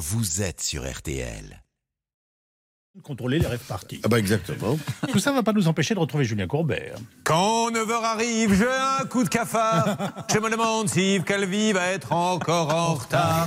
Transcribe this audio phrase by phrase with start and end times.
[0.00, 1.62] vous êtes sur RTL.
[3.04, 4.00] Contrôler les rêves partis.
[4.04, 4.76] Ah bah exactement.
[5.12, 6.92] Tout ça ne va pas nous empêcher de retrouver Julien Courbet.
[7.22, 9.96] Quand 9h arrive, j'ai un coup de cafard.
[10.28, 13.46] Je me demande si Yves Calvi va être encore en retard.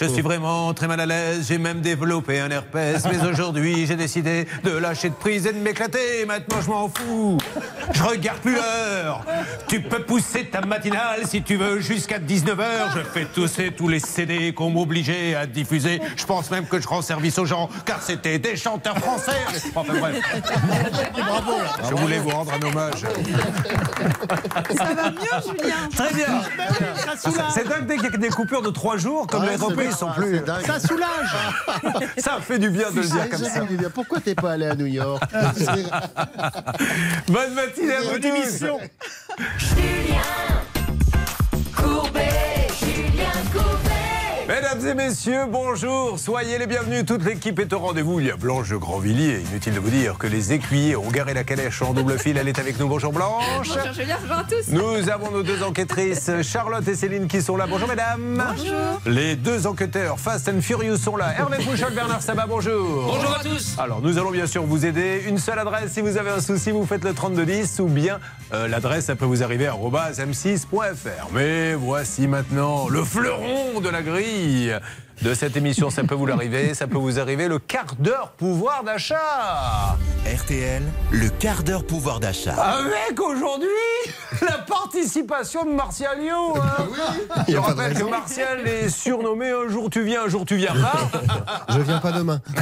[0.00, 3.04] Je suis vraiment très mal à l'aise, j'ai même développé un herpès.
[3.04, 6.26] Mais aujourd'hui, j'ai décidé de lâcher de prise et de m'éclater.
[6.26, 7.38] Maintenant, je m'en fous.
[7.92, 9.24] Je regarde plus l'heure.
[9.68, 12.96] Tu peux pousser ta matinale si tu veux jusqu'à 19h.
[12.96, 16.00] Je fais tousser tous les CD qu'on m'obligeait à diffuser.
[16.16, 19.32] Je pense même que je rends service aux gens, car c'était des chanteurs français.
[19.74, 20.16] Enfin bref.
[21.12, 21.52] Bravo.
[21.88, 23.00] Je voulais vous rendre un hommage.
[24.76, 25.88] Ça va mieux, Julien?
[25.94, 26.42] Très bien.
[26.96, 27.50] Ça soulage.
[27.54, 29.92] C'est dingue dès qu'il y a des coupures de trois jours, comme Ouais, les ils
[29.92, 30.36] sont plus.
[30.36, 30.66] c'est dingue.
[30.66, 31.36] Ça soulage.
[32.18, 33.60] Ça fait du bien de le dire comme ça.
[33.94, 35.22] Pourquoi t'es pas allé à New York?
[37.28, 38.78] Bonne matinée à Bonne émission.
[44.50, 47.04] Mesdames et messieurs, bonjour, soyez les bienvenus.
[47.06, 48.18] Toute l'équipe est au rendez-vous.
[48.18, 49.44] Il y a Blanche de Grandvilliers.
[49.48, 52.36] Inutile de vous dire que les écuyers ont garé la calèche en double fil.
[52.36, 52.88] Elle est avec nous.
[52.88, 53.44] Bonjour Blanche.
[53.58, 57.56] Bonjour Julien, bonjour à tous Nous avons nos deux enquêtrices, Charlotte et Céline, qui sont
[57.56, 57.68] là.
[57.68, 58.42] Bonjour mesdames.
[58.56, 61.32] Bonjour Les deux enquêteurs Fast and Furious sont là.
[61.38, 63.04] Hervé Pouchol, Bernard Sabat, bonjour.
[63.06, 63.76] Bonjour à tous.
[63.78, 65.22] Alors, nous allons bien sûr vous aider.
[65.28, 68.18] Une seule adresse, si vous avez un souci, vous faites le 3210 ou bien
[68.52, 71.28] euh, l'adresse, ça peut vous arriver à m6.fr.
[71.32, 74.39] Mais voici maintenant le fleuron de la grille
[75.22, 75.90] de cette émission.
[75.90, 79.96] Ça peut vous l'arriver, ça peut vous arriver le quart d'heure pouvoir d'achat.
[80.26, 82.54] RTL, le quart d'heure pouvoir d'achat.
[82.54, 83.68] Avec aujourd'hui
[84.42, 86.56] la participation de Martial Lio.
[86.56, 86.86] hein.
[87.48, 91.10] Je rappelle que Martial est surnommé un jour tu viens, un jour tu viens pas.
[91.74, 92.40] Je viens pas demain.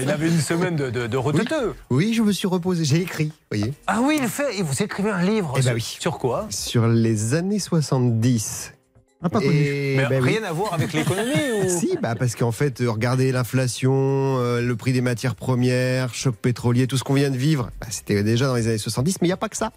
[0.00, 1.74] Il avait une semaine de, de, de reteteux.
[1.90, 2.84] Oui, je me suis reposé.
[2.84, 4.58] J'ai écrit, voyez, Ah oui, il fait.
[4.58, 5.54] Et vous écrivez un livre.
[5.56, 5.96] Eh ben sur, oui.
[6.00, 6.46] sur quoi?
[6.50, 8.72] Sur les années 70.
[9.22, 9.56] Ah, pas connu.
[9.56, 10.34] Et Mais ben oui.
[10.34, 11.32] rien à voir avec l'économie
[11.64, 11.68] ou...
[11.68, 13.92] Si, bah parce qu'en fait, euh, regardez l'inflation,
[14.38, 17.88] euh, le prix des matières premières, choc pétrolier, tout ce qu'on vient de vivre, bah,
[17.90, 19.72] c'était déjà dans les années 70, mais il n'y a pas que ça.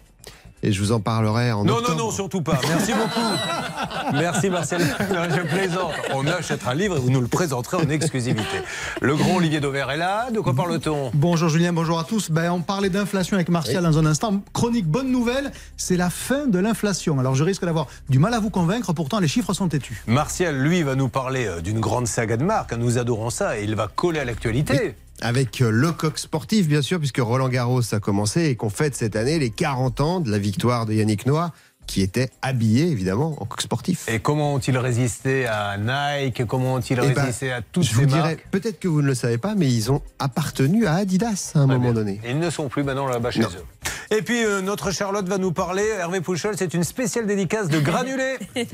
[0.64, 1.98] Et je vous en parlerai en Non, octobre.
[1.98, 2.60] non, non, surtout pas.
[2.68, 4.12] Merci beaucoup.
[4.12, 4.80] Merci Marcel.
[4.80, 5.92] Je plaisante.
[6.14, 8.58] On achètera un livre et vous nous le présenterez en exclusivité.
[9.00, 10.30] Le grand Olivier Dauvert est là.
[10.30, 11.10] De quoi parle-t-on?
[11.14, 12.30] Bonjour Julien, bonjour à tous.
[12.30, 14.40] Ben, on parlait d'inflation avec Martial dans un instant.
[14.52, 17.18] Chronique bonne nouvelle, c'est la fin de l'inflation.
[17.18, 20.02] Alors je risque d'avoir du mal à vous convaincre, pourtant les chiffres sont têtus.
[20.06, 22.72] Martial, lui, va nous parler euh, d'une grande saga de marque.
[22.74, 24.94] Nous adorons ça et il va coller à l'actualité.
[25.24, 28.96] Avec euh, le coq sportif, bien sûr, puisque Roland Garros a commencé et qu'on fête
[28.96, 31.52] cette année les 40 ans de la victoire de Yannick Noah,
[31.86, 34.08] qui était habillé, évidemment, en coq sportif.
[34.08, 36.44] Et comment ont-ils résisté à Nike?
[36.46, 39.06] Comment ont-ils Eh ben, résisté à toutes Je ces vous dirais, peut-être que vous ne
[39.06, 41.92] le savez pas, mais ils ont appartenu à Adidas à un moment bien.
[41.92, 42.20] donné.
[42.28, 43.48] Ils ne sont plus maintenant là-bas chez Non.
[43.48, 43.64] eux.
[44.10, 45.86] Et puis euh, notre Charlotte va nous parler.
[45.98, 48.38] Hervé Pouchol, c'est une spéciale dédicace de granulés.
[48.56, 48.66] Eh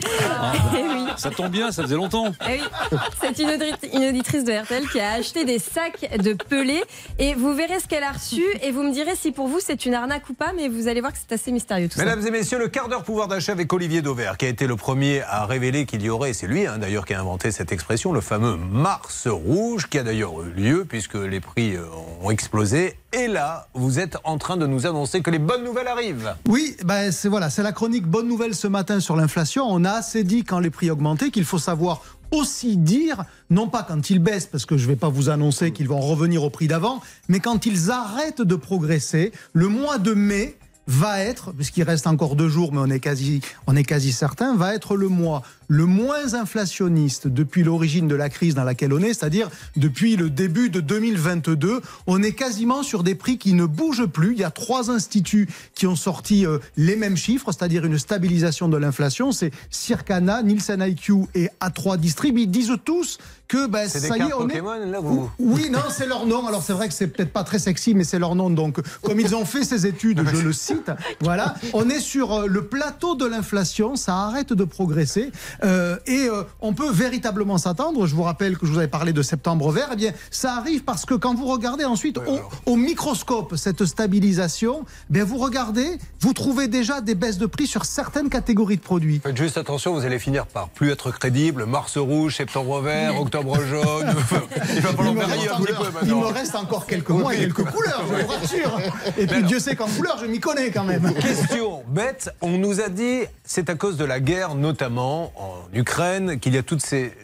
[0.82, 2.32] oui, Ça tombe bien, ça faisait longtemps.
[2.48, 2.98] eh oui.
[3.20, 3.50] C'est une,
[3.94, 6.82] une auditrice de RTL qui a acheté des sacs de pelés
[7.18, 9.86] et vous verrez ce qu'elle a reçu et vous me direz si pour vous c'est
[9.86, 12.04] une arnaque ou pas, mais vous allez voir que c'est assez mystérieux tout ça.
[12.04, 14.76] Mesdames et messieurs, le quart d'heure pouvoir d'achat avec Olivier Dauvert, qui a été le
[14.76, 18.12] premier à révéler qu'il y aurait, c'est lui hein, d'ailleurs qui a inventé cette expression,
[18.12, 21.84] le fameux Mars rouge, qui a d'ailleurs eu lieu puisque les prix euh,
[22.22, 22.96] ont explosé.
[23.12, 26.34] Et là, vous êtes en train de nous annoncer que les bonnes nouvelles arrivent.
[26.48, 29.64] Oui, ben c'est voilà, c'est la chronique bonne nouvelle ce matin sur l'inflation.
[29.68, 33.82] On a assez dit quand les prix augmentaient qu'il faut savoir aussi dire, non pas
[33.82, 36.50] quand ils baissent, parce que je ne vais pas vous annoncer qu'ils vont revenir au
[36.50, 40.56] prix d'avant, mais quand ils arrêtent de progresser, le mois de mai
[40.86, 44.56] va être, puisqu'il reste encore deux jours, mais on est quasi, on est quasi certain,
[44.56, 49.00] va être le mois le moins inflationniste depuis l'origine de la crise dans laquelle on
[49.00, 51.82] est, c'est-à-dire depuis le début de 2022.
[52.06, 54.32] On est quasiment sur des prix qui ne bougent plus.
[54.32, 58.68] Il y a trois instituts qui ont sorti euh, les mêmes chiffres, c'est-à-dire une stabilisation
[58.68, 59.30] de l'inflation.
[59.30, 62.38] C'est Circana, Nielsen IQ et A3 Distrib.
[62.38, 63.18] Ils disent tous
[63.48, 64.58] que ben, ça y est, on est...
[64.58, 66.46] Pokémon, là, vous Oui, non, c'est leur nom.
[66.46, 68.50] Alors c'est vrai que c'est peut-être pas très sexy, mais c'est leur nom.
[68.50, 70.90] Donc, comme ils ont fait ces études, je le cite.
[71.20, 73.96] Voilà, on est sur euh, le plateau de l'inflation.
[73.96, 75.32] Ça arrête de progresser
[75.64, 78.06] Euh, et euh, on peut véritablement s'attendre.
[78.06, 79.88] Je vous rappelle que je vous avais parlé de septembre vert.
[79.92, 84.84] Eh bien, ça arrive parce que quand vous regardez ensuite au, au microscope cette stabilisation,
[85.10, 89.20] ben vous regardez, vous trouvez déjà des baisses de prix sur certaines catégories de produits.
[89.22, 91.66] Faites juste attention, vous allez finir par plus être crédible.
[91.66, 94.06] Mars rouge, septembre vert, octobre jaune.
[94.74, 96.32] Il va falloir Il me, varier reste un petit encore, peu il me maintenant.
[96.32, 98.80] reste encore quelques mois et quelques couleurs, je vous rassure.
[99.16, 101.12] Et puis Dieu sait qu'en couleur, je m'y connais quand même.
[101.14, 106.38] Question bête, on nous a dit, c'est à cause de la guerre notamment en Ukraine,
[106.38, 107.14] qu'il y a toutes ces,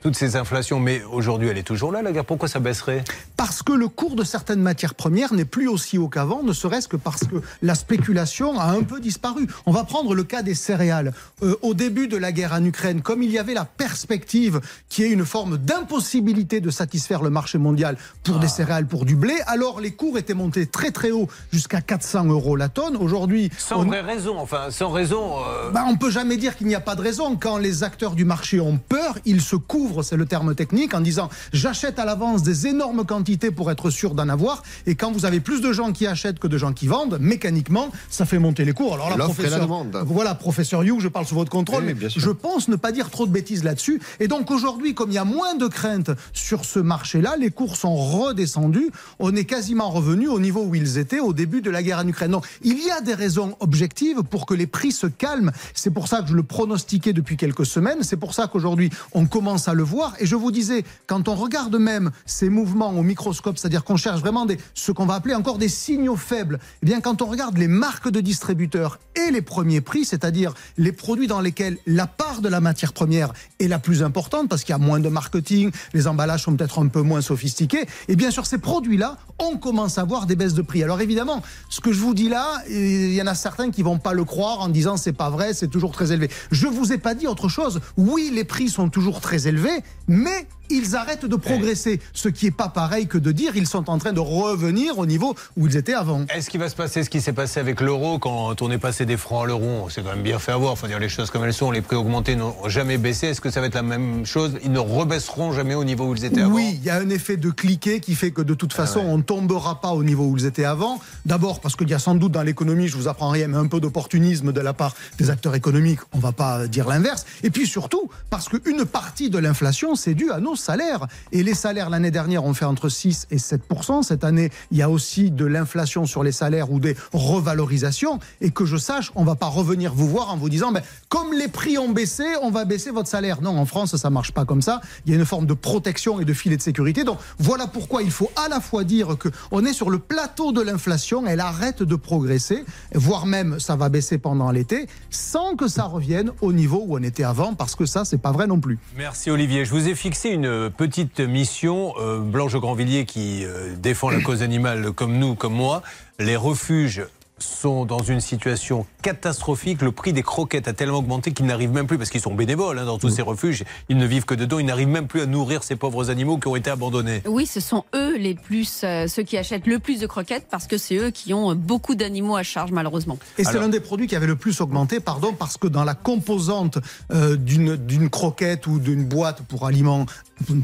[0.00, 3.04] toutes ces inflations, mais aujourd'hui elle est toujours là la guerre, pourquoi ça baisserait?
[3.36, 6.88] Parce que le cours de certaines matières premières n'est plus aussi haut qu'avant, ne serait-ce
[6.88, 9.46] que parce que la spéculation a un peu disparu.
[9.66, 11.12] On va prendre le cas des céréales.
[11.42, 15.04] Euh, au début de la guerre en Ukraine, comme il y avait la perspective qu'il
[15.04, 19.16] y ait une forme d'impossibilité de satisfaire le marché mondial pour des céréales, pour du
[19.16, 22.96] blé, alors les cours étaient montés très très haut jusqu'à 400 euros la tonne.
[22.96, 25.34] Aujourd'hui, Sans on- vraie raison, enfin, sans raison.
[25.46, 27.36] euh, bah, on peut jamais dire qu'il n'y a pas de raison.
[27.36, 31.00] Quand les acteurs du marché ont peur, ils se couvrent, c'est le terme technique, en
[31.00, 34.62] disant j'achète à l'avance des énormes quantités pour être sûr d'en avoir.
[34.86, 37.88] Et quand vous avez plus de gens qui achètent que de gens qui vendent, mécaniquement,
[38.10, 38.94] ça fait monter les cours.
[38.94, 40.02] Alors là, la professeur, demande.
[40.06, 42.20] voilà, professeur You, je parle sous votre contrôle, Oui, mais bien sûr.
[42.22, 44.00] je pense ne pas dire trop de bêtises là-dessus.
[44.20, 47.76] Et donc aujourd'hui, comme il y a moins de crainte sur ce marché-là, les cours
[47.76, 48.90] sont redescendus.
[49.18, 52.06] On est quasiment revenu au niveau où ils étaient au début de la guerre en
[52.08, 52.30] Ukraine.
[52.30, 55.50] Donc il y a des raisons objectives pour que les prix se calment.
[55.74, 57.98] C'est pour ça que je le pronostiquais depuis quelques semaines.
[58.02, 60.14] C'est pour ça qu'aujourd'hui on commence à le voir.
[60.20, 64.20] Et je vous disais, quand on regarde même ces mouvements au microscope, c'est-à-dire qu'on cherche
[64.20, 67.66] vraiment ce qu'on va appeler encore des signaux faibles, eh bien quand on regarde les
[67.66, 72.48] marques de distributeurs et les premiers prix, c'est-à-dire les produits dans lesquels la part de
[72.48, 76.06] la matière première est la plus importante parce qu'il y a moins de marketing, les
[76.06, 80.04] emballages sont peut-être un peu moins sophistiqués, et bien sur ces produits-là, on commence à
[80.04, 80.82] voir des baisses de prix.
[80.82, 83.98] Alors évidemment, ce que je vous dis là, il y en a certains qui vont
[83.98, 86.30] pas le croire en disant c'est pas vrai, c'est toujours très élevé.
[86.50, 87.80] Je vous ai pas dit autre chose.
[87.96, 92.50] Oui, les prix sont toujours très élevés, mais ils arrêtent de progresser, ce qui est
[92.50, 95.76] pas pareil que de dire ils sont en train de revenir au niveau où ils
[95.76, 96.24] étaient avant.
[96.34, 99.04] Est-ce qu'il va se passer ce qui s'est passé avec l'euro quand on est passé
[99.04, 99.66] des francs à l'euro?
[99.84, 100.72] On s'est quand même bien fait avoir.
[100.74, 101.70] Il faut dire les choses comme elles sont.
[101.70, 103.28] Les prix augmentés n'ont jamais baissé.
[103.28, 104.52] Est-ce que ça va être la même chose?
[104.64, 107.10] Ils ne rebaisseront jamais au niveau où ils étaient avant Oui, il y a un
[107.10, 109.06] effet de cliquet qui fait que de toute façon, ouais.
[109.08, 111.00] on ne tombera pas au niveau où ils étaient avant.
[111.26, 113.66] D'abord parce qu'il y a sans doute dans l'économie, je vous apprends rien, mais un
[113.66, 116.00] peu d'opportunisme de la part des acteurs économiques.
[116.12, 117.26] On va pas dire l'inverse.
[117.42, 121.06] Et puis surtout parce qu'une partie de l'inflation, c'est dû à nos salaires.
[121.32, 123.62] Et les salaires l'année dernière ont fait entre 6 et 7
[124.02, 128.18] Cette année, il y a aussi de l'inflation sur les salaires ou des revalorisations.
[128.40, 131.32] Et que je sache, on va pas revenir vous voir en vous disant, ben, comme
[131.32, 133.42] les prix ont baissé, on va baisser votre salaire.
[133.42, 134.80] Non, en France, ça marche pas comme ça.
[135.04, 137.04] Il y a une forme de protection et de filet de sécurité.
[137.04, 140.52] Donc voilà pourquoi il faut à la fois dire que on est sur le plateau
[140.52, 142.64] de l'inflation, elle arrête de progresser,
[142.94, 147.02] voire même ça va baisser pendant l'été, sans que ça revienne au niveau où on
[147.02, 148.78] était avant, parce que ça, c'est pas vrai non plus.
[149.02, 149.64] Merci Olivier.
[149.64, 151.92] Je vous ai fixé une petite mission.
[151.98, 155.82] Euh, Blanche Grandvilliers qui euh, défend la cause animale comme nous, comme moi.
[156.20, 157.02] Les refuges
[157.42, 159.82] sont dans une situation catastrophique.
[159.82, 162.78] Le prix des croquettes a tellement augmenté qu'ils n'arrivent même plus, parce qu'ils sont bénévoles
[162.78, 165.26] hein, dans tous ces refuges, ils ne vivent que dedans, ils n'arrivent même plus à
[165.26, 167.22] nourrir ces pauvres animaux qui ont été abandonnés.
[167.26, 170.66] Oui, ce sont eux les plus, euh, ceux qui achètent le plus de croquettes parce
[170.66, 173.18] que c'est eux qui ont euh, beaucoup d'animaux à charge malheureusement.
[173.38, 175.94] Et c'est l'un des produits qui avait le plus augmenté, pardon, parce que dans la
[175.94, 176.78] composante
[177.12, 180.06] euh, d'une d'une croquette ou d'une boîte pour aliments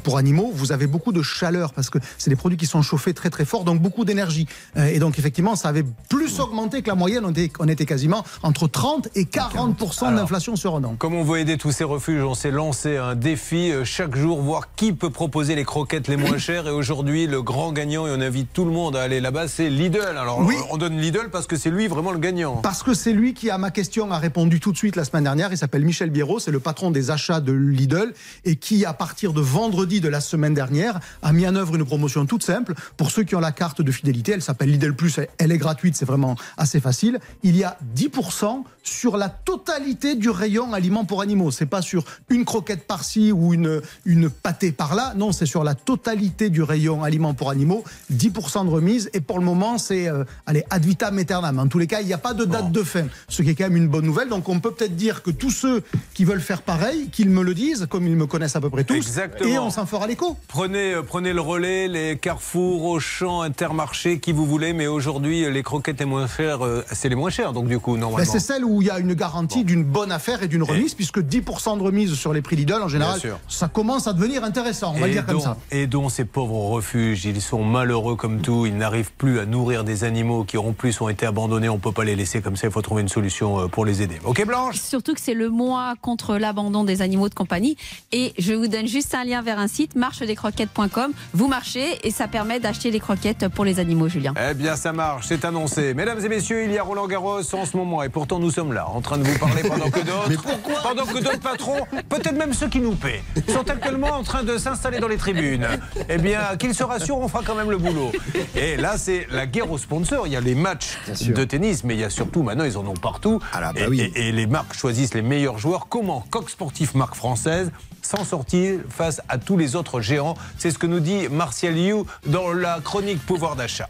[0.02, 3.14] pour animaux, vous avez beaucoup de chaleur parce que c'est des produits qui sont chauffés
[3.14, 4.46] très très fort, donc beaucoup d'énergie.
[4.76, 7.24] Euh, et donc effectivement, ça avait plus augmenté que la moyenne.
[7.24, 10.94] On était, on était quasiment entre 30 et 40% d'inflation sur un an.
[10.98, 14.40] Comme on veut aider tous ces refuges, on s'est lancé un défi euh, chaque jour,
[14.42, 16.66] voir qui peut proposer les croquettes les moins chères.
[16.66, 19.70] Et aujourd'hui, le grand gagnant, et on invite tout le monde à aller là-bas, c'est
[19.70, 20.00] Lidl.
[20.18, 20.54] Alors, Oui.
[20.70, 22.56] on donne Lidl parce que c'est lui vraiment le gagnant.
[22.56, 25.24] Parce que c'est lui qui, à ma question, a répondu tout de suite la semaine
[25.24, 25.52] dernière.
[25.52, 28.12] Il s'appelle Michel Biérot, c'est le patron des achats de Lidl
[28.44, 31.84] et qui, à partir de vendredi de la semaine dernière, a mis en œuvre une
[31.84, 32.74] promotion toute simple.
[32.96, 35.96] Pour ceux qui ont la carte de fidélité, elle s'appelle Lidl Plus, elle est gratuite,
[35.96, 37.18] c'est vraiment assez facile.
[37.42, 41.50] Il y a 10% sur la totalité du rayon aliments pour animaux.
[41.50, 45.12] C'est pas sur une croquette par-ci ou une, une pâtée par-là.
[45.16, 47.84] Non, c'est sur la totalité du rayon aliments pour animaux.
[48.12, 49.10] 10% de remise.
[49.12, 51.58] Et pour le moment, c'est, euh, allez, ad vitam aeternam.
[51.58, 53.06] En tous les cas, il n'y a pas de date de fin.
[53.28, 54.28] Ce qui est quand même une bonne nouvelle.
[54.28, 55.82] Donc, on peut peut-être dire que tous ceux
[56.14, 58.84] qui veulent faire pareil, qu'ils me le disent, comme ils me connaissent à peu près
[58.84, 58.94] tous.
[58.94, 59.50] Exactement.
[59.50, 60.36] Et on s'en fera l'écho.
[60.48, 65.50] Prenez, euh, prenez le relais, les Carrefour, Auchan, Intermarché, qui vous voulez, mais aujourd'hui, euh,
[65.50, 68.30] les croquettes les moins chères, euh, c'est les moins chères, donc du coup, Ben, normalement.
[68.30, 71.18] c'est celle où il y a une garantie d'une bonne affaire et d'une remise, puisque
[71.18, 75.00] 10% de remise sur les prix Lidl, en général, ça commence à devenir intéressant, on
[75.00, 75.56] va le et dire comme donc, ça.
[75.70, 79.84] et donc ces pauvres refuges, ils sont malheureux comme tout, ils n'arrivent plus à nourrir
[79.84, 82.56] des animaux qui en plus ont été abandonnés, on ne peut pas les laisser comme
[82.56, 84.18] ça, il faut trouver une solution euh, pour les aider.
[84.24, 84.78] Ok Blanche?
[84.78, 87.76] Surtout que c'est le mois contre l'abandon des animaux de compagnie.
[88.12, 91.12] Et je vous donne juste un lien vers un site, marchedescroquettes.com.
[91.34, 94.34] Vous marchez et ça permet d'acheter des croquettes pour les animaux, Julien.
[94.50, 95.94] Eh bien, ça marche, c'est annoncé.
[95.94, 98.67] Mesdames et messieurs, il y a Roland Garros en ce moment, et pourtant nous sommes
[98.72, 100.42] là, en train de vous parler pendant que d'autres,
[100.82, 104.56] pendant que d'autres patrons, peut-être même ceux qui nous paient, sont actuellement en train de
[104.58, 105.66] s'installer dans les tribunes.
[106.08, 108.12] Eh bien, qu'ils se rassurent, on fera quand même le boulot.
[108.54, 110.26] Et là, c'est la guerre aux sponsors.
[110.26, 112.86] Il y a les matchs de tennis, mais il y a surtout, maintenant, ils en
[112.86, 113.40] ont partout.
[113.52, 114.00] Ah là, bah et, oui.
[114.14, 115.86] et- et les marques choisissent les meilleurs joueurs.
[115.88, 117.70] Comment Coq Sportif, marque française,
[118.02, 120.34] s'en sortir face à tous les autres géants.
[120.58, 123.88] C'est ce que nous dit Martial You dans la chronique pouvoir d'achat.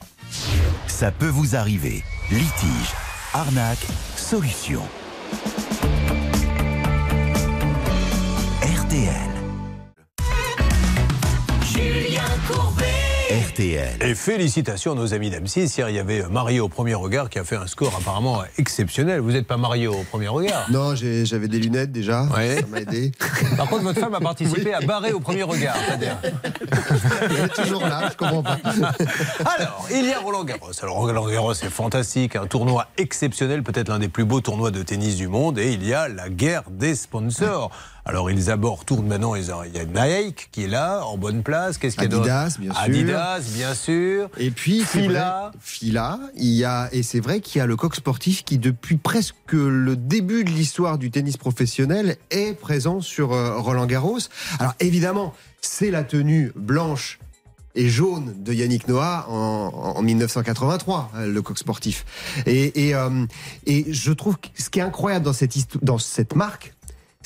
[0.87, 2.03] Ça peut vous arriver.
[2.31, 2.93] Litige,
[3.35, 4.83] arnaque, solution.
[8.63, 9.31] RTL.
[11.63, 12.88] Julien Courbet.
[13.59, 13.89] RTL.
[14.03, 15.77] Et félicitations à nos amis d'M6.
[15.79, 19.19] Hier, il y avait Mario au premier regard qui a fait un score apparemment exceptionnel.
[19.21, 22.23] Vous n'êtes pas Mario au premier regard Non, j'avais des lunettes déjà.
[22.37, 22.61] Ouais.
[22.61, 23.11] Ça m'a aidé.
[23.57, 25.75] Par contre, votre femme a participé à barrer au premier regard.
[25.89, 26.19] c'est-à-dire-
[27.31, 28.59] Elle est toujours là, je comprends pas.
[29.59, 30.71] Alors, il y a Roland Garros.
[30.81, 34.85] Alors, Roland Garros, c'est fantastique, un tournoi exceptionnel, peut-être l'un des plus beaux tournois de
[34.85, 35.59] tennis du monde.
[35.59, 37.73] Et il y a la guerre des sponsors.
[38.09, 39.35] Alors, ils abordent, tournent maintenant.
[39.35, 41.77] ils ont- Il y a Nike qui est là, en bonne place.
[41.77, 42.83] Qu'est-ce qu'il y a Adidas, bien sûr.
[42.83, 44.31] Adidas, bien sûr.
[44.39, 45.51] Et puis, Fila.
[45.51, 48.57] vrai, Fila, il y a, et c'est vrai qu'il y a le coq sportif qui,
[48.57, 54.19] depuis presque le début de l'histoire du tennis professionnel, est présent sur euh, Roland Garros.
[54.59, 57.19] Alors, évidemment, c'est la tenue blanche
[57.75, 62.07] et jaune de Yannick Noah en, en 1983, euh, le coq sportif.
[62.47, 63.27] Et, et, euh,
[63.67, 66.73] et je trouve que ce qui est incroyable dans cette, histo- dans cette marque,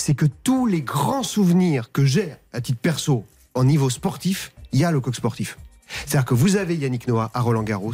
[0.02, 4.80] c'est que tous les grands souvenirs que j'ai à titre perso en niveau sportif, il
[4.80, 5.58] y a le coq sportif.
[6.06, 7.92] C'est-à-dire que vous avez Yannick Noah à Roland Garros,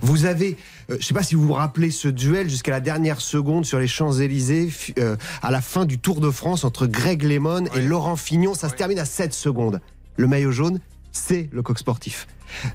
[0.00, 0.56] vous avez,
[0.88, 3.66] euh, je ne sais pas si vous vous rappelez ce duel jusqu'à la dernière seconde
[3.66, 7.82] sur les Champs-Élysées euh, à la fin du Tour de France entre Greg LeMond et
[7.82, 9.82] Laurent Fignon, ça se termine à 7 secondes.
[10.16, 10.80] Le maillot jaune,
[11.12, 12.26] c'est le coq sportif.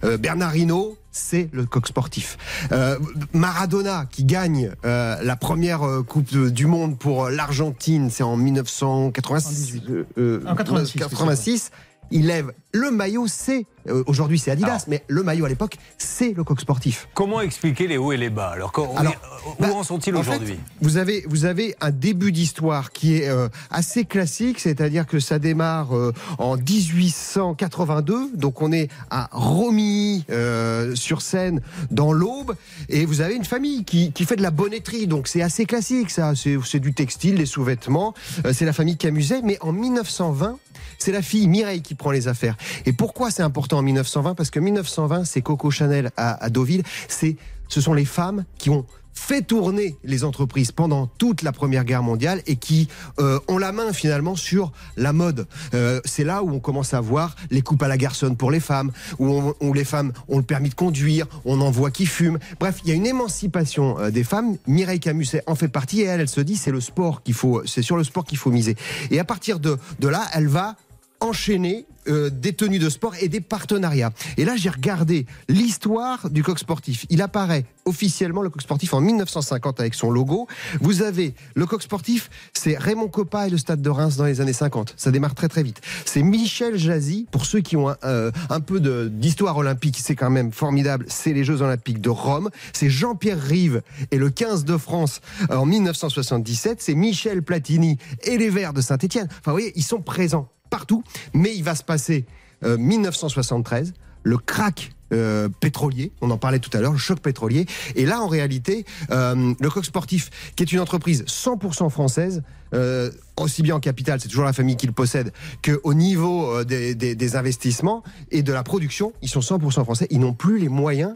[0.03, 2.37] Euh, Bernard Hinault, c'est le coq sportif.
[2.71, 2.97] Euh,
[3.33, 9.81] Maradona qui gagne euh, la première euh, Coupe du Monde pour l'Argentine, c'est en 1986.
[9.89, 11.71] euh, euh, En 86, 86.
[12.11, 14.81] Il lève le maillot, c'est euh, aujourd'hui c'est Adidas, Alors.
[14.87, 17.07] mais le maillot à l'époque, c'est le coq sportif.
[17.13, 19.17] Comment expliquer les hauts et les bas Alors, quand on Alors, est-
[19.49, 20.59] où bah, en sont-ils aujourd'hui?
[20.81, 25.39] vous avez, vous avez un début d'histoire qui est euh, assez classique, c'est-à-dire que ça
[25.39, 31.61] démarre euh, en 1882, donc on est à Romilly euh, sur Seine
[31.91, 32.55] dans l'Aube,
[32.89, 36.09] et vous avez une famille qui, qui fait de la bonnetterie, donc c'est assez classique,
[36.09, 38.13] ça, c'est du textile, des sous-vêtements,
[38.45, 40.57] euh, c'est la famille Camuset, mais en 1920.
[40.97, 42.57] C'est la fille Mireille qui prend les affaires.
[42.85, 46.83] Et pourquoi c'est important en 1920 Parce que 1920, c'est Coco Chanel à, Deauville.
[47.07, 47.35] C'est,
[47.67, 48.85] ce sont les femmes qui ont
[49.17, 52.87] fait tourner les entreprises pendant toute la Première Guerre mondiale et qui
[53.19, 55.47] euh, ont la main finalement sur la mode.
[55.73, 58.59] Euh, c'est là où on commence à voir les coupes à la garçonne pour les
[58.59, 62.05] femmes, où, on- où les femmes ont le permis de conduire, on en voit qui
[62.05, 62.37] fument.
[62.59, 64.57] Bref, il y a une émancipation euh, des femmes.
[64.67, 67.63] Mireille Camus en fait partie et elle, elle se dit c'est le sport qu'il faut,
[67.65, 68.75] c'est sur le sport qu'il faut miser.
[69.11, 70.75] Et à partir de, de là, elle va
[71.19, 74.11] enchaîner euh, des tenues de sport et des partenariats.
[74.37, 77.05] Et là, j'ai regardé l'histoire du coq sportif.
[77.09, 80.47] Il apparaît officiellement le coq sportif en 1950 avec son logo.
[80.81, 84.39] Vous avez le coq sportif, c'est Raymond Coppa et le Stade de Reims dans les
[84.39, 84.93] années 50.
[84.97, 85.81] Ça démarre très très vite.
[86.05, 87.27] C'est Michel Jazzy.
[87.31, 88.79] Pour ceux qui ont un, euh, un peu
[89.09, 91.05] d'histoire olympique, c'est quand même formidable.
[91.07, 92.49] C'est les Jeux olympiques de Rome.
[92.73, 93.81] C'est Jean-Pierre Rive
[94.11, 96.81] et le 15 de France euh, en 1977.
[96.81, 99.27] C'est Michel Platini et les Verts de Saint-Étienne.
[99.31, 101.03] Enfin, vous voyez, ils sont présents partout.
[101.33, 102.25] Mais il va se passer
[102.63, 103.93] euh, 1973,
[104.23, 107.67] le crack euh, pétrolier, on en parlait tout à l'heure, le choc pétrolier.
[107.95, 112.41] Et là, en réalité, euh, le coq sportif, qui est une entreprise 100% française,
[112.73, 115.31] euh, aussi bien en capital, c'est toujours la famille qui le possède,
[115.63, 120.07] qu'au niveau euh, des- des investissements et de la production, ils sont 100% français.
[120.09, 121.13] Ils n'ont plus les moyens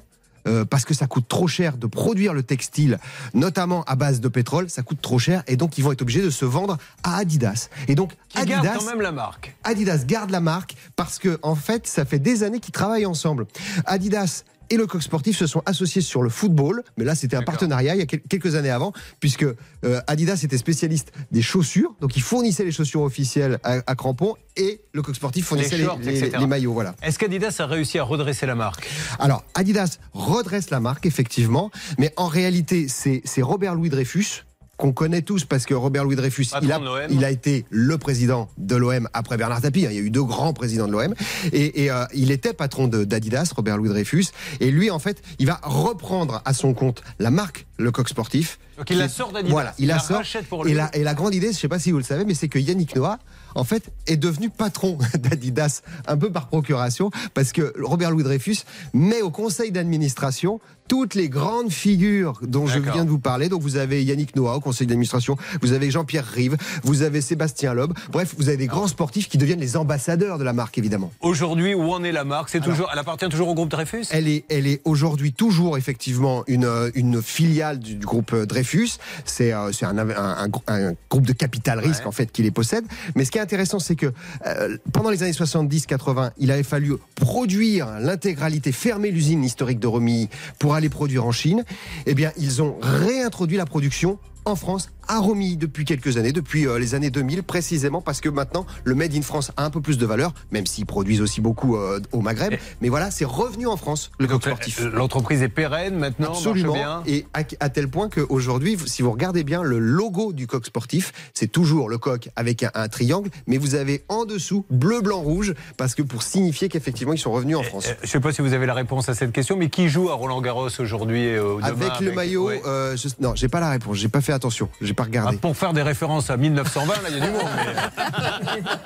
[0.48, 3.00] euh, parce que ça coûte trop cher de produire le textile,
[3.34, 6.22] notamment à base de pétrole, ça coûte trop cher et donc ils vont être obligés
[6.22, 7.70] de se vendre à Adidas.
[7.88, 9.56] Et donc Qui garde Adidas, quand même la marque.
[9.64, 13.46] Adidas garde la marque parce que en fait, ça fait des années qu'ils travaillent ensemble.
[13.86, 17.42] Adidas et le coq sportif se sont associés sur le football, mais là c'était un
[17.44, 21.94] partenariat il y a quel- quelques années avant, puisque euh, Adidas était spécialiste des chaussures,
[22.02, 25.84] donc il fournissait les chaussures officielles à, à crampons et le coq sportif fournissait les,
[25.86, 26.38] shorts, les- etc.
[26.40, 26.74] les maillots.
[26.74, 26.96] Voilà.
[27.02, 28.88] Est-ce qu'Adidas a réussi à redresser la marque?
[29.20, 34.44] Alors, Adidas redresse la marque, effectivement, mais en réalité, c'est Robert Louis Dreyfus
[34.80, 38.76] qu'on connaît tous parce que Robert Louis Dreyfus, il a, il été le président de
[38.78, 39.86] l'OM après Bernard Tapie.
[39.86, 39.90] hein.
[39.92, 41.14] Il y a eu deux grands présidents de l'OM.
[41.52, 44.28] Et, et, euh, il était patron de- d'Adidas, Robert Louis Dreyfus.
[44.62, 48.58] Et lui, en fait, il va reprendre à son compte la marque Le Coq Sportif.
[48.78, 49.52] Donc il la sort d'Adidas.
[49.52, 50.18] Voilà, il, Il la la sort.
[50.18, 52.04] rachète pour et, la, et la grande idée, je ne sais pas si vous le
[52.06, 53.20] savez, mais c'est que Yannick Noah,
[53.56, 58.60] en fait, est devenu patron d'Adidas un peu par procuration, parce que Robert Louis Dreyfus
[58.94, 63.48] met au conseil d'administration toutes les grandes figures dont je viens de vous parler.
[63.48, 67.74] Donc vous avez Yannick Noah au conseil d'administration, vous avez Jean-Pierre Rive, vous avez Sébastien
[67.74, 67.94] Loeb.
[68.12, 71.12] Bref, vous avez des grands sportifs qui deviennent les ambassadeurs de la marque, évidemment.
[71.22, 72.50] Aujourd'hui, où en est la marque?
[72.50, 74.04] C'est toujours, elle appartient toujours au groupe Dreyfus?
[74.12, 78.46] Elle est, elle est aujourd'hui toujours effectivement une, euh, une filiale du, du groupe euh,
[78.46, 78.90] Dreyfus.
[79.26, 80.10] C'est euh, un, un-
[80.46, 82.08] un- un groupe de capital risque Ouais.
[82.08, 82.86] en fait qui les possède.
[83.16, 84.12] Mais ce qui est qui est intéressant, c'est que
[84.48, 90.28] euh, pendant les années 70-80, il avait fallu produire l'intégralité, fermer l'usine historique de Romilly
[90.60, 91.64] pour aller produire en Chine.
[92.06, 94.18] Eh bien, ils ont réintroduit la production
[94.50, 98.30] en France à Romilly depuis quelques années, depuis euh, les années 2000 précisément, parce que
[98.30, 101.42] maintenant le Made in France a un peu plus de valeur, même s'ils produisent aussi
[101.42, 102.54] beaucoup euh, au Maghreb.
[102.82, 104.80] Mais voilà, c'est revenu en France le coq sportif.
[104.82, 106.74] euh, L'entreprise est pérenne maintenant, Absolument.
[106.74, 107.04] bien.
[107.08, 111.12] Et à, à tel point qu'aujourd'hui, si vous regardez bien le logo du coq sportif,
[111.34, 115.22] c'est toujours le coq avec un, un triangle, mais vous avez en dessous bleu, blanc,
[115.22, 117.88] rouge, parce que pour signifier qu'effectivement ils sont revenus en France.
[117.88, 119.90] Euh, Je ne sais pas si vous avez la réponse à cette question, mais qui
[119.90, 122.62] joue à Roland Garros aujourd'hui demain Avec le maillot, ouais.
[122.68, 125.38] euh, je- non, j'ai pas la réponse, j'ai pas fait attention, j'ai pas Ah, regardé.
[125.38, 127.42] pour faire des références à 1920, là, il y a du monde.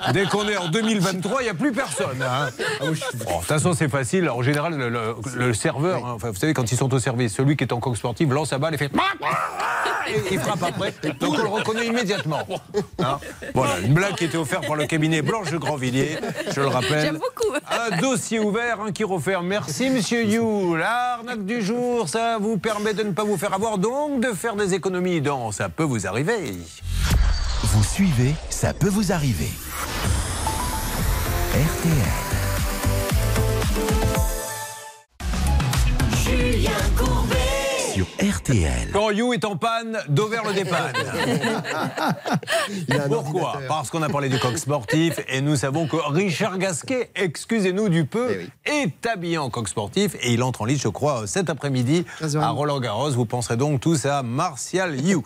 [0.06, 2.22] mais Dès qu'on est en 2023, il n'y a plus personne.
[2.22, 2.48] hein.
[2.80, 4.28] Bon, De toute façon, c'est facile.
[4.28, 7.34] En général, le, le- le serveur, hein, enfin, vous savez, quand ils sont au service,
[7.34, 8.90] celui qui est en coq sportif lance sa balle et fait.
[10.06, 10.92] Et il frappe après.
[11.18, 12.40] Donc on le reconnaît immédiatement.
[12.98, 13.18] Hein
[13.54, 16.18] voilà, une blague qui était offerte par le cabinet Blanche de Grandvilliers,
[16.54, 17.00] je le rappelle.
[17.00, 17.54] J'aime beaucoup.
[17.70, 19.46] Un dossier ouvert, un qui referme.
[19.46, 20.76] Merci, monsieur You.
[20.76, 24.56] L'arnaque du jour, ça vous permet de ne pas vous faire avoir, donc de faire
[24.56, 26.58] des économies dans Ça peut vous arriver.
[27.62, 29.50] Vous suivez, ça peut vous arriver.
[31.52, 31.94] RTL.
[36.24, 37.53] Julien Courbet.
[37.94, 38.90] Sur RTL.
[38.92, 40.92] Quand You est en panne, Dover le dépanne.
[43.08, 43.60] Pourquoi.
[43.68, 48.04] Parce qu'on a parlé du coq sportif et nous savons que Richard Gasquet, excusez-nous du
[48.04, 48.38] peu, Eh
[48.72, 48.82] oui.
[48.82, 52.40] est habillé en coq sportif et il entre en lice, je crois, cet après-midi 13h30.
[52.40, 53.10] à Roland Garros.
[53.10, 55.22] Vous penserez donc tous à Martial You.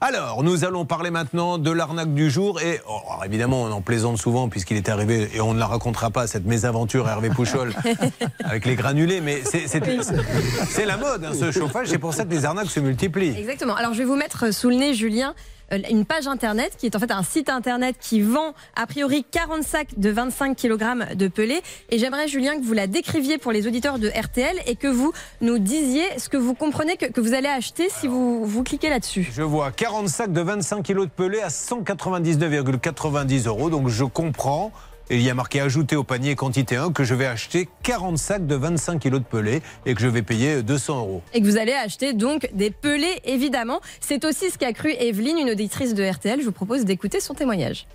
[0.00, 2.60] Alors, nous allons parler maintenant de l'arnaque du jour.
[2.60, 6.10] Et oh, évidemment, on en plaisante souvent puisqu'il est arrivé, et on ne la racontera
[6.10, 7.72] pas, cette mésaventure Hervé Pouchol
[8.44, 9.20] avec les granulés.
[9.20, 11.88] Mais c'est la mode, hein, ce chauffage.
[11.88, 13.36] C'est pour ça que les arnaques se multiplient.
[13.38, 13.74] Exactement.
[13.74, 15.34] Alors je vais vous mettre sous le nez, Julien,
[15.70, 19.62] une page internet qui est en fait un site internet qui vend a priori 40
[19.62, 21.60] sacs de 25 kg de pelés.
[21.90, 25.12] Et j'aimerais, Julien, que vous la décriviez pour les auditeurs de RTL et que vous
[25.40, 28.88] nous disiez ce que vous comprenez que, que vous allez acheter si vous, vous cliquez
[28.88, 29.28] là-dessus.
[29.32, 33.70] Je vois 40 sacs de 25 kilos de pelé à 199,90 euros.
[33.70, 34.72] Donc je comprends,
[35.10, 38.18] et il y a marqué ajouter au panier quantité 1, que je vais acheter 40
[38.18, 41.22] sacs de 25 kilos de pelé et que je vais payer 200 euros.
[41.32, 43.80] Et que vous allez acheter donc des pelés, évidemment.
[44.00, 46.40] C'est aussi ce qu'a cru Evelyne, une auditrice de RTL.
[46.40, 47.86] Je vous propose d'écouter son témoignage.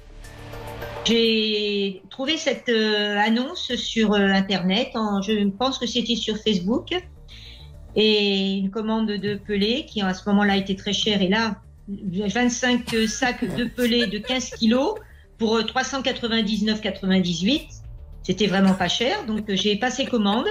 [1.05, 6.89] J'ai trouvé cette euh, annonce sur euh, Internet, en- je pense que c'était sur Facebook,
[7.95, 11.21] et une commande de pelés qui à ce moment-là était très chère.
[11.21, 11.55] Et là,
[11.89, 14.93] 25 sacs de pelés de 15 kilos
[15.41, 17.61] pour euh, 399,98.
[18.21, 20.45] C'était vraiment pas cher, donc euh, j'ai passé commande.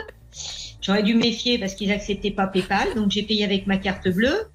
[0.82, 4.48] J'aurais dû méfier parce qu'ils acceptaient pas PayPal, donc j'ai payé avec ma carte bleue.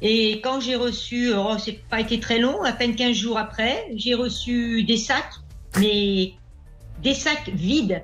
[0.00, 3.88] Et quand j'ai reçu, oh, c'est pas été très long, à peine 15 jours après,
[3.94, 5.34] j'ai reçu des sacs,
[5.78, 6.32] mais
[7.02, 8.02] des sacs vides,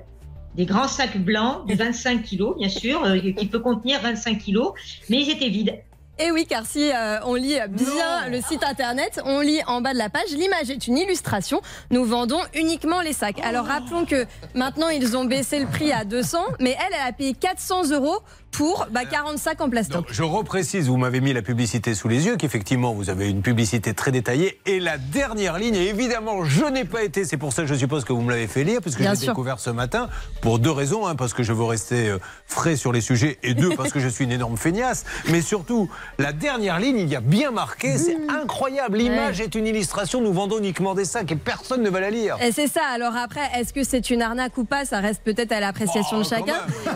[0.55, 4.73] des grands sacs blancs de 25 kilos, bien sûr, euh, qui peut contenir 25 kilos,
[5.09, 5.79] mais ils étaient vides.
[6.21, 9.93] Et oui, car si euh, on lit bien le site internet, on lit en bas
[9.93, 11.61] de la page, l'image est une illustration.
[11.91, 13.39] Nous vendons uniquement les sacs.
[13.41, 17.13] Alors rappelons que maintenant ils ont baissé le prix à 200, mais elle, elle a
[17.13, 18.19] payé 400 euros
[18.51, 19.97] pour bah, 40 sacs en plastoc.
[19.97, 23.41] Donc, je reprécise, vous m'avez mis la publicité sous les yeux, qu'effectivement, vous avez une
[23.41, 24.59] publicité très détaillée.
[24.65, 27.75] Et la dernière ligne, et évidemment, je n'ai pas été, c'est pour ça que je
[27.75, 30.09] suppose que vous me l'avez fait lire, puisque j'ai découvert ce matin,
[30.41, 31.07] pour deux raisons.
[31.07, 33.99] Un, parce que je veux rester euh, frais sur les sujets, et deux, parce que
[33.99, 35.05] je suis une énorme feignasse.
[35.29, 38.97] Mais surtout, la dernière ligne, il y a bien marqué, c'est incroyable.
[38.97, 42.37] L'image est une illustration, nous vendons uniquement des sacs, et personne ne va la lire.
[42.41, 42.81] Et c'est ça.
[42.93, 46.23] Alors après, est-ce que c'est une arnaque ou pas Ça reste peut-être à l'appréciation Oh,
[46.23, 46.55] de chacun.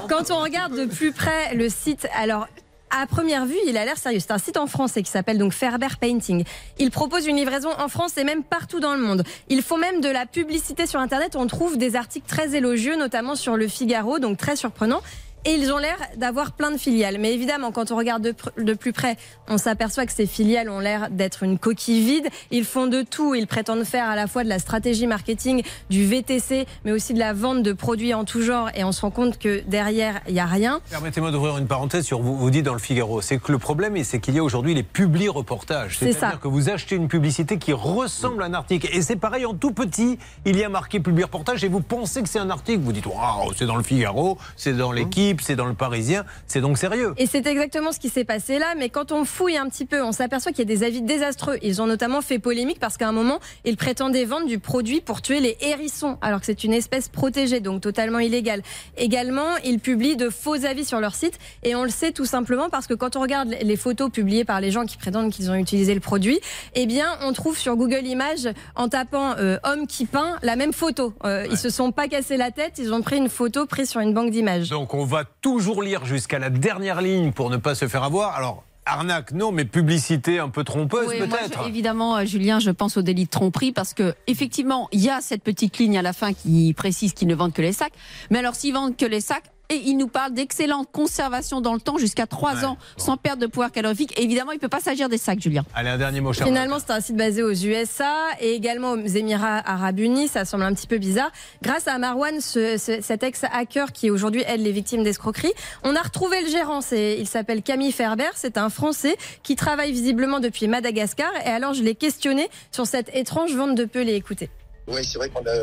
[0.10, 2.48] Quand on regarde de plus près le site, alors.
[2.96, 4.20] À première vue, il a l'air sérieux.
[4.20, 6.44] C'est un site en français qui s'appelle donc Ferber Painting.
[6.78, 9.24] Il propose une livraison en France et même partout dans le monde.
[9.50, 11.36] Ils font même de la publicité sur Internet.
[11.36, 15.02] On trouve des articles très élogieux, notamment sur Le Figaro, donc très surprenant.
[15.46, 17.18] Et ils ont l'air d'avoir plein de filiales.
[17.20, 19.18] Mais évidemment, quand on regarde de, pr- de plus près,
[19.50, 22.28] on s'aperçoit que ces filiales ont l'air d'être une coquille vide.
[22.50, 23.36] Ils font de tout.
[23.36, 27.20] Ils prétendent faire à la fois de la stratégie marketing, du VTC, mais aussi de
[27.20, 28.70] la vente de produits en tout genre.
[28.74, 30.80] Et on se rend compte que derrière, il n'y a rien.
[30.90, 33.20] Permettez-moi d'ouvrir une parenthèse sur vous, vous dites dans le Figaro.
[33.22, 35.98] C'est que le problème, c'est qu'il y a aujourd'hui les publi reportages.
[36.00, 38.88] C'est C'est-à-dire que vous achetez une publicité qui ressemble à un article.
[38.94, 40.18] Et c'est pareil en tout petit.
[40.46, 42.80] Il y a marqué publi reportage et vous pensez que c'est un article.
[42.80, 46.26] Vous dites, waouh, c'est dans le Figaro, c'est dans l'équipe, l'équipe, c'est dans le Parisien,
[46.48, 47.14] c'est donc sérieux.
[47.18, 50.04] Et c'est exactement ce qui s'est passé là, mais quand on fouille un petit peu,
[50.04, 51.58] on s'aperçoit qu'il y a des avis désastreux.
[51.62, 55.22] Ils ont notamment fait polémique parce qu'à un moment, ils prétendaient vendre du produit pour
[55.22, 58.62] tuer les hérissons, alors que c'est une espèce protégée, donc totalement illégale.
[58.98, 62.70] Également, ils publient de faux avis sur leur site, et on le sait tout simplement
[62.70, 65.56] parce que quand on regarde les photos publiées par les gens qui prétendent qu'ils ont
[65.56, 66.40] utilisé le produit,
[66.76, 70.74] eh bien, on trouve sur Google Images, en tapant euh, homme qui peint, la même
[70.74, 71.14] photo.
[71.26, 74.00] Euh, Ils se sont pas cassé la tête, ils ont pris une photo prise sur
[74.02, 74.70] une banque d'images.
[74.70, 78.36] Donc on va toujours lire jusqu'à la dernière ligne pour ne pas se faire avoir.
[78.36, 81.68] Alors, arnaque, non, mais publicité un peu trompeuse Oui, peut-être.
[81.68, 85.22] évidemment, euh, Julien, je pense au délit de tromperie parce que effectivement, il y a
[85.22, 87.94] cette petite ligne à la fin qui précise qu'ils ne vendent que les sacs.
[88.30, 91.80] Mais alors, s'ils vendent que les sacs, et ils nous parlent d'excellente conservation dans le
[91.80, 93.04] temps jusqu'à 3 Ouais, ans bon.
[93.04, 94.18] sans perte de pouvoir calorifique.
[94.20, 95.64] Et évidemment, il ne peut pas s'agir des sacs, Julien.
[95.74, 98.98] Allez, un dernier mot, cher Finalement, c'est un site basé aux USA et également aux
[99.06, 100.28] Émirats Arabes Unis.
[100.28, 101.32] Ça semble un petit peu bizarre.
[101.62, 106.02] Grâce à Marwan, ce- ce- cet ex-hacker qui aujourd'hui aide les victimes d'escroquerie, on a
[106.02, 106.82] retrouvé le gérant.
[106.82, 108.30] C'est- Il s'appelle Camille Ferber.
[108.36, 111.32] C'est un Français qui travaille visiblement depuis Madagascar.
[111.46, 114.16] Et alors, je l'ai questionné sur cette étrange vente de pelés.
[114.16, 114.50] Écoutez.
[114.88, 115.54] Oui, c'est vrai qu'on a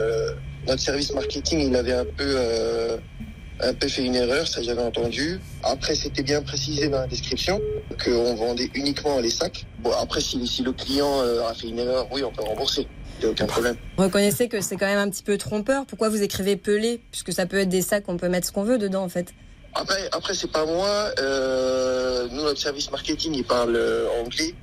[0.66, 2.96] notre service marketing, il avait un peu euh,
[3.62, 5.40] un peu fait une erreur, ça j'avais entendu.
[5.62, 7.60] Après, c'était bien précisé dans la description
[8.02, 9.66] qu'on vendait uniquement les sacs.
[9.80, 12.86] Bon, après, si, si le client euh, a fait une erreur, oui, on peut rembourser.
[13.18, 13.76] Il n'y a aucun problème.
[13.98, 15.84] Reconnaissez que c'est quand même un petit peu trompeur.
[15.86, 17.00] Pourquoi vous écrivez pelé?
[17.10, 19.34] Puisque ça peut être des sacs, on peut mettre ce qu'on veut dedans en fait.
[19.74, 21.12] Après, après c'est pas moi.
[21.18, 24.54] Euh, nous, notre service marketing, il parle euh, anglais.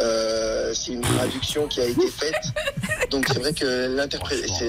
[0.00, 2.42] Euh, c'est une traduction qui a été faite.
[3.10, 3.94] Donc c'est vrai que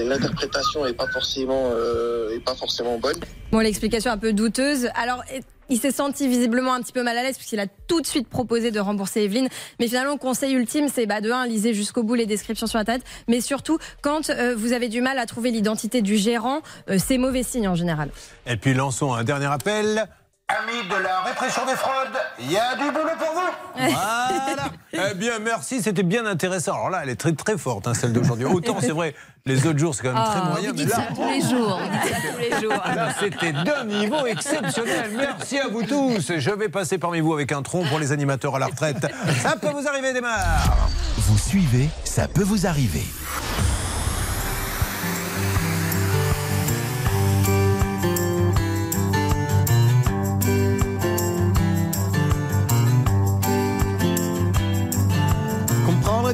[0.06, 3.18] l'interprétation est pas forcément euh, est pas forcément bonne.
[3.50, 4.88] Bon, l'explication un peu douteuse.
[4.94, 5.22] Alors,
[5.68, 8.28] il s'est senti visiblement un petit peu mal à l'aise puisqu'il a tout de suite
[8.28, 9.48] proposé de rembourser Evelyne.
[9.80, 12.78] Mais finalement, le conseil ultime, c'est bah, de 1, lisez jusqu'au bout les descriptions sur
[12.78, 13.02] Internet.
[13.28, 17.18] Mais surtout, quand euh, vous avez du mal à trouver l'identité du gérant, euh, c'est
[17.18, 18.10] mauvais signe en général.
[18.46, 20.06] Et puis lançons un dernier appel.
[20.48, 23.90] Amis de la répression des fraudes, il y a du boulot pour vous.
[23.90, 24.70] Voilà.
[25.10, 26.74] eh bien, merci, c'était bien intéressant.
[26.74, 28.46] Alors là, elle est très très forte, hein, celle d'aujourd'hui.
[28.46, 30.70] Autant, c'est vrai, les autres jours, c'est quand même très moyen.
[30.70, 31.80] vous mais là, ça tous les jours.
[31.80, 32.82] Vous dites ça tous les jours.
[32.94, 35.10] Là, c'était d'un niveau exceptionnel.
[35.16, 36.38] Merci à vous tous.
[36.38, 39.04] Je vais passer parmi vous avec un tronc pour les animateurs à la retraite.
[39.42, 40.88] Ça peut vous arriver, démarre.
[41.16, 43.02] Vous suivez, ça peut vous arriver.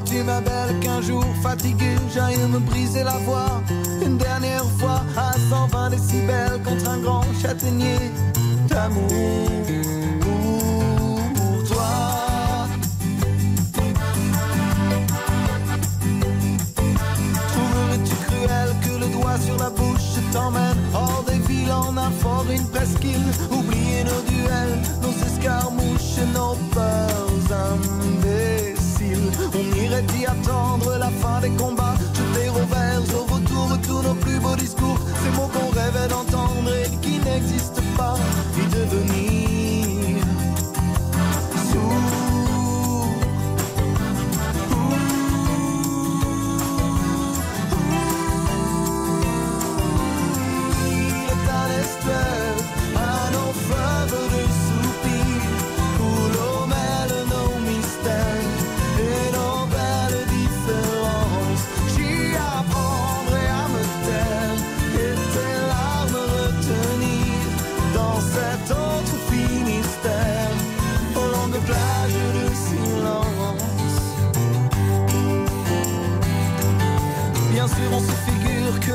[0.03, 3.63] Comprendrais-tu, ma belle, qu'un jour fatigué, j'aille me briser la voix.
[4.05, 7.99] Une dernière fois à 120 décibels contre un grand châtaignier
[8.69, 9.09] d'amour.
[10.21, 12.67] Pour toi.
[17.49, 20.79] Trouverais-tu cruel que le doigt sur la bouche t'emmène?
[20.95, 23.33] Hors des villes en un fort, une presqu'île.
[23.51, 28.82] Oublier nos duels, nos escarmouches nos peurs imbéciles
[29.55, 31.95] On irait y attendre la fin des combats.
[32.15, 34.99] Jeter au vert, au retour tous nos plus beaux discours.
[35.23, 38.17] Ces mots qu'on rêvait d'entendre et qui n'existent pas.
[38.73, 39.62] Devenir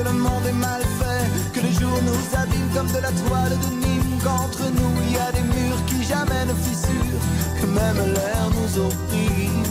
[0.07, 3.69] le monde est mal fait, que les jours nous abîment comme de la toile de
[3.85, 7.23] Nîmes, qu'entre nous il y a des murs qui jamais ne fissurent,
[7.59, 9.63] que même l'air nous opprime.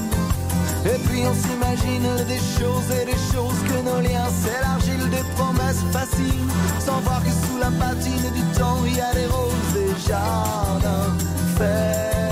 [0.85, 5.85] Et puis on s'imagine des choses et des choses que nos liens s'élargissent, des promesses
[5.93, 10.09] faciles, sans voir que sous la patine du temps il y a des roses et
[10.09, 11.13] jardins
[11.57, 12.26] fertiles.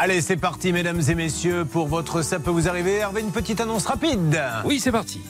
[0.00, 2.98] Allez, c'est parti, mesdames et messieurs, pour votre Ça peut vous arriver.
[2.98, 4.40] Hervé, une petite annonce rapide.
[4.64, 5.20] Oui, c'est parti.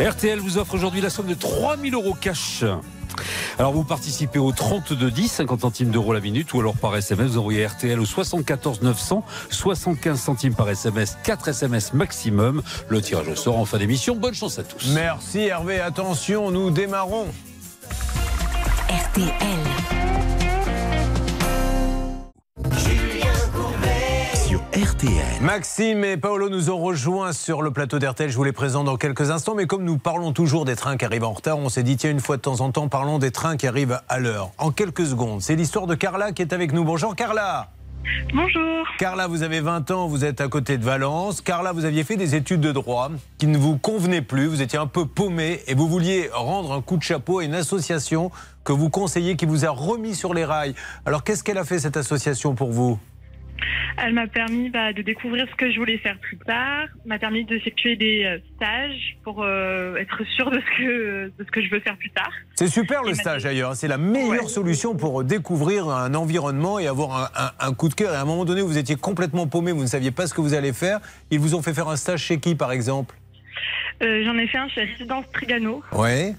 [0.00, 2.64] RTL vous offre aujourd'hui la somme de 3000 euros cash.
[3.60, 7.38] Alors vous participez au 3210, 50 centimes d'euros la minute, ou alors par SMS, vous
[7.38, 12.62] envoyez RTL au 74 900, 75 centimes par SMS, 4 SMS maximum.
[12.88, 14.16] Le tirage au sort en fin d'émission.
[14.16, 14.90] Bonne chance à tous.
[14.92, 17.26] Merci Hervé, attention, nous démarrons.
[18.88, 19.91] RTL.
[25.02, 25.42] RTL.
[25.42, 28.30] Maxime et Paolo nous ont rejoints sur le plateau d'RTL.
[28.30, 29.54] Je vous les présente dans quelques instants.
[29.56, 32.10] Mais comme nous parlons toujours des trains qui arrivent en retard, on s'est dit, tiens,
[32.10, 34.52] une fois de temps en temps, parlons des trains qui arrivent à l'heure.
[34.58, 36.84] En quelques secondes, c'est l'histoire de Carla qui est avec nous.
[36.84, 37.70] Bonjour Carla.
[38.32, 38.86] Bonjour.
[38.98, 41.40] Carla, vous avez 20 ans, vous êtes à côté de Valence.
[41.40, 44.78] Carla, vous aviez fait des études de droit qui ne vous convenaient plus, vous étiez
[44.78, 48.30] un peu paumé et vous vouliez rendre un coup de chapeau à une association
[48.64, 50.74] que vous conseillez qui vous a remis sur les rails.
[51.06, 52.98] Alors qu'est-ce qu'elle a fait cette association pour vous?
[53.98, 57.44] Elle m'a permis bah, de découvrir ce que je voulais faire plus tard, m'a permis
[57.44, 61.70] d'effectuer des euh, stages pour euh, être sûre de ce, que, de ce que je
[61.70, 62.30] veux faire plus tard.
[62.54, 67.16] C'est super le stage d'ailleurs, c'est la meilleure solution pour découvrir un environnement et avoir
[67.36, 68.12] un, un- un coup de cœur.
[68.12, 70.40] Et à un moment donné, vous étiez complètement paumé, vous ne saviez pas ce que
[70.40, 71.00] vous allez faire.
[71.30, 73.14] Ils vous ont fait faire un stage chez qui par exemple?
[74.02, 76.34] Euh, J'en ai fait un chez Résidence Trigano, Ouais.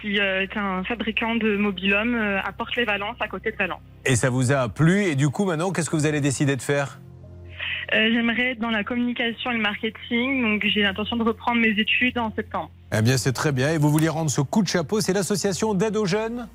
[0.00, 3.80] Qui euh, est un fabricant de mobil-hommes euh, à Porte-les-Valences, à côté de Valence.
[4.04, 6.62] Et ça vous a plu et du coup maintenant, qu'est-ce que vous allez décider de
[6.62, 7.00] faire?
[7.94, 11.78] Euh, J'aimerais être dans la communication et le marketing, donc j'ai l'intention de reprendre mes
[11.78, 12.70] études en septembre.
[12.96, 13.70] Eh bien c'est très bien.
[13.72, 16.48] Et vous vouliez rendre ce coup de chapeau, c'est l'association d'aide aux jeunes?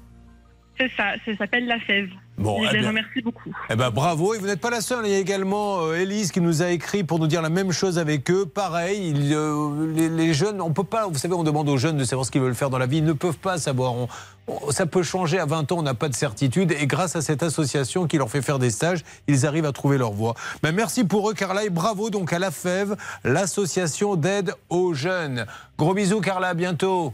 [0.79, 2.09] C'est ça, ça s'appelle La Fève.
[2.35, 2.87] Bon, Et eh je les bien.
[2.89, 3.53] remercie beaucoup.
[3.69, 5.05] Eh ben bravo, et vous n'êtes pas la seule.
[5.05, 7.71] Il y a également euh, Élise qui nous a écrit pour nous dire la même
[7.71, 8.47] chose avec eux.
[8.47, 11.05] Pareil, ils, euh, les, les jeunes, on peut pas.
[11.07, 12.97] Vous savez, on demande aux jeunes de savoir ce qu'ils veulent faire dans la vie.
[12.97, 13.93] Ils ne peuvent pas savoir.
[13.93, 14.07] On-
[14.47, 16.71] on- ça peut changer à 20 ans, on n'a pas de certitude.
[16.71, 19.99] Et grâce à cette association qui leur fait faire des stages, ils arrivent à trouver
[19.99, 20.33] leur voie.
[20.63, 25.45] Ben, merci pour eux, Carla, et bravo donc à la FEV, l'association d'aide aux jeunes.
[25.77, 27.13] Gros bisous, Carla, à bientôt.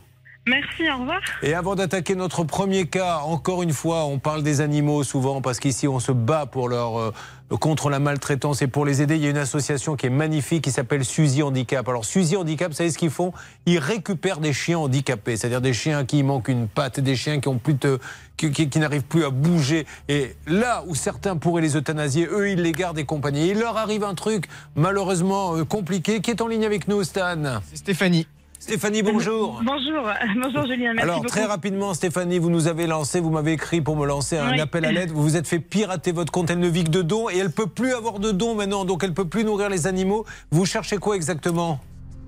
[0.49, 1.19] Merci, au revoir.
[1.43, 5.59] Et avant d'attaquer notre premier cas, encore une fois, on parle des animaux souvent parce
[5.59, 7.11] qu'ici on se bat pour leur euh,
[7.59, 9.15] contre la maltraitance et pour les aider.
[9.15, 11.87] Il y a une association qui est magnifique qui s'appelle Suzy Handicap.
[11.87, 13.31] Alors Suzy Handicap, vous savez ce qu'ils font?
[13.65, 17.47] Ils récupèrent des chiens handicapés, c'est-à-dire des chiens qui manquent une patte, des chiens qui
[17.47, 17.99] ont plus de
[18.37, 19.85] qui, qui- qui n'arrivent plus à bouger.
[20.07, 23.49] Et là où certains pourraient les euthanasier, eux, ils les gardent et compagnie.
[23.49, 26.21] Il leur arrive un truc malheureusement euh, compliqué.
[26.21, 27.35] Qui est en ligne avec nous, Stan
[27.69, 28.25] C'est Stéphanie.
[28.59, 29.61] Stéphanie, bonjour.
[29.63, 30.09] Bonjour,
[30.43, 31.29] bonjour Julien, merci Alors, beaucoup.
[31.29, 34.59] très rapidement, Stéphanie, vous nous avez lancé, vous m'avez écrit pour me lancer un Oui.
[34.59, 35.11] appel à l'aide.
[35.11, 36.49] Vous vous êtes fait pirater votre compte.
[36.49, 38.83] Elle ne vit que de dons et elle peut plus avoir de dons maintenant.
[38.83, 40.25] Donc, elle peut plus nourrir les animaux.
[40.51, 41.79] Vous cherchez quoi exactement?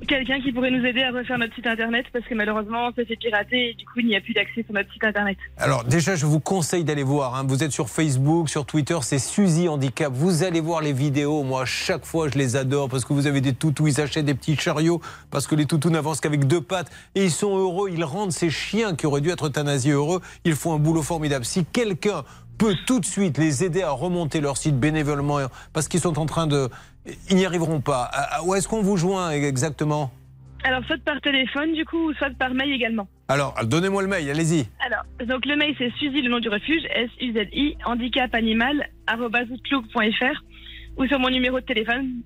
[0.07, 3.05] Quelqu'un qui pourrait nous aider à refaire notre site internet parce que malheureusement on s'est
[3.15, 5.37] pirater et du coup il n'y a plus d'accès sur notre site internet.
[5.57, 7.35] Alors, déjà, je vous conseille d'aller voir.
[7.35, 7.45] hein.
[7.47, 10.11] Vous êtes sur Facebook, sur Twitter, c'est Suzy Handicap.
[10.11, 11.43] Vous allez voir les vidéos.
[11.43, 13.87] Moi, chaque fois, je les adore parce que vous avez des toutous.
[13.87, 16.91] Ils achètent des petits chariots parce que les toutous n'avancent qu'avec deux pattes.
[17.15, 17.89] Et ils sont heureux.
[17.91, 20.21] Ils rendent ces chiens qui auraient dû être euthanasiés heureux.
[20.45, 21.45] Ils font un boulot formidable.
[21.45, 22.23] Si quelqu'un
[22.57, 25.39] peut tout de suite les aider à remonter leur site bénévolement
[25.73, 26.69] parce qu'ils sont en train de.
[27.29, 28.03] Ils n'y arriveront pas.
[28.13, 30.11] À- Où est-ce qu'on vous joint exactement?
[30.63, 33.07] Alors soit par téléphone du coup ou soit par mail également.
[33.27, 34.67] Alors, donnez-moi le mail, allez-y.
[34.85, 40.43] Alors, donc le mail c'est Suzy, le nom du refuge, S-U-Z-I, handicap animal, arobase outlook.fr,
[40.97, 42.21] ou sur mon numéro de téléphone,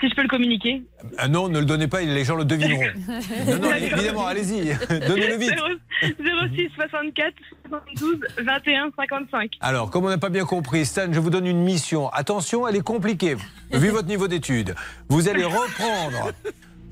[0.00, 0.82] si je peux le communiquer.
[1.18, 2.82] Ah non, ne le donnez pas, les gens le devineront.
[3.46, 4.74] Non, non, évidemment, allez-y,
[5.08, 5.54] donnez-le vite.
[6.02, 7.34] 06 64
[7.68, 9.52] 72 21 55.
[9.60, 12.08] Alors, comme on n'a pas bien compris, Stan, je vous donne une mission.
[12.10, 13.36] Attention, elle est compliquée,
[13.72, 14.74] vu votre niveau d'études.
[15.08, 16.32] Vous allez reprendre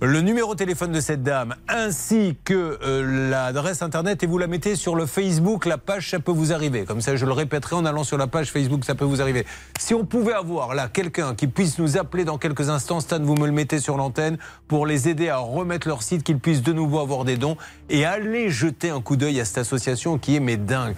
[0.01, 4.49] le numéro de téléphone de cette dame ainsi que euh, l'adresse internet et vous la
[4.49, 6.85] mettez sur le Facebook, la page ça peut vous arriver.
[6.85, 9.47] Comme ça, je le répéterai en allant sur la page Facebook, ça peut vous arriver.
[9.79, 13.37] Si on pouvait avoir là quelqu'un qui puisse nous appeler dans quelques instants, Stan, vous
[13.37, 14.37] me le mettez sur l'antenne
[14.69, 17.57] pour les aider à remettre leur site, qu'ils puissent de nouveau avoir des dons
[17.89, 20.97] et aller jeter un coup d'œil à cette association qui est mais dingue.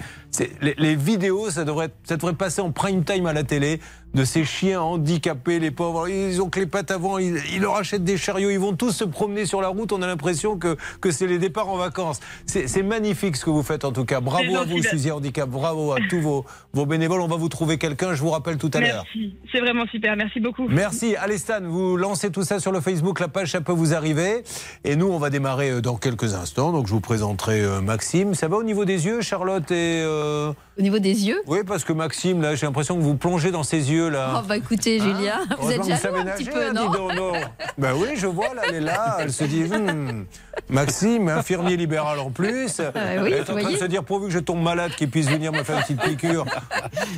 [0.60, 3.80] Les, les vidéos, ça devrait, ça devrait passer en prime time à la télé
[4.16, 6.08] de ces chiens handicapés, les pauvres.
[6.08, 8.90] Ils ont que les pattes avant, ils, ils leur achètent des chariots, ils vont tous
[8.90, 9.92] se promener sur la route.
[9.92, 12.18] On a l'impression que, que c'est les départs en vacances.
[12.46, 14.20] C'est magnifique ce que vous faites en tout cas.
[14.20, 14.82] Bravo à vous.
[14.82, 15.48] Suzy Handicap.
[15.48, 17.20] Bravo à tous vos, vos bénévoles.
[17.20, 19.04] On va vous trouver quelqu'un, je vous rappelle tout à l'heure.
[19.14, 20.66] Merci, c'est vraiment super, merci beaucoup.
[20.68, 21.14] Merci.
[21.16, 24.42] Allez Stan, vous lancez tout ça sur le Facebook, la page ça peut vous arriver.
[24.84, 26.72] Et nous, on va démarrer euh, dans quelques instants.
[26.72, 28.34] Donc je vous présenterai euh, Maxime.
[28.34, 30.02] Ça va au niveau des yeux, Charlotte et...
[30.04, 31.42] euh, Au niveau des yeux?
[31.46, 34.34] Oui, parce que Maxime, là, j'ai l'impression que vous plongez dans ses yeux, là.
[34.38, 37.32] Oh bah écoutez, Julien, vous êtes jaloux un savez petit peu, hein, non donc, non
[37.78, 40.24] Ben oui, je vois, là, elle est là, elle se dit, Hmm,
[40.68, 42.80] Maxime, infirmier libéral en plus.
[42.80, 42.90] Ah
[43.22, 45.28] oui, elle est en train de se dire, pourvu que je tombe malade, qu'il puisse
[45.28, 46.44] venir me faire une petite piqûre,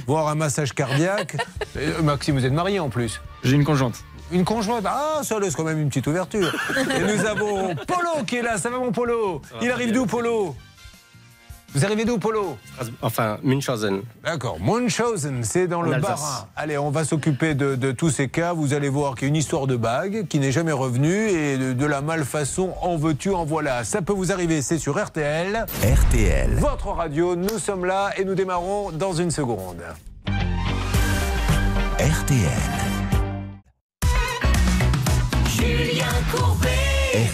[0.07, 1.37] voir un massage cardiaque.
[1.77, 4.03] Euh, Maxime, vous êtes marié en plus J'ai une conjointe.
[4.31, 6.53] Une conjointe Ah, ça laisse quand même une petite ouverture.
[6.77, 9.41] Et nous avons Polo qui est là, ça va mon Polo?
[9.63, 10.55] Il arrive d'où, Polo?
[11.75, 12.57] Vous arrivez d'où, Polo
[13.03, 14.01] Enfin, Munchausen.
[14.25, 16.01] D'accord, Munchausen, c'est dans En le.
[16.01, 16.47] Bas-Rhin.
[16.57, 18.55] Allez, on va s'occuper de, de tous ces cas.
[18.55, 21.59] Vous allez voir qu'il y a une histoire de bague qui n'est jamais revenue et
[21.59, 23.85] de, de la malfaçon en veux-tu, en voilà.
[23.85, 25.67] Ça peut vous arriver, c'est sur RTL.
[25.83, 26.55] RTL.
[26.55, 29.83] Votre radio, nous sommes là et nous démarrons dans une seconde.
[31.99, 32.88] RTL.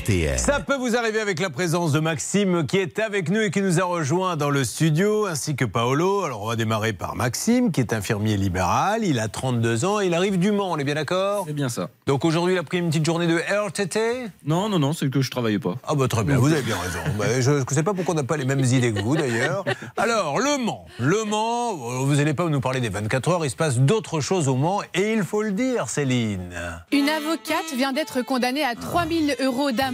[0.05, 0.39] RTL.
[0.39, 3.63] Ça peut vous arriver avec la présence de Maxime qui est avec nous et qui
[3.63, 6.25] nous a rejoint dans le studio, ainsi que Paolo.
[6.25, 10.13] Alors on va démarrer par Maxime qui est infirmier libéral, il a 32 ans, il
[10.13, 11.45] arrive du Mans, on est bien d'accord?
[11.47, 11.89] C'est bien ça.
[12.07, 15.23] Donc aujourd'hui il a pris une petite journée de RTT Non, non, non, c'est que
[15.23, 15.77] je travaillais pas.
[15.85, 16.99] Ah bah très bien, vous avez bien raison.
[17.19, 19.65] Bah, je ne sais pas pourquoi on n'a pas les mêmes idées que vous d'ailleurs.
[19.97, 20.85] Alors, Le Mans.
[20.99, 24.21] Le Mans, euh, vous n'allez pas nous parler des 24 heures, il se passe d'autres
[24.21, 26.51] choses au Mans et il faut le dire Céline.
[26.93, 29.94] Une avocate vient d'être condamnée à 3000 euros d'amende.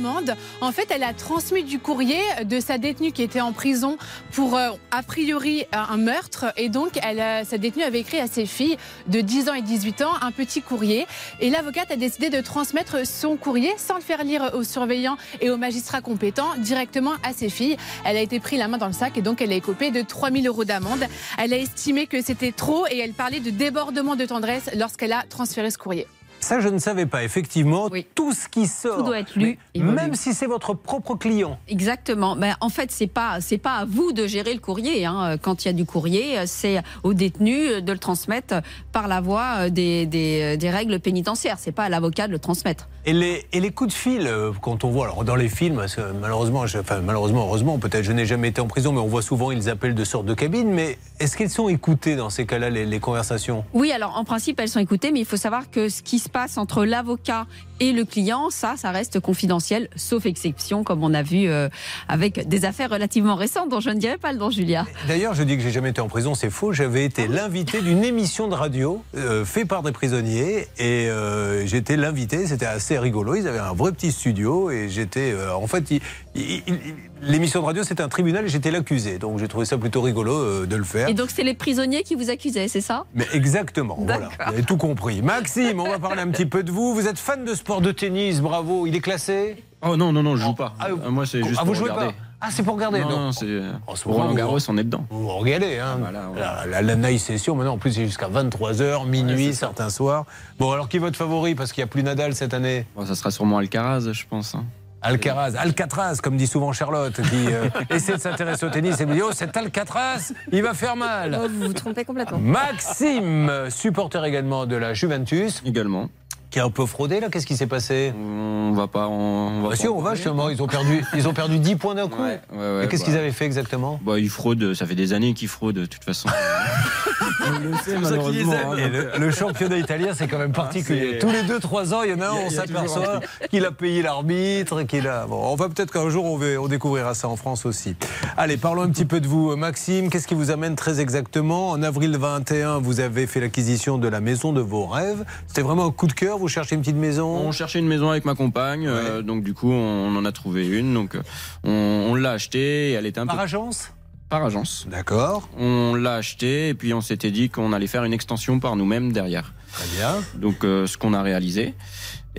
[0.61, 3.99] En fait, elle a transmis du courrier de sa détenue qui était en prison
[4.33, 6.47] pour, euh, a priori, un meurtre.
[6.57, 8.77] Et donc, a- sa détenue avait écrit à ses filles
[9.09, 11.07] de 10 ans et 18 ans un petit courrier.
[11.41, 15.51] Et l'avocate a décidé de transmettre son courrier sans le faire lire aux surveillants et
[15.51, 17.77] aux magistrats compétents directement à ses filles.
[18.05, 20.03] Elle a été prise la main dans le sac et donc elle a écopé de
[20.03, 21.05] 3000 euros d'amende.
[21.39, 25.23] Elle a estimé que c'était trop et elle parlait de débordement de tendresse lorsqu'elle a
[25.29, 26.07] transféré ce courrier.
[26.41, 27.23] Ça, je ne savais pas.
[27.25, 31.59] Effectivement, tout ce qui sort, Tout doit être lu même si c'est votre propre client.
[31.69, 32.37] Exactement.
[32.37, 35.05] Ben, en fait, c'est pas c'est pas à vous de gérer le courrier.
[35.07, 35.37] hein.
[35.41, 38.57] Quand il y a du courrier, c'est aux détenus de le transmettre
[38.93, 41.57] par la voie des, des, des règles pénitentiaires.
[41.59, 42.89] C'est pas à l'avocat de le transmettre.
[43.07, 45.85] Et les, et les coups de fil, euh, quand on voit, alors dans les films,
[46.21, 49.23] malheureusement, je- enfin malheureusement, heureusement, peut-être je n'ai jamais été en prison, mais on voit
[49.23, 52.69] souvent, ils appellent de sortes de cabines, mais est-ce qu'elles sont écoutées dans ces cas-là,
[52.71, 53.65] les, les conversations?
[53.73, 56.29] Oui, alors en principe, elles sont écoutées, mais il faut savoir que ce qui se
[56.31, 57.47] passe entre l'avocat
[57.83, 61.69] et le client, ça, ça reste confidentiel, sauf exception, comme on a vu euh,
[62.09, 64.87] avec des affaires relativement récentes, dont je ne dirais pas le nom, Julia.
[65.09, 66.73] D'ailleurs, je dis que j'ai jamais été en prison, c'est faux.
[66.75, 71.97] J'avais été l'invité d'une émission de radio euh, fait par des prisonniers et euh, j'étais
[71.97, 72.47] l'invité.
[72.47, 73.35] C'était assez rigolo.
[73.35, 75.35] Ils avaient un vrai petit studio et j'étais.
[75.55, 76.01] en fait, il-
[76.35, 79.19] il- il- l'émission de radio c'était un tribunal et j'étais l'accusé.
[79.19, 81.09] Donc j'ai trouvé ça plutôt rigolo euh, de le faire.
[81.09, 83.05] Et donc, c'est les prisonniers qui vous accusaient, c'est ça?
[83.15, 84.29] Mais exactement, voilà.
[84.47, 85.23] Vous avez tout compris.
[85.23, 86.95] Maxime, on va parler un petit peu de vous.
[86.95, 88.87] Vous êtes fan de sport de tennis, bravo.
[88.87, 89.63] Il est classé?
[89.83, 90.75] Oh non, non, non, je joue pas.
[90.89, 92.13] Euh, Moi, c'est juste Ah, pour vous jouez regarder.
[92.13, 93.01] pas Ah, c'est pour regarder.
[93.01, 93.47] Non, non, c'est
[93.87, 95.05] En ce pour moment, Roland Garros, on est dedans.
[95.11, 95.99] Vous regardez, hein.
[96.37, 100.27] La, la, la night session, maintenant, en plus, c'est jusqu'à 23h, minuit, certains soirs.
[100.59, 101.55] Bon, alors qui est votre favori?
[101.55, 104.55] Parce qu'il n'y a plus Nadal cette année Bon, ça sera sûrement Alcaraz, je pense.
[104.55, 104.65] hein.
[105.03, 109.15] Alcaraz, Alcatraz, comme dit souvent Charlotte, qui euh, essaie de s'intéresser au tennis et me
[109.15, 111.39] dit Oh, cet Alcatraz, il va faire mal.
[111.43, 112.39] Oh, vous vous trompez complètement.
[112.39, 115.63] Maxime, supporter également de la Juventus.
[115.65, 116.11] Également.
[116.51, 119.07] Qui a un peu fraudé, là, qu'est-ce qui s'est passé On va pas.
[119.07, 121.77] On, va Bah pas si, on va justement, ils ont perdu, ils ont perdu 10
[121.77, 122.21] points d'un coup.
[122.23, 123.11] Ouais, ouais, ouais, Et qu'est-ce bah.
[123.11, 126.03] qu'ils avaient fait exactement Bah, ils fraudent, ça fait des années qu'ils fraudent, de toute
[126.03, 126.29] façon.
[127.47, 128.53] on le sait, malheureusement.
[128.73, 131.13] hein, Et le, le championnat italien, c'est quand même particulier.
[131.13, 134.03] c'est- Tous les 2-3 ans, il y en a un, on s'aperçoit qu'il a payé
[134.03, 135.27] l'arbitre, qu'il a.
[135.27, 137.95] Bon, on va peut-être qu'un jour, on, va- on découvrira ça en France aussi.
[138.37, 140.11] Allez, parlons un petit peu de vous, Maxime.
[140.11, 141.71] Qu'est-ce qui vous amène très exactement?
[141.71, 145.25] En avril 21, vous avez fait l'acquisition de la maison de vos rêves.
[145.47, 147.29] C'était vraiment un coup de cœur Vous cherchez une petite maison?
[147.29, 150.67] On cherchait une maison avec ma compagne, euh, donc du coup on en a trouvé
[150.67, 151.23] une, donc euh,
[151.65, 153.93] on, on l'a achetée et elle était un Par peu agence?
[154.31, 154.87] Par agence.
[154.91, 155.49] D'accord.
[155.59, 159.13] On l'a achetée et puis on s'était dit qu'on allait faire une extension par nous-mêmes
[159.13, 159.53] derrière.
[159.73, 160.15] Très bien.
[160.35, 161.75] Donc euh, ce qu'on a réalisé.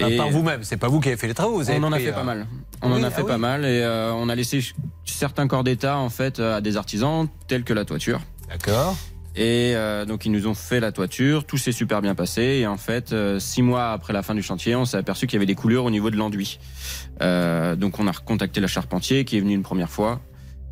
[0.01, 1.57] Ah, par vous-même, c'est pas vous qui avez fait les travaux.
[1.57, 2.47] Vous avez on en a fait euh, pas mal.
[2.81, 3.27] On Oui, en a ah fait oui.
[3.27, 4.61] pas mal et euh, on a laissé
[5.05, 8.21] certains corps d'état en fait à des artisans tels que la toiture.
[8.49, 8.95] D'accord.
[9.35, 12.67] Et euh, donc ils nous ont fait la toiture, tout s'est super bien passé et
[12.67, 15.39] en fait euh, six mois après la fin du chantier, on s'est aperçu qu'il y
[15.39, 16.59] avait des coulures au niveau de l'enduit.
[17.21, 20.19] Euh, donc on a recontacté la charpentier qui est venu une première fois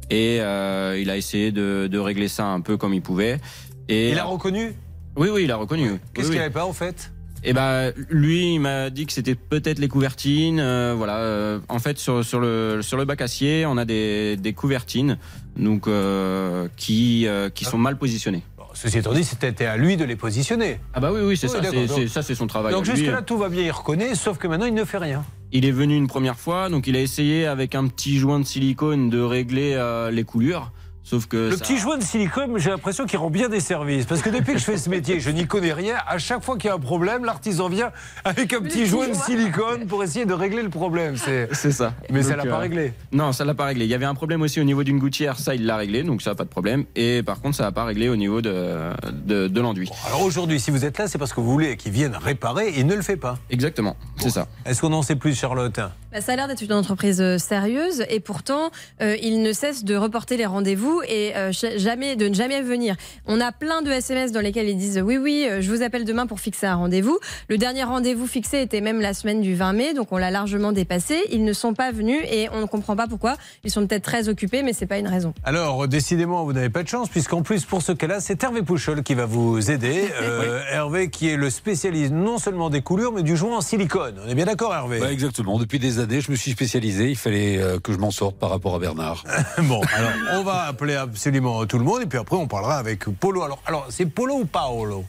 [0.10, 3.40] et euh, il a essayé de, de régler ça un peu comme il pouvait.
[3.88, 4.74] Et Il a reconnu?
[5.16, 5.92] Oui oui il a reconnu.
[6.14, 6.46] Qu'est-ce Oui, qu'il oui.
[6.46, 7.12] avait pas, en fait?
[7.44, 10.60] Et ben lui, il m'a dit que c'était peut-être les couvertines.
[10.60, 11.18] euh, voilà.
[11.20, 15.18] euh, en fait, sur, sur le sur le bac acier, on a des, des couvertines,
[15.56, 18.44] donc euh, qui qui sont mal positionnées.
[18.76, 20.80] Ceci étant dit, c'était à lui de les positionner.
[20.94, 21.72] Ah bah oui oui c'est Oui, ça.
[21.72, 22.72] donc- ça c'est son travail.
[22.72, 25.26] Donc jusque-là, tout va bien, il reconnaît, sauf que maintenant, il ne fait rien.
[25.52, 28.46] Il est venu une première fois, donc il a essayé avec un petit joint de
[28.46, 29.76] silicone de régler
[30.12, 30.72] les coulures.
[31.10, 34.06] Sauf que Le ça- petit joint de silicone, j'ai l'impression qu'il rend bien des services.
[34.06, 35.96] Parce que depuis que je fais ce métier, je n'y connais rien.
[36.08, 37.92] À chaque fois qu'il y a un problème, l'artisan vient
[38.24, 41.18] avec un petit joint de silicone pour essayer de régler le problème.
[41.18, 41.96] C'est C'est ça.
[42.12, 42.94] Mais ça l'a pas euh, réglé.
[43.12, 43.86] Non, ça l'a pas réglé.
[43.86, 46.22] Il y avait un problème aussi au niveau d'une gouttière, ça il l'a réglé, donc
[46.22, 46.86] ça pas de problème.
[46.96, 49.90] Et par contre, ça n'a pas réglé au niveau de, de, de l'enduit.
[50.10, 52.82] Alors aujourd'hui, si vous êtes là, c'est parce que vous voulez qu'il vienne réparer et
[52.82, 53.40] il ne le fait pas.
[53.50, 54.48] Exactement, c'est ça.
[54.64, 55.80] Est-ce qu'on en sait plus, Charlotte?
[56.12, 59.84] Bah, ça a l'air d'être une entreprise euh, sérieuse et pourtant euh, il ne cesse
[59.84, 62.96] de reporter les rendez-vous et euh, jamais de ne jamais venir.
[63.26, 66.28] On a plein de SMS dans lesquels ils disent oui oui je vous appelle demain
[66.28, 67.20] pour fixer un rendez-vous.
[67.48, 70.72] Le dernier rendez-vous fixé était même la semaine du 20 mai donc on l'a largement
[70.72, 71.22] dépassé.
[71.32, 73.36] Ils ne sont pas venus et on ne comprend pas pourquoi.
[73.64, 75.34] Ils sont peut-être très occupés mais c'est pas une raison.
[75.44, 79.04] Alors, décidément, vous n'avez pas de chance, puisqu'en plus, pour ce cas-là, c'est Hervé Pouchol
[79.04, 80.08] qui va vous aider.
[80.22, 84.16] Euh, Hervé, qui est le spécialiste non seulement des coulures, mais du joint en silicone.
[84.24, 85.00] On est bien d'accord, Hervé?
[85.00, 85.58] Ouais, exactement.
[85.58, 87.10] Depuis des années, je me suis spécialisé.
[87.10, 89.24] Il fallait euh, que je m'en sorte par rapport à Bernard.
[89.64, 93.06] Bon, alors, on va appeler absolument tout le monde, et puis après, on parlera avec
[93.06, 93.44] Polo.
[93.44, 95.06] Alors, alors c'est Polo ou Paolo?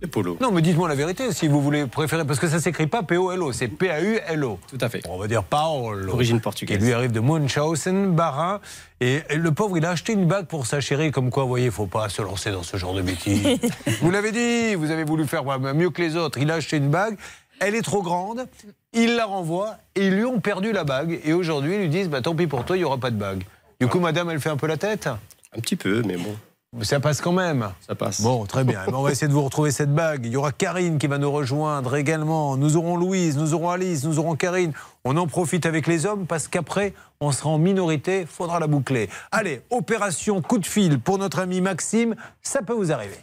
[0.00, 0.38] C'est Polo.
[0.40, 3.52] Non, mais dites-moi la vérité, si vous voulez préférer, parce que ça s'écrit pas P-O-L-O,
[3.52, 4.58] c'est P-A-U-L-O.
[4.66, 5.02] Tout à fait.
[5.06, 6.10] On va dire Paolo.
[6.12, 8.60] Origine Qui lui arrive de Munchausen, Barin.
[9.02, 11.50] Et et le pauvre, il a acheté une bague pour sa chérie, comme quoi, vous
[11.50, 13.58] voyez, il faut pas se lancer dans ce genre de bêtises.
[14.00, 16.38] vous l'avez dit, vous avez voulu faire bah, mieux que les autres.
[16.38, 17.18] Il a acheté une bague,
[17.60, 18.46] elle est trop grande,
[18.92, 21.20] il la renvoie, et ils lui ont perdu la bague.
[21.24, 23.16] Et aujourd'hui, ils lui disent, bah, tant pis pour toi, il n'y aura pas de
[23.16, 23.44] bague.
[23.80, 25.06] Du coup, madame, elle fait un peu la tête?
[25.06, 26.34] Un petit peu, mais bon.
[26.82, 27.70] ça passe quand même.
[27.86, 28.20] Ça passe.
[28.22, 28.80] Bon, très bien.
[28.92, 30.26] On va essayer de vous retrouver cette bague.
[30.26, 32.56] Il y aura Karine qui va nous rejoindre également.
[32.56, 34.72] Nous aurons Louise, nous aurons Alice, nous aurons Karine.
[35.04, 38.26] On en profite avec les hommes parce qu'après, on sera en minorité.
[38.26, 39.08] Faudra la boucler.
[39.32, 42.14] Allez, opération coup de fil pour notre ami Maxime.
[42.42, 43.18] Ça peut vous arriver.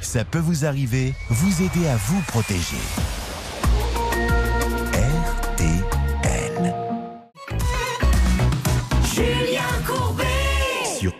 [0.00, 2.76] Ça peut vous arriver, vous aider à vous protéger.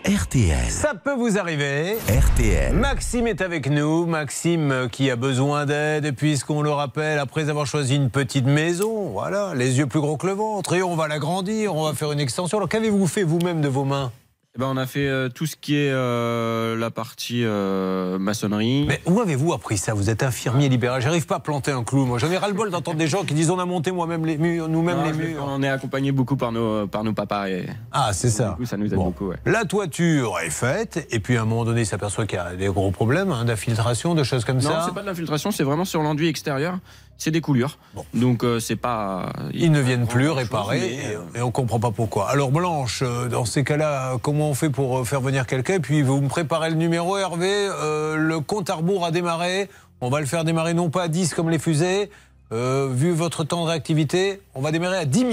[0.04, 0.68] RTL.
[0.68, 1.96] Ça peut vous arriver.
[2.08, 2.74] RTL.
[2.74, 4.04] Maxime est avec nous.
[4.04, 9.10] Maxime euh, qui a besoin d'aide, puisqu'on le rappelle, après avoir choisi une petite maison,
[9.10, 12.10] voilà, les yeux plus gros que le ventre, et on va l'agrandir, on va faire
[12.10, 12.58] une extension.
[12.58, 14.10] Alors qu'avez-vous fait vous-même de vos mains?
[14.54, 18.84] Eh ben, on a fait euh, tout ce qui est euh, la partie euh, maçonnerie.
[18.86, 19.94] Mais où avez-vous appris ça?
[19.94, 21.00] Vous êtes infirmier libéral.
[21.00, 22.04] J'arrive pas à planter un clou.
[22.04, 24.68] Moi, j'en ai ras-le-bol d'entendre des gens qui disent on a monté moi-même les murs,
[24.68, 25.42] nous-mêmes Non, les murs.
[25.48, 27.48] On est accompagné beaucoup par nos, par nos papas.
[27.48, 27.66] Et...
[27.92, 28.50] Ah, c'est ça.
[28.50, 29.04] Du coup, ça nous aide Bon.
[29.04, 29.28] beaucoup.
[29.28, 29.36] ouais.
[29.46, 32.54] La toiture est faite, et puis à un moment donné, il s'aperçoit qu'il y a
[32.54, 34.82] des gros problèmes hein, d'infiltration, de choses comme Non, ça.
[34.86, 36.78] c'est pas de l'infiltration, c'est vraiment sur l'enduit extérieur.
[37.18, 37.78] C'est des coulures.
[38.14, 39.32] Donc euh, c'est pas.
[39.54, 42.28] Ils ne viennent plus grand-chose, réparer mais, euh, et, et on comprend pas pourquoi.
[42.30, 45.74] Alors Blanche, euh, dans ces cas-là, comment on fait pour faire venir quelqu'un?
[45.74, 47.48] Et puis vous me préparez le numéro, Hervé.
[47.48, 49.68] euh, le compte à rebours a démarré.
[50.00, 52.10] On va le faire démarrer non pas à 10 comme les fusées.
[52.50, 55.30] Euh, vu votre temps de réactivité, on va démarrer à 10 000.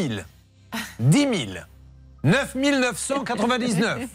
[1.00, 1.32] 10 000.
[2.24, 4.08] 9 999.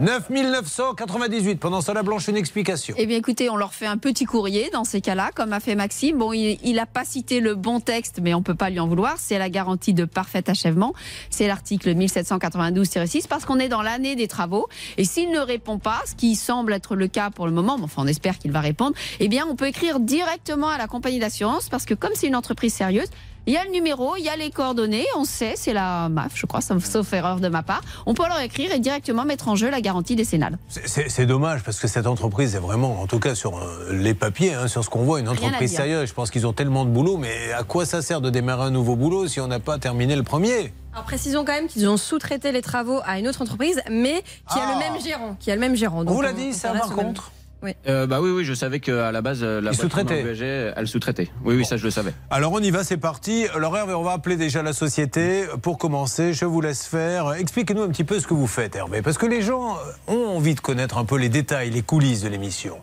[0.00, 1.56] 9 998.
[1.58, 2.94] Pendant ça, la Blanche, une explication.
[2.98, 5.74] Eh bien, écoutez, on leur fait un petit courrier dans ces cas-là, comme a fait
[5.74, 6.18] Maxime.
[6.18, 9.14] Bon, il n'a pas cité le bon texte, mais on peut pas lui en vouloir.
[9.18, 10.92] C'est la garantie de parfait achèvement.
[11.30, 14.66] C'est l'article 1792-6, parce qu'on est dans l'année des travaux.
[14.98, 17.84] Et s'il ne répond pas, ce qui semble être le cas pour le moment, mais
[17.84, 21.20] enfin, on espère qu'il va répondre, eh bien, on peut écrire directement à la compagnie
[21.20, 23.08] d'assurance, parce que comme c'est une entreprise sérieuse,
[23.46, 26.32] il y a le numéro, il y a les coordonnées, on sait, c'est la MAF,
[26.34, 27.80] je crois, sauf erreur de ma part.
[28.06, 30.58] On peut leur écrire et directement mettre en jeu la garantie décennale.
[30.68, 34.54] C'est- dommage parce que cette entreprise est vraiment, en tout cas sur euh, les papiers,
[34.54, 36.08] hein, sur ce qu'on voit, une entreprise sérieuse.
[36.08, 38.70] Je pense qu'ils ont tellement de boulot, mais à quoi ça sert de démarrer un
[38.70, 40.72] nouveau boulot si on n'a pas terminé le premier?
[40.92, 44.58] Alors précisons quand même qu'ils ont sous-traité les travaux à une autre entreprise, mais qui
[44.58, 44.72] a Ah.
[44.74, 46.02] le même gérant, qui a le même gérant.
[46.06, 47.32] On vous l'a dit, ça, par contre
[47.62, 47.72] Oui.
[47.88, 50.22] Euh, bah oui, oui, je savais qu'à la base, euh, la sous-traitaient.
[50.22, 51.28] engageait, elle sous-traitait.
[51.44, 52.12] Oui, oui, ça je le savais.
[52.30, 53.46] Alors on y va, c'est parti.
[53.54, 55.46] Alors Hervé, on va appeler déjà la société.
[55.62, 57.32] Pour commencer, je vous laisse faire.
[57.32, 60.54] Expliquez-nous un petit peu ce que vous faites, Hervé, parce que les gens ont envie
[60.54, 62.76] de connaître un peu les détails, les coulisses de l'émission.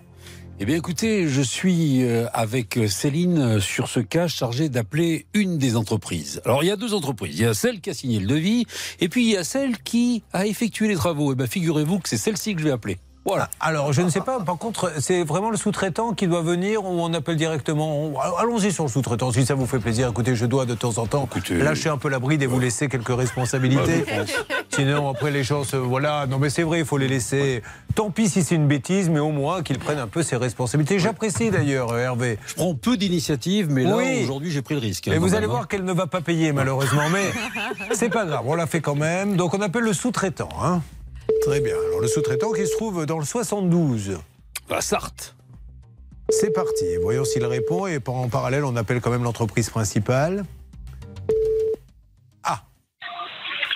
[0.60, 5.58] Eh bien, écoutez, je suis euh, avec Céline euh, sur ce cas chargé d'appeler une
[5.58, 6.42] des entreprises.
[6.46, 7.40] Alors, il y a deux entreprises.
[7.40, 8.66] Il y a celle qui a signé le devis,
[9.00, 11.34] et puis il y a celle qui a effectué les travaux.
[11.34, 12.98] Eh bien, figurez-vous que c'est celle-ci que je vais appeler.
[13.26, 13.50] Voilà.
[13.62, 16.90] Alors, je ne sais pas, par contre, c'est vraiment le sous-traitant qui doit venir ou
[17.02, 20.10] on appelle directement On- Allons-y sur le sous-traitant, si ça vous fait plaisir.
[20.10, 22.60] Écoutez, je dois de temps en temps Écoutez, lâcher un peu la bride et vous
[22.60, 24.04] laisser quelques responsabilités.
[24.06, 24.26] Bah.
[24.76, 25.78] Sinon, après, les gens se.
[25.78, 27.64] Voilà, non, mais c'est vrai, il faut les laisser.
[27.96, 31.00] Tant pis si c'est une bêtise, mais au moins qu'ils prennent un peu ses responsabilités.
[31.00, 32.40] J'apprécie d'ailleurs, Hervé.
[32.46, 34.22] Je prends peu d'initiatives, mais là, Oui.
[34.24, 35.08] aujourd'hui, j'ai pris le risque.
[35.08, 35.50] hein, Et quand vous allez hein.
[35.50, 37.32] voir qu'elle ne va pas payer, malheureusement, mais
[37.96, 39.38] c'est pas grave, on l'a fait quand même.
[39.38, 40.50] Donc, on appelle le sous-traitant.
[40.62, 40.82] Hein.
[41.42, 41.76] Très bien.
[41.76, 44.18] Alors, le sous-traitant qui se trouve dans le 72.
[44.70, 45.36] La Sarthe.
[46.30, 46.96] C'est parti.
[47.02, 47.88] Voyons s'il répond.
[47.88, 50.46] Et en parallèle, on appelle quand même l'entreprise principale.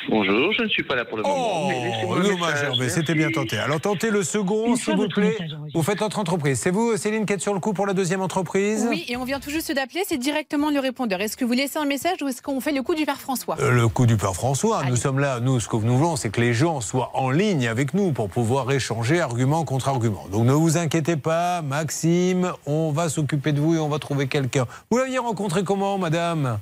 [0.09, 1.69] Bonjour, je ne suis pas là pour le moment.
[1.69, 2.63] un Dommage.
[2.63, 3.57] Hervé, c'était bien tenté.
[3.57, 5.37] Alors tentez le second, s'il vous plaît.
[5.73, 6.59] Vous faites notre entreprise.
[6.59, 9.25] C'est vous, Céline, qui êtes sur le coup pour la deuxième entreprise Oui, et on
[9.25, 11.19] vient tout juste d'appeler, c'est directement le répondeur.
[11.21, 13.57] Est-ce que vous laissez un message ou est-ce qu'on fait le coup du père François?
[13.59, 16.29] Euh, Le coup du Père François, nous sommes là, nous, ce que nous voulons, c'est
[16.29, 20.25] que les gens soient en ligne avec nous pour pouvoir échanger argument contre argument.
[20.31, 24.27] Donc ne vous inquiétez pas, Maxime, on va s'occuper de vous et on va trouver
[24.27, 24.65] quelqu'un.
[24.89, 26.59] Vous l'aviez rencontré comment, madame?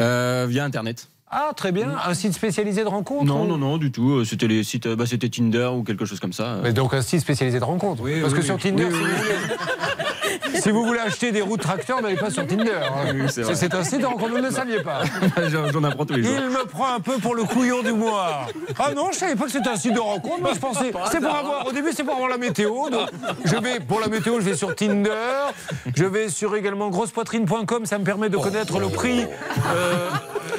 [0.00, 1.08] Euh, Via Internet.
[1.36, 1.88] Ah, très bien.
[2.06, 4.18] Un site spécialisé de rencontres Non, ou- non, non, du tout.
[4.18, 6.58] Euh, C'était les sites, euh, bah, c'était Tinder ou quelque chose comme ça.
[6.62, 8.02] Mais donc un site spécialisé de rencontres.
[8.04, 8.56] Oui, Parce oui, que sur.
[8.56, 12.46] Tinder, si, vous voulez, si vous voulez acheter des roues de tracteur, n'allez pas sur
[12.46, 12.70] Tinder.
[12.84, 13.26] hein.
[13.28, 15.02] C'est un site de rencontre, vous ne le saviez pas.
[15.72, 16.32] J'en apprends tous les jours.
[16.38, 18.46] Il me prend un peu pour le couillon du mois.
[18.78, 20.40] Ah non, je savais pas que c'était un site de rencontre.
[20.40, 20.92] Moi, je pensais.
[21.10, 21.66] C'est pour avoir.
[21.66, 22.90] Au début, c'est pour avoir la météo.
[22.90, 23.08] Donc,
[23.44, 25.10] je vais pour la météo, je vais sur Tinder.
[25.96, 27.86] Je vais sur également grossepoitrine.com.
[27.86, 29.24] Ça me permet de connaître le prix
[29.74, 30.08] euh,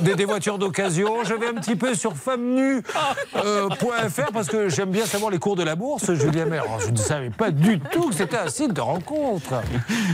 [0.01, 1.23] des, des voitures d'occasion.
[1.23, 5.63] Je vais un petit peu sur femmenu.fr parce que j'aime bien savoir les cours de
[5.63, 6.13] la bourse.
[6.13, 9.61] Julien Maire, Alors, je ne savais pas du tout que c'était un site de rencontre.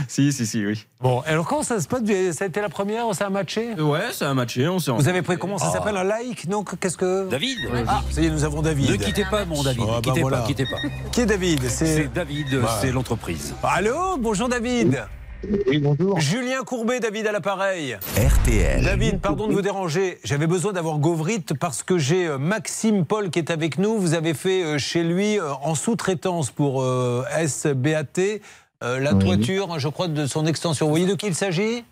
[0.08, 0.86] Si, si, si, oui.
[1.00, 2.00] Bon, alors comment ça se passe?
[2.32, 3.74] Ça a été la première Ça a matché?
[3.74, 4.68] Ouais, ça a matché.
[4.68, 5.72] On s'est Vous avez pris comment ça Ah.
[5.72, 5.96] s'appelle?
[5.96, 7.28] Un like Donc qu'est-ce que?
[7.28, 7.58] David
[7.88, 8.90] Ah, ça y est, nous avons David.
[8.90, 9.82] Ne quittez pas, mon David.
[9.82, 10.38] Oh, bah quittez voilà.
[10.38, 10.76] pas, quittez pas.
[11.10, 11.68] Qui est David?
[11.68, 12.68] C'est David, Ouais.
[12.80, 13.54] c'est l'entreprise.
[13.62, 15.02] Allô, bonjour David.
[15.48, 16.20] Oui, bonjour.
[16.20, 17.96] Julien Courbet, David à l'appareil.
[18.16, 18.84] RTL.
[18.84, 20.18] David, pardon de vous déranger.
[20.22, 23.98] J'avais besoin d'avoir Govrit parce que j'ai euh, Maxime Paul qui est avec nous.
[23.98, 28.40] Vous avez fait euh, chez lui euh, en sous-traitance pour SBAT
[28.80, 29.18] la Oui.
[29.24, 30.86] toiture, je crois, de son extension.
[30.86, 31.84] Vous voyez de qui il s'agit?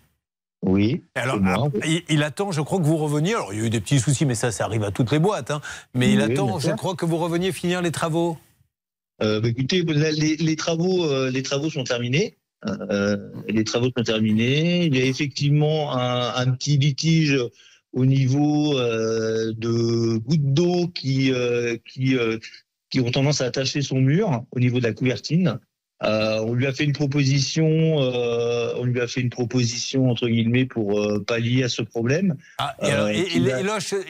[0.63, 1.01] Oui.
[1.15, 3.33] alors, ah, il, il attend, je crois que vous reveniez.
[3.33, 5.17] Alors, il y a eu des petits soucis, mais ça, ça arrive à toutes les
[5.19, 5.51] boîtes.
[5.51, 5.61] hein.
[5.95, 8.37] Mais il attend, je crois que vous reveniez finir les travaux.
[9.23, 12.37] Euh, bah, écoutez, là, les, les travaux, euh, les travaux sont terminés.
[12.67, 14.85] Euh, les travaux sont terminés.
[14.85, 17.37] Il y a effectivement un, un petit litige
[17.93, 22.37] au niveau euh, de gouttes d'eau qui euh, qui euh,
[22.89, 25.59] qui ont tendance à attacher son mur au niveau de la couvertine.
[26.03, 27.67] Euh, on lui a fait une proposition,
[28.01, 32.35] euh, on lui a fait une proposition entre guillemets pour euh, pallier à ce problème.
[32.57, 33.65] Ah, et alors, Euh, il, a- il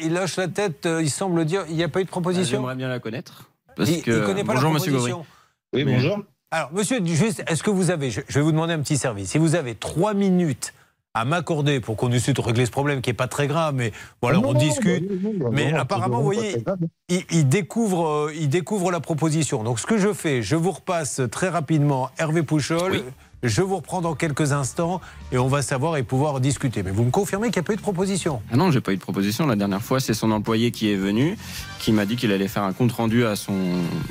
[0.06, 2.76] il la tête, euh, il semble dire il n'y a pas eu de proposition J'aimerais
[2.76, 3.52] bien la connaître.
[3.76, 4.26] Parce Il que...
[4.26, 5.18] connaît pas Bonjour, la monsieur proposition.
[5.18, 5.30] Gauvry.
[5.74, 6.24] Oui, Mais- bonjour.
[6.52, 9.30] Alors, monsieur, juste, est-ce que vous avez, je, je vais vous demander un petit service,
[9.32, 10.74] si vous avez trois minutes
[11.14, 13.92] à m'accorder pour qu'on puisse régler ce problème qui n'est pas très grave, mais
[14.22, 15.10] voilà, Ah on non, discute.
[15.40, 16.64] non, mais non, apparemment, vous voyez,
[17.10, 19.64] il, il découvre, euh, il découvre la proposition.
[19.64, 22.92] Donc, ce que je fais, je vous repasse très rapidement Hervé Pouchol.
[22.92, 23.04] Oui.
[23.44, 26.84] Je vous reprends dans quelques instants et on va savoir et pouvoir discuter.
[26.84, 28.40] Mais vous me confirmez qu'il n'y a pas eu de proposition?
[28.52, 29.48] Ah non, j'ai pas eu de proposition.
[29.48, 31.36] La dernière fois, c'est son employé qui est venu,
[31.80, 33.56] qui m'a dit qu'il allait faire un compte rendu à son,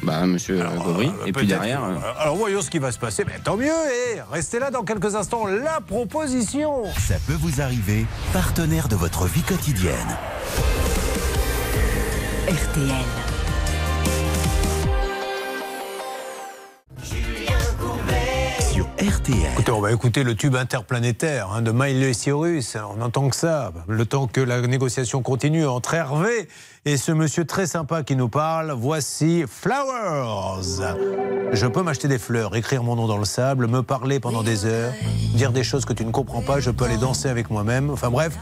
[0.03, 1.07] bah, à monsieur euh, Gauvry.
[1.07, 3.25] Euh, Et puis derrière, euh, Alors voyons ce qui va se passer.
[3.25, 3.67] Mais tant mieux.
[3.67, 5.47] Et restez là dans quelques instants.
[5.47, 6.87] La proposition.
[6.99, 9.95] Ça peut vous arriver, partenaire de votre vie quotidienne.
[12.49, 13.40] RTL.
[19.01, 19.39] RTL.
[19.55, 22.77] Écoutez, on va écouter le tube interplanétaire hein, de Miley Cyrus.
[22.93, 23.73] On n'entend que ça.
[23.89, 26.49] Le temps que la négociation continue entre Hervé
[26.85, 28.73] et ce monsieur très sympa qui nous parle.
[28.73, 30.83] Voici Flowers.
[31.53, 34.67] Je peux m'acheter des fleurs, écrire mon nom dans le sable, me parler pendant des
[34.67, 34.93] heures,
[35.35, 36.61] dire des choses que tu ne comprends pas.
[36.61, 37.89] Je peux aller danser avec moi-même.
[37.89, 38.37] Enfin bref,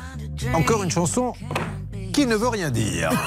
[0.55, 1.35] encore une chanson
[2.13, 3.11] qui ne veut rien dire.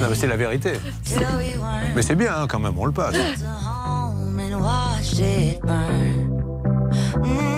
[0.00, 0.72] Non, mais c'est la vérité.
[1.94, 3.14] Mais c'est bien hein, quand même, on le passe.
[4.64, 6.30] Watched it burn.
[7.20, 7.53] Mm,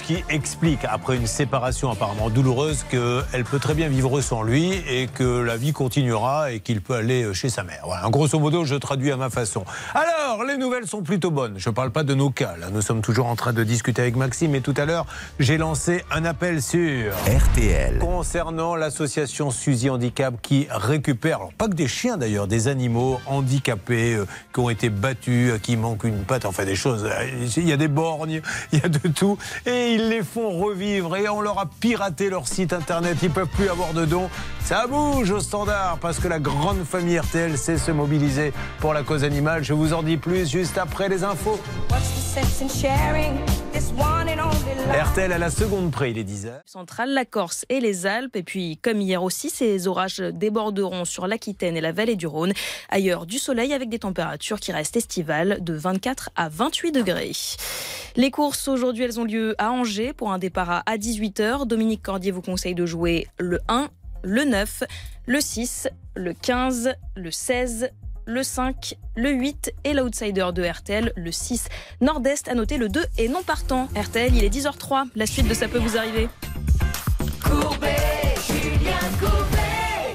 [0.00, 5.06] Qui explique, après une séparation apparemment douloureuse, qu'elle peut très bien vivre sans lui et
[5.06, 7.82] que la vie continuera et qu'il peut aller chez sa mère.
[7.84, 9.64] Voilà, grosso modo, je traduis à ma façon.
[10.40, 11.54] Les nouvelles sont plutôt bonnes.
[11.58, 12.54] Je ne parle pas de nos cas.
[12.60, 15.04] Là, nous sommes toujours en train de discuter avec Maxime et tout à l'heure,
[15.38, 17.98] j'ai lancé un appel sur RTL.
[17.98, 24.14] concernant l'association Suzy Handicap qui récupère, alors pas que des chiens d'ailleurs, des animaux handicapés
[24.14, 27.04] euh, qui ont été battus, à qui manque une patte, enfin des choses.
[27.04, 28.40] euh, Il y a des borgnes,
[28.72, 29.36] il y a de tout.
[29.66, 33.18] Et ils les font revivre et on leur a piraté leur site internet.
[33.22, 34.30] Ils peuvent plus avoir de dons.
[34.64, 39.02] Ça bouge au standard parce que la grande famille RTL sait se mobiliser pour la
[39.02, 39.64] cause animale.
[39.64, 41.58] Je vous en dis plus juste après les infos.
[45.04, 46.60] RTL à la seconde près, il est 10h.
[46.64, 48.36] centrale, la Corse et les Alpes.
[48.36, 52.52] Et puis, comme hier aussi, ces orages déborderont sur l'Aquitaine et la vallée du Rhône.
[52.88, 57.32] Ailleurs, du soleil avec des températures qui restent estivales de 24 à 28 degrés.
[58.14, 61.66] Les courses aujourd'hui, elles ont lieu à Angers pour un départ à 18h.
[61.66, 63.88] Dominique Cordier vous conseille de jouer le 1,
[64.22, 64.84] le 9,
[65.26, 67.90] le 6, le 15, le 16,
[68.26, 71.68] le 5, le 8 et l'outsider de RTL, le 6.
[72.00, 73.88] Nord-Est a noté le 2 et non partant.
[73.96, 75.08] RTL, il est 10h03.
[75.14, 76.28] La suite de ça peut vous arriver.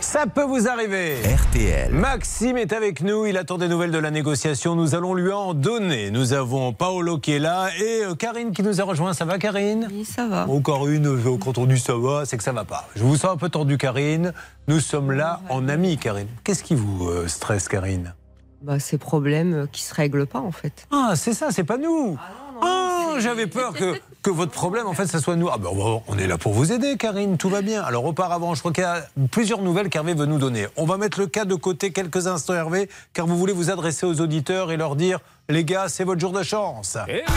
[0.09, 1.17] Ça peut vous arriver.
[1.21, 1.91] RTL.
[1.91, 3.25] Maxime est avec nous.
[3.25, 4.73] Il attend des nouvelles de la négociation.
[4.73, 6.11] Nous allons lui en donner.
[6.11, 9.11] Nous avons Paolo qui est là et euh, Karine qui nous a rejoint.
[9.11, 9.89] Ça va, Karine?
[9.91, 10.45] Oui, ça va.
[10.47, 12.87] Oh, Karine, euh, quand on dit ça va, c'est que ça va pas.
[12.95, 14.31] Je vous sens un peu tendu, Karine.
[14.69, 16.29] Nous sommes là en amis, Karine.
[16.45, 18.13] Qu'est-ce qui vous euh, stresse, Karine?
[18.61, 20.87] Bah, ces problèmes euh, qui se règlent pas, en fait.
[20.89, 22.17] Ah, c'est ça, c'est pas nous.
[22.61, 25.47] Ah, j'avais peur que, que votre problème, en fait, ça soit nous.
[25.47, 25.69] Ah ben,
[26.05, 27.81] on est là pour vous aider, Karine, tout va bien.
[27.81, 30.67] Alors, auparavant, je crois qu'il y a plusieurs nouvelles qu'Hervé veut nous donner.
[30.75, 34.05] On va mettre le cas de côté quelques instants, Hervé, car vous voulez vous adresser
[34.05, 36.97] aux auditeurs et leur dire, les gars, c'est votre jour de chance.
[37.07, 37.33] Eh oui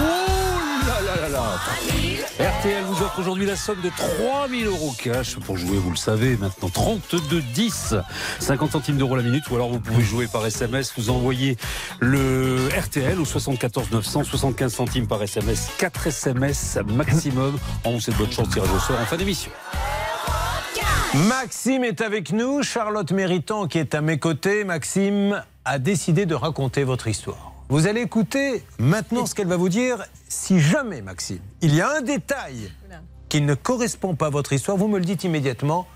[0.00, 0.02] Oh
[0.88, 5.56] là là là là RTL vous offre aujourd'hui la somme de 3000 euros cash pour
[5.56, 7.96] jouer, vous le savez maintenant, 32 10,
[8.38, 11.56] 50 centimes d'euros la minute, ou alors vous pouvez jouer par SMS, vous envoyez
[11.98, 17.58] le RTL au 74 900, 75 centimes par SMS, 4 SMS maximum.
[17.84, 19.50] On vous souhaite bonne chance, tirage au sort en fin d'émission.
[21.14, 24.62] Maxime est avec nous, Charlotte Méritant qui est à mes côtés.
[24.62, 27.47] Maxime a décidé de raconter votre histoire.
[27.70, 30.06] Vous allez écouter maintenant ce qu'elle va vous dire.
[30.28, 32.72] Si jamais, Maxime, il y a un détail
[33.28, 35.86] qui ne correspond pas à votre histoire, vous me le dites immédiatement.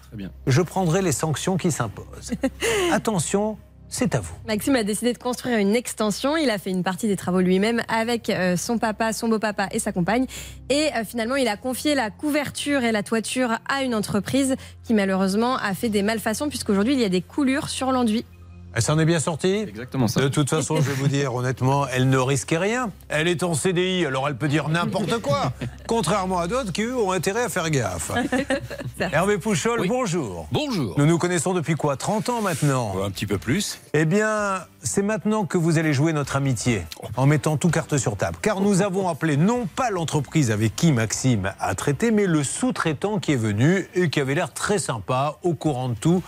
[0.46, 2.32] Je prendrai les sanctions qui s'imposent.
[2.92, 3.56] Attention,
[3.88, 4.34] c'est à vous.
[4.46, 6.36] Maxime a décidé de construire une extension.
[6.36, 9.78] Il a fait une partie des travaux lui-même avec euh, son papa, son beau-papa et
[9.78, 10.26] sa compagne.
[10.68, 14.92] Et euh, finalement, il a confié la couverture et la toiture à une entreprise qui
[14.92, 18.26] malheureusement a fait des malfaçons puisqu'aujourd'hui, il y a des coulures sur l'enduit.
[18.74, 20.20] Elle s'en est bien sortie Exactement ça.
[20.20, 22.90] De toute façon, je vais vous dire honnêtement, elle ne risquait rien.
[23.08, 25.52] Elle est en CDI, alors elle peut dire n'importe quoi.
[25.86, 28.12] Contrairement à d'autres qui, eux, ont intérêt à faire gaffe.
[29.00, 30.48] Hervé Pouchol, bonjour.
[30.52, 30.94] Bonjour.
[30.98, 33.78] Nous nous connaissons depuis quoi 30 ans maintenant Un petit peu plus.
[33.92, 36.82] Eh bien, c'est maintenant que vous allez jouer notre amitié,
[37.16, 38.38] en mettant tout carte sur table.
[38.40, 43.18] Car nous avons appelé non pas l'entreprise avec qui Maxime a traité, mais le sous-traitant
[43.18, 46.22] qui est venu et qui avait l'air très sympa, au courant de tout.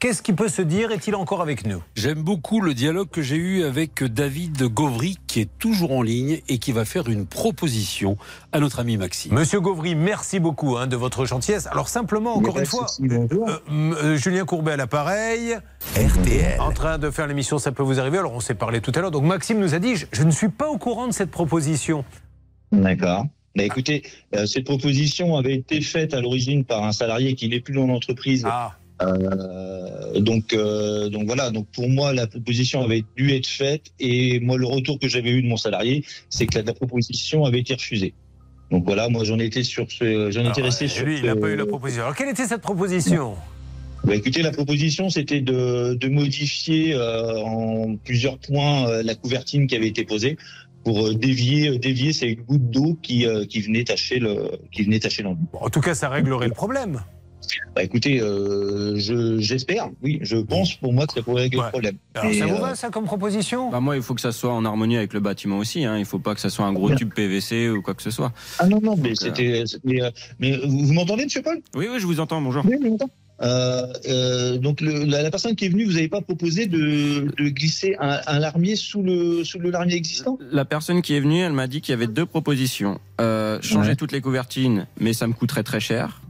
[0.00, 0.92] Qu'est-ce qui peut se dire?
[0.92, 1.82] Est-il encore avec nous?
[1.94, 6.40] J'aime beaucoup le dialogue que j'ai eu avec David Gauvry, qui est toujours en ligne
[6.48, 8.16] et qui va faire une proposition
[8.52, 9.34] à notre ami Maxime.
[9.34, 11.66] Monsieur Gauvry, merci beaucoup hein, de votre gentillesse.
[11.66, 13.26] Alors simplement, encore une fois, euh,
[13.70, 15.58] euh, Julien Courbet à l'appareil.
[15.94, 16.58] RTL.
[16.62, 18.16] En train de faire l'émission, ça peut vous arriver.
[18.16, 19.10] Alors on s'est parlé tout à l'heure.
[19.10, 22.06] Donc Maxime nous a dit, je, je ne suis pas au courant de cette proposition.
[22.72, 23.26] D'accord.
[23.54, 27.60] Bah, écoutez, euh, cette proposition avait été faite à l'origine par un salarié qui n'est
[27.60, 28.46] plus dans l'entreprise.
[28.48, 28.76] Ah.
[29.02, 31.50] Euh, donc, euh, donc voilà.
[31.50, 35.30] Donc pour moi, la proposition avait dû être faite et moi, le retour que j'avais
[35.30, 38.12] eu de mon salarié, c'est que la, la proposition avait été refusée.
[38.70, 41.04] Donc voilà, moi j'en étais sur ce, j'en étais resté euh, sur.
[41.06, 42.02] lui, il n'a pas eu la proposition.
[42.04, 43.36] Alors quelle était cette proposition?
[44.04, 49.76] Bah, écoutez, la proposition, c'était de, de modifier euh, en plusieurs points la couvertine qui
[49.76, 50.36] avait été posée.
[50.84, 55.46] pour dévier, dévier ces gouttes d'eau qui, qui venaient tacher le, qui venaient tacher l'enduit.
[55.52, 57.02] En tout cas, ça réglerait le problème.
[57.74, 61.68] Bah, écoutez, euh, je, j'espère, oui, je pense pour moi que ça pourrait régler le
[61.68, 61.96] problème.
[62.14, 63.70] Alors, ça vous euh, va, ça, comme proposition?
[63.70, 65.84] Bah moi, il faut que ça soit en harmonie avec le bâtiment aussi.
[65.84, 65.98] Hein.
[65.98, 68.32] Il faut pas que ça soit un gros tube PVC ou quoi que ce soit.
[68.58, 69.62] Ah non, non, mais Donc, euh, c'était.
[69.66, 71.60] c'était, euh, Mais vous, vous m'entendez, monsieur Paul?
[71.76, 72.62] Oui, oui, je vous entends, bonjour.
[72.66, 73.10] Oui, je vous entends.
[73.42, 77.32] Euh, euh, donc le- la, la personne qui est venue, vous n'avez pas proposé de,
[77.38, 80.38] de glisser un, un larmier sous le, sous le larmier existant?
[80.52, 83.00] La personne qui est venue, elle m'a dit qu'il y avait deux propositions.
[83.18, 83.96] Euh, changer Ouais.
[83.96, 86.20] toutes les couvertines, mais ça me coûterait très cher.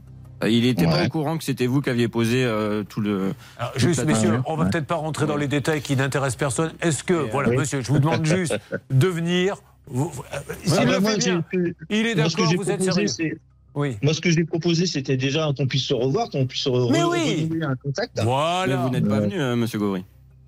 [0.43, 3.33] Euh, Il n'était pas au courant que c'était vous qui aviez posé euh, tout le.
[3.57, 6.71] Alors, Juste, messieurs, on va peut-être pas rentrer dans les détails qui n'intéressent personne.
[6.81, 7.57] Est-ce que, voilà, oui.
[7.57, 8.57] monsieur, je vous demande juste
[8.91, 9.57] de venir.
[9.87, 12.35] Vous, vous- euh, s'il Ouais, le bah, moi, fait bien, j'ai- il est moi, ce
[12.35, 13.39] que d'accord, j'ai vous êtes sérieux.
[13.73, 13.97] Oui.
[14.01, 16.99] Moi, ce que j'ai proposé, c'était déjà qu'on puisse se revoir, qu'on puisse re- Mais
[16.99, 17.49] re- oui.
[17.63, 18.19] un contact.
[18.21, 18.77] Voilà.
[18.77, 20.03] Mais vous n'êtes pas venu, euh, monsieur Gauvry.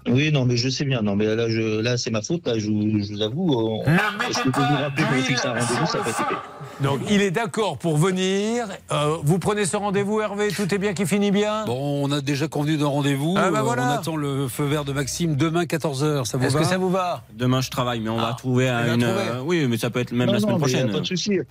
[0.07, 1.01] Oui, non, mais je sais bien.
[1.01, 2.45] Non, mais là, je, là, c'est ma faute.
[2.47, 3.53] Là, je, vous- je vous avoue.
[3.53, 6.83] on- Ne Est-ce que vous rappelez qu'on fixe un rendez-vous Ça peut être fait.
[6.83, 8.65] Donc, il est d'accord pour venir.
[8.91, 11.65] Euh, vous prenez ce rendez-vous, Hervé Tout est bien qui finit bien?
[11.65, 13.35] Bon, on a déjà convenu d'un rendez-vous.
[13.37, 13.83] Ah bah Euh, voilà.
[13.83, 16.25] On attend le feu vert de Maxime demain 14h.
[16.25, 17.23] Ça vous Est-ce que ça vous va?
[17.33, 19.01] Demain, je travaille, mais on va trouver il va une.
[19.01, 19.17] trouver.
[19.31, 20.91] euh, oui, mais ça peut être même Non, la semaine non, mais y a prochaine.
[20.93, 21.39] Pas de souci.
[21.39, 21.43] Euh,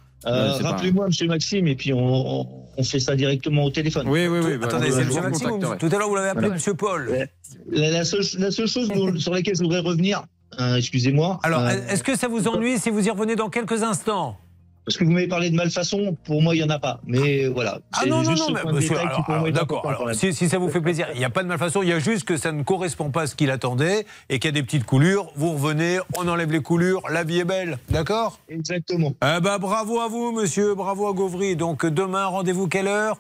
[0.51, 1.99] Ouais, c'est pas- Rappelez-moi, Monsieur Maxime, et puis on,
[2.41, 2.47] on,
[2.77, 4.09] on fait ça directement au téléphone.
[4.09, 4.57] Oui, oui, oui.
[4.59, 5.51] bah, Attendez, c'est monsieur Maxime.
[5.79, 6.55] Tout à l'heure, vous l'avez appelé Voilà.
[6.55, 7.29] monsieur Paul.
[7.70, 10.25] La, la seule, la seule chose dont- sur laquelle je voudrais revenir,
[10.61, 11.39] euh, excusez-moi.
[11.43, 14.37] Alors, euh, est-ce que ça vous ennuie si vous y revenez dans quelques instants?
[14.85, 17.01] Parce que vous m'avez parlé de malfaçon, pour moi, il n'y en a pas.
[17.07, 17.78] Mais voilà.
[17.93, 19.87] Ah non, non, non, mais d'accord.
[20.12, 22.24] si ça vous fait plaisir, il n'y a pas de malfaçon, il y a juste
[22.24, 24.85] que ça ne correspond pas à ce qu'il attendait et qu'il y a des petites
[24.85, 25.30] coulures.
[25.37, 28.39] Vous revenez, on enlève les coulures, la vie est belle, d'accord?
[28.49, 29.14] Exactement.
[29.22, 31.55] Eh ben, bravo à vous, monsieur, bravo à Gauvry.
[31.55, 33.18] Donc, demain, rendez-vous quelle heure?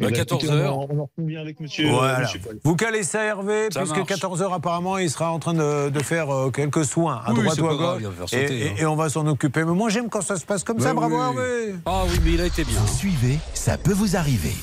[0.00, 0.78] Eh ben, 14 écoutez, heures.
[0.78, 2.20] On, en convient avec monsieur, Voilà.
[2.20, 2.58] monsieur Paul.
[2.64, 4.10] Vous calez ça, Hervé, Ça puisque marche.
[4.10, 7.60] 14h, apparemment, il sera en train de, de faire euh, quelques soins à Oui, droite
[7.60, 8.32] ou à gauche.
[8.32, 8.74] et, hein.
[8.78, 9.64] et on va s'en occuper.
[9.64, 10.94] Mais moi, j'aime quand ça se passe comme ça.
[10.94, 11.22] Bah Bravo, oui.
[11.40, 11.74] Hervé.
[11.86, 12.78] Ah oui, mais il a été bien.
[12.80, 14.54] Vous suivez, ça peut vous arriver.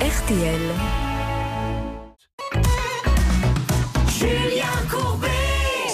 [0.00, 0.60] RTL.
[4.08, 5.28] Julien Courbet.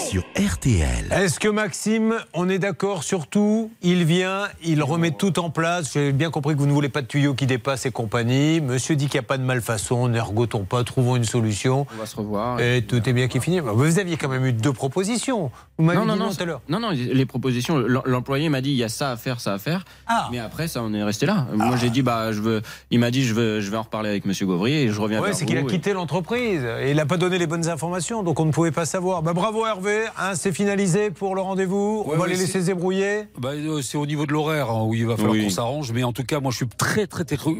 [0.09, 1.05] Sur RTL.
[1.11, 3.69] Est-ce que Maxime, on est d'accord sur tout?
[3.83, 5.91] Il vient, il remet tout en place.
[5.93, 8.59] J'ai bien compris que vous ne voulez pas de tuyaux qui dépassent et compagnie.
[8.59, 11.85] Monsieur dit qu'il n'y a pas de malfaçon, n'ergotons pas, trouvons une solution.
[11.95, 12.59] On va se revoir.
[12.59, 13.59] Et tout est bien qui finit.
[13.59, 15.51] Vous aviez quand même eu deux propositions.
[15.77, 16.61] Vous m'avez Non, non, dit non, non tout à l'heure.
[16.69, 19.53] non, non, les propositions, l'em- l'employé m'a dit il y a ça à faire, ça
[19.53, 19.85] à faire.
[20.07, 20.27] Ah.
[20.31, 21.45] Mais après, ça, on est resté là.
[21.53, 24.09] Moi, j'ai dit, bah, je veux, il m'a dit, je veux, je vais en reparler
[24.09, 26.95] avec monsieur Gauvry et je reviens Ouais, vers c'est qu'il a quitté l'entreprise et il
[26.95, 29.21] n'a pas donné les bonnes informations, donc on ne pouvait pas savoir.
[29.21, 32.03] Bah, bravo Hervé, hein, c'est finalisé pour le rendez-vous.
[32.05, 33.27] on va ouais, les laisser se débrouiller.
[33.37, 35.43] Bah, euh, c'est au niveau de l'horaire hein, où il va falloir Oui.
[35.43, 35.91] qu'on s'arrange.
[35.91, 37.55] Mais en tout cas, moi, je suis très, très, très con-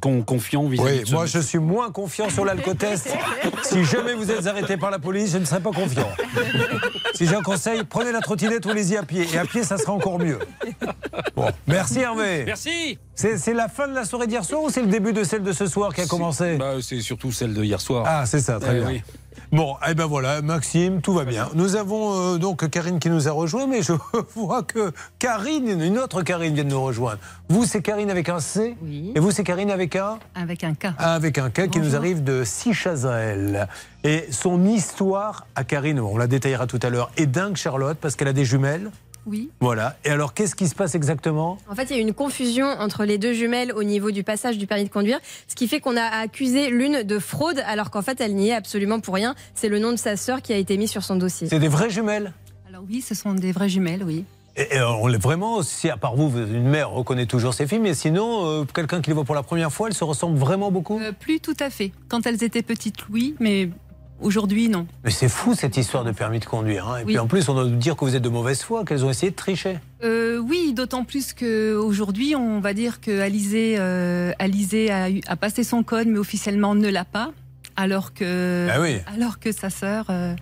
[0.00, 3.08] con- confiant vis-à-vis Oui, de ce moi je suis moins confiant sur l'alcotest.
[3.62, 6.08] si jamais vous êtes arrêté par la police, je ne serai pas confiant.
[7.14, 9.26] si j'ai un conseil, prenez la trottinette ou allez-y à pied.
[9.32, 10.38] Et à pied, ça sera encore mieux.
[11.36, 12.44] Bon, merci Hervé.
[12.46, 12.98] Merci.
[13.14, 15.42] C'est c'est la fin de la soirée d'hier soir ou c'est le début de celle
[15.42, 18.04] de ce soir qui a commencé Bah, c'est surtout celle de hier soir.
[18.06, 18.88] Ah, c'est ça, très Eh bien.
[18.88, 19.02] oui.
[19.50, 21.48] Bon, eh ben voilà, Maxime, tout va bien.
[21.54, 23.92] Nous avons euh, donc Karine qui nous a rejoint, mais je
[24.34, 27.18] vois que Karine, une autre Karine vient de nous rejoindre.
[27.48, 29.12] Vous, c'est Karine avec un C Oui.
[29.14, 30.88] Et vous, c'est Karine avec un Avec un K.
[30.98, 33.68] Avec un K qui nous arrive de Sichazael.
[34.04, 38.16] Et son histoire à Karine, on la détaillera tout à l'heure, est dingue, Charlotte, parce
[38.16, 38.90] qu'elle a des jumelles.
[39.26, 39.50] Oui.
[39.60, 39.96] Voilà.
[40.04, 41.58] Et alors, qu'est-ce qui se passe exactement?
[41.68, 44.24] En fait, il y a eu une confusion entre les deux jumelles au niveau du
[44.24, 47.90] passage du permis de conduire, ce qui fait qu'on a accusé l'une de fraude, alors
[47.90, 49.34] qu'en fait, elle n'y est absolument pour rien.
[49.54, 51.48] C'est le nom de sa sœur qui a été mis sur son dossier.
[51.48, 52.32] C'est des vraies jumelles?
[52.68, 54.24] Alors oui, ce sont des vraies jumelles, oui.
[54.56, 57.66] Et, et on l'est vraiment, si à part vous, vous- une mère reconnaît toujours ses
[57.66, 60.38] filles, mais sinon, euh, quelqu'un qui les voit pour la première fois, elles se ressemblent
[60.38, 60.98] vraiment beaucoup?
[60.98, 61.92] Euh, plus tout à fait.
[62.08, 63.70] Quand elles étaient petites, oui, mais
[64.22, 64.86] aujourd'hui, non.
[65.04, 66.88] Mais c'est fou cette histoire de permis de conduire.
[66.88, 66.98] hein.
[66.98, 67.12] Et Oui.
[67.12, 69.10] puis en plus, on doit nous dire que vous êtes de mauvaise foi, qu'elles ont
[69.10, 69.78] essayé de tricher.
[70.04, 75.82] Euh, oui, d'autant plus qu'aujourd'hui, on va dire que Alizé, euh, Alizé a, passé son
[75.82, 77.30] code, mais officiellement ne l'a pas,
[77.76, 78.98] alors que, Ah oui.
[79.14, 80.34] alors que sa sœur euh,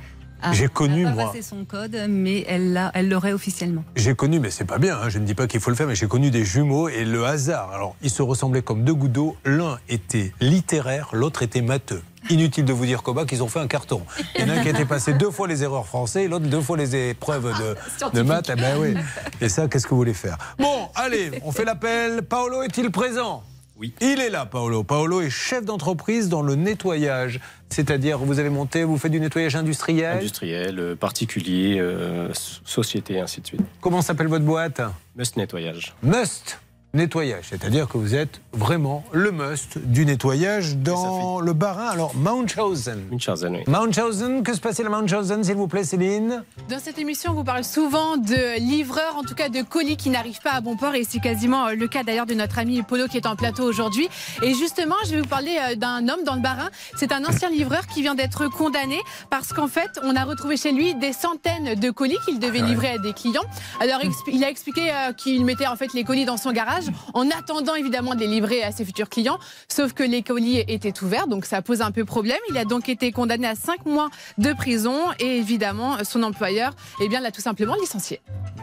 [0.53, 1.27] J'ai connu, a pas moi.
[1.27, 3.85] passé son code, mais elle l'a- elle l'aurait officiellement.
[3.97, 5.87] J'ai connu, mais c'est pas bien, hein, je ne dis pas qu'il faut le faire,
[5.87, 7.71] mais j'ai connu des jumeaux et le hasard.
[7.73, 9.37] Alors, ils se ressemblaient comme deux gouttes d'eau.
[9.45, 12.01] L'un était littéraire, l'autre était matheux.
[12.29, 14.03] Inutile de vous dire qu'au bac, ils ont fait un carton.
[14.37, 16.61] Il y en a un qui était passé deux fois les erreurs français, l'autre deux
[16.61, 17.77] fois les épreuves de,
[18.17, 18.51] de maths.
[18.53, 18.95] Eh ben oui.
[19.41, 20.37] Et ça, qu'est-ce que vous voulez faire?
[20.59, 22.23] Bon, allez, on fait l'appel.
[22.23, 23.43] Paolo est-il présent?
[23.77, 23.95] Oui.
[24.03, 24.85] Il est là, Paolo.
[24.85, 27.41] Paolo est chef d'entreprise dans le nettoyage.
[27.71, 30.19] C'est-à-dire, vous avez monté, vous faites du nettoyage industriel?
[30.19, 33.63] Industriel, euh, particulier, euh, so- société, ainsi de suite.
[33.81, 34.83] Comment s'appelle votre boîte?
[35.17, 35.95] Must Nettoyage.
[36.03, 36.59] Must
[36.95, 37.45] nettoyage.
[37.51, 41.87] C'est-à-dire que vous êtes vraiment le must du nettoyage dans le Bas-Rhin.
[41.89, 43.05] Alors, Munchausen.
[43.11, 43.63] Munchausen, oui.
[43.69, 46.43] Munchausen, que se passe-t-il à Munchausen, s'il vous plaît, Céline?
[46.69, 50.11] Dans cette émission, on vous parle souvent de livreurs, en tout cas de colis qui
[50.11, 50.95] n'arrivent pas à bon port.
[50.95, 53.63] Et c'est quasiment euh, le cas d'ailleurs de notre ami Polo qui est en plateau
[53.65, 54.09] aujourd'hui.
[54.43, 56.71] Et justement, je vais vous parler euh, d'un homme dans le Barin.
[56.97, 58.99] C'est un ancien livreur qui vient d'être condamné
[59.31, 62.67] parce qu'en fait, on a retrouvé chez lui des centaines de colis qu'il devait Ouais.
[62.67, 63.45] livrer à des clients.
[63.81, 66.80] Alors, il a expliqué euh, qu'il mettait en fait les colis dans son garage
[67.15, 69.39] en attendant évidemment de les livrer à ses futurs clients.
[69.69, 72.39] Sauf que les colis étaient ouverts, donc ça pose un peu problème.
[72.51, 74.09] Il a donc été condamné à 5 mois
[74.39, 78.21] de prison et évidemment, son employeur eh bien, l'a tout simplement licencié.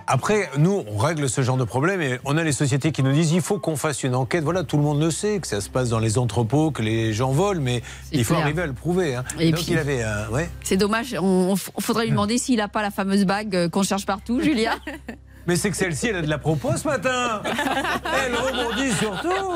[0.07, 3.11] Après, nous, on règle ce genre de problème et on a les sociétés qui nous
[3.11, 4.43] disent il faut qu'on fasse une enquête.
[4.43, 7.13] Voilà, tout le monde le sait, que ça se passe dans les entrepôts, que les
[7.13, 8.45] gens volent, mais il faut clair.
[8.45, 9.15] arriver à le prouver.
[9.15, 9.23] hein.
[9.39, 10.03] Et Donc puis- il avait.
[10.03, 10.49] euh, ouais.
[10.63, 13.83] C'est dommage, on, on faudrait lui demander s'il n'a pas la fameuse bague euh, qu'on
[13.83, 14.75] cherche partout, Julia.
[15.47, 17.41] Mais c'est que celle-ci, elle a de la propos ce matin.
[18.25, 19.55] Elle rebondit surtout.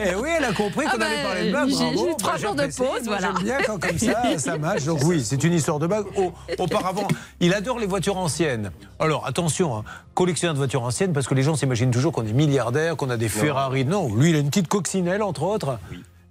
[0.00, 1.68] Et oui, elle a compris qu'on Ah bah, allait parler de bague.
[1.68, 1.92] j'ai- bravo.
[2.06, 3.32] j'ai eu trois Bah, jours de pause, voilà.
[3.34, 4.84] J'aime bien quand comme ça, ça match.
[4.84, 6.06] Donc oui, c'est une histoire de bague.
[6.16, 7.06] Oh, auparavant,
[7.40, 8.70] il adore les voitures anciennes.
[8.98, 12.32] Alors attention, hein, collectionneur de voitures anciennes, parce que les gens s'imaginent toujours qu'on est
[12.32, 13.84] milliardaire, qu'on a des Ferrari.
[13.84, 15.78] Non, lui, il a une petite coccinelle, entre autres.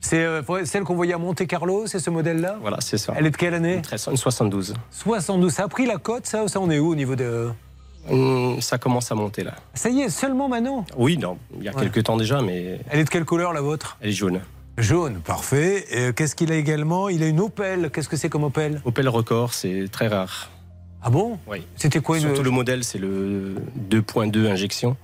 [0.02, 3.14] C'est euh, celle qu'on voyait à Monte Carlo, c'est ce modèle-là Voilà, c'est ça.
[3.18, 4.74] Elle est de quelle année Une 72.
[4.92, 5.52] 72.
[5.54, 7.50] Ça a pris la cote, ça, ça on est où au niveau de.
[8.62, 9.56] Ça commence à monter là.
[9.74, 11.82] Ça y est, seulement maintenant Oui, non, il y a Ouais.
[11.84, 13.98] quelques temps déjà, mais Elle est de quelle couleur la vôtre?
[14.02, 14.42] Elle est jaune.
[14.78, 15.86] Jaune, parfait.
[15.92, 17.10] Et Qu'est-ce qu'il a également?
[17.10, 17.90] Il a une Opel.
[17.92, 18.82] Qu'est-ce que c'est comme Opel?
[18.86, 20.50] Opel Record, c'est très rare.
[21.02, 21.38] Ah bon?
[21.48, 21.66] Oui.
[21.76, 23.56] C'était quoi une- Surtout le modèle, c'est le
[23.90, 24.96] 2.2 injection,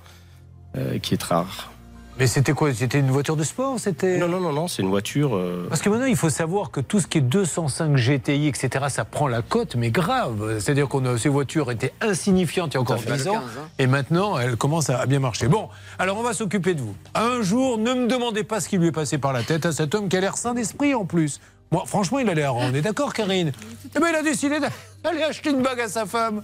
[0.76, 1.70] euh, qui est très rare.
[2.18, 4.88] Mais c'était quoi C'était une voiture de sport C'était Non, non, non, non, c'est une
[4.88, 5.36] voiture.
[5.36, 8.86] euh, Parce que maintenant, il faut savoir que tout ce qui est 205 GTI, etc.,
[8.88, 10.58] ça prend la cote, mais grave.
[10.58, 13.18] C'est-à-dire que ces voitures étaient insignifiantes il y a encore Tout à fait.
[13.18, 13.68] 10 ans, Le 15, hein.
[13.78, 15.48] et maintenant, elles commencent à bien marcher.
[15.48, 16.94] Bon, alors on va s'occuper de vous.
[17.14, 19.72] Un jour, ne me demandez pas ce qui lui est passé par la tête à
[19.72, 21.40] cet homme qui a l'air sain d'esprit en plus.
[21.70, 22.54] Moi, franchement, il a l'air.
[22.54, 23.52] On est d'accord, Karine?
[23.94, 24.58] Eh ben, il a décidé
[25.04, 26.40] d'aller acheter une bague à sa femme.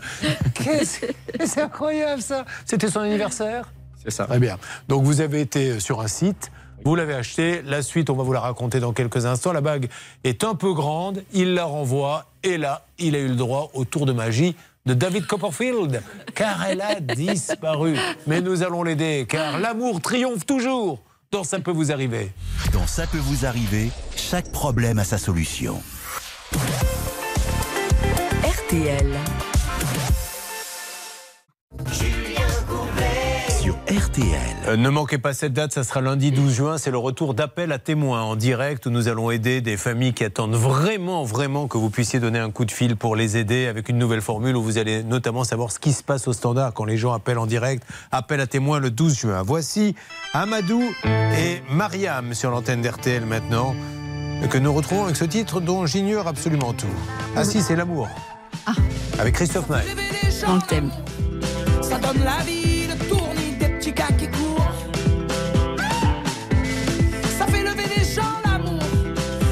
[0.53, 1.07] Qu'est-ce-
[1.47, 2.45] C'est incroyable, ça.
[2.67, 3.73] C'était son anniversaire?
[4.05, 4.25] C'est ça.
[4.27, 4.59] Très bien.
[4.89, 6.51] Donc vous avez été sur un site,
[6.85, 9.53] vous l'avez acheté, la suite on va vous la raconter dans quelques instants.
[9.53, 9.89] La bague
[10.25, 13.85] est un peu grande, il la renvoie et là il a eu le droit au
[13.85, 16.03] tour de magie de David Copperfield,
[16.35, 17.97] car elle a disparu.
[18.27, 21.01] Mais nous allons l'aider, car l'amour triomphe toujours.
[21.31, 22.33] dans Ça peut vous arriver.
[22.73, 25.81] Dans Ça peut vous arriver, chaque problème a sa solution.
[28.43, 29.07] RTL.
[34.13, 34.41] RTL.
[34.67, 36.79] Euh, ne manquez pas cette date, ça sera lundi 12 juin.
[36.79, 40.25] C'est le retour d'appel à témoins en direct où nous allons aider des familles qui
[40.25, 43.89] attendent vraiment, vraiment que vous puissiez donner un coup de fil pour les aider avec
[43.89, 46.85] une nouvelle formule où vous allez notamment savoir ce qui se passe au standard quand
[46.85, 47.85] les gens appellent en direct.
[48.11, 49.43] Appel à témoins le 12 juin.
[49.43, 49.95] Voici
[50.35, 53.75] Amadou et Mariam sur l'antenne d'RTL maintenant
[54.51, 56.87] que nous retrouvons avec ce titre dont j'ignore absolument tout.
[57.35, 58.09] Ah si, c'est l'amour.
[59.19, 59.83] Avec Christophe Maé.
[60.47, 60.91] Dans le thème.
[61.81, 62.62] Ça donne la vie,
[67.39, 68.83] Ça fait lever les gens l'amour.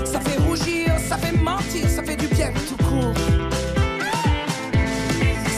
[0.04, 3.14] Ça fait rougir, ça fait mentir, ça fait du bien tout court.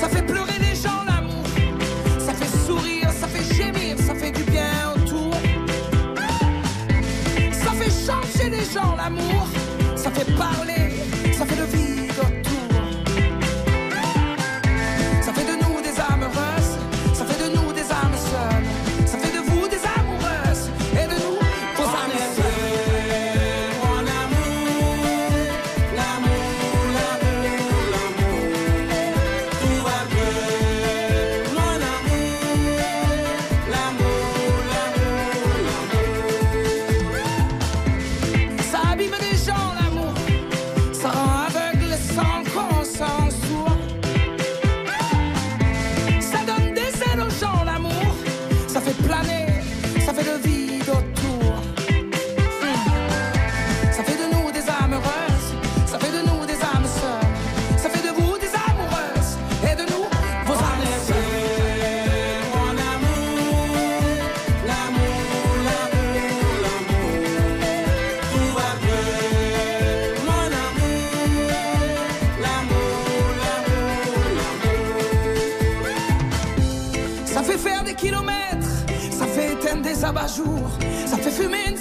[0.01, 1.45] Ça fait pleurer les gens l'amour.
[2.19, 5.35] Ça fait sourire, ça fait gémir, ça fait du bien autour.
[7.53, 9.32] Ça fait changer les gens l'amour.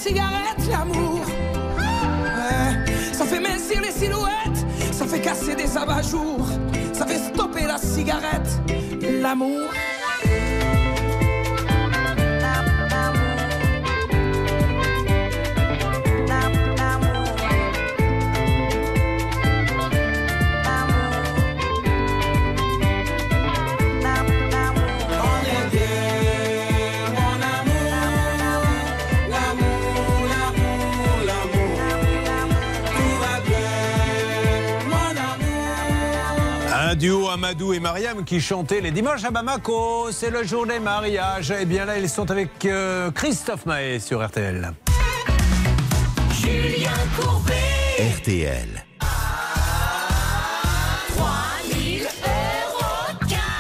[0.02, 1.22] Cigarette, l'amour.
[3.14, 6.48] Ça fait mincir les silhouettes, ça fait casser des abat-jours,
[6.92, 8.50] ça fait stopper la cigarette,
[9.22, 9.70] l'amour.
[37.92, 40.14] Mariam qui chantaient les dimanches à Bamako.
[40.14, 41.52] C'est le jour des mariages.
[41.52, 44.72] Et bien là, ils sont avec euh, Christophe Maé sur RTL.
[46.32, 47.54] Julien Courbet.
[48.18, 48.86] RTL.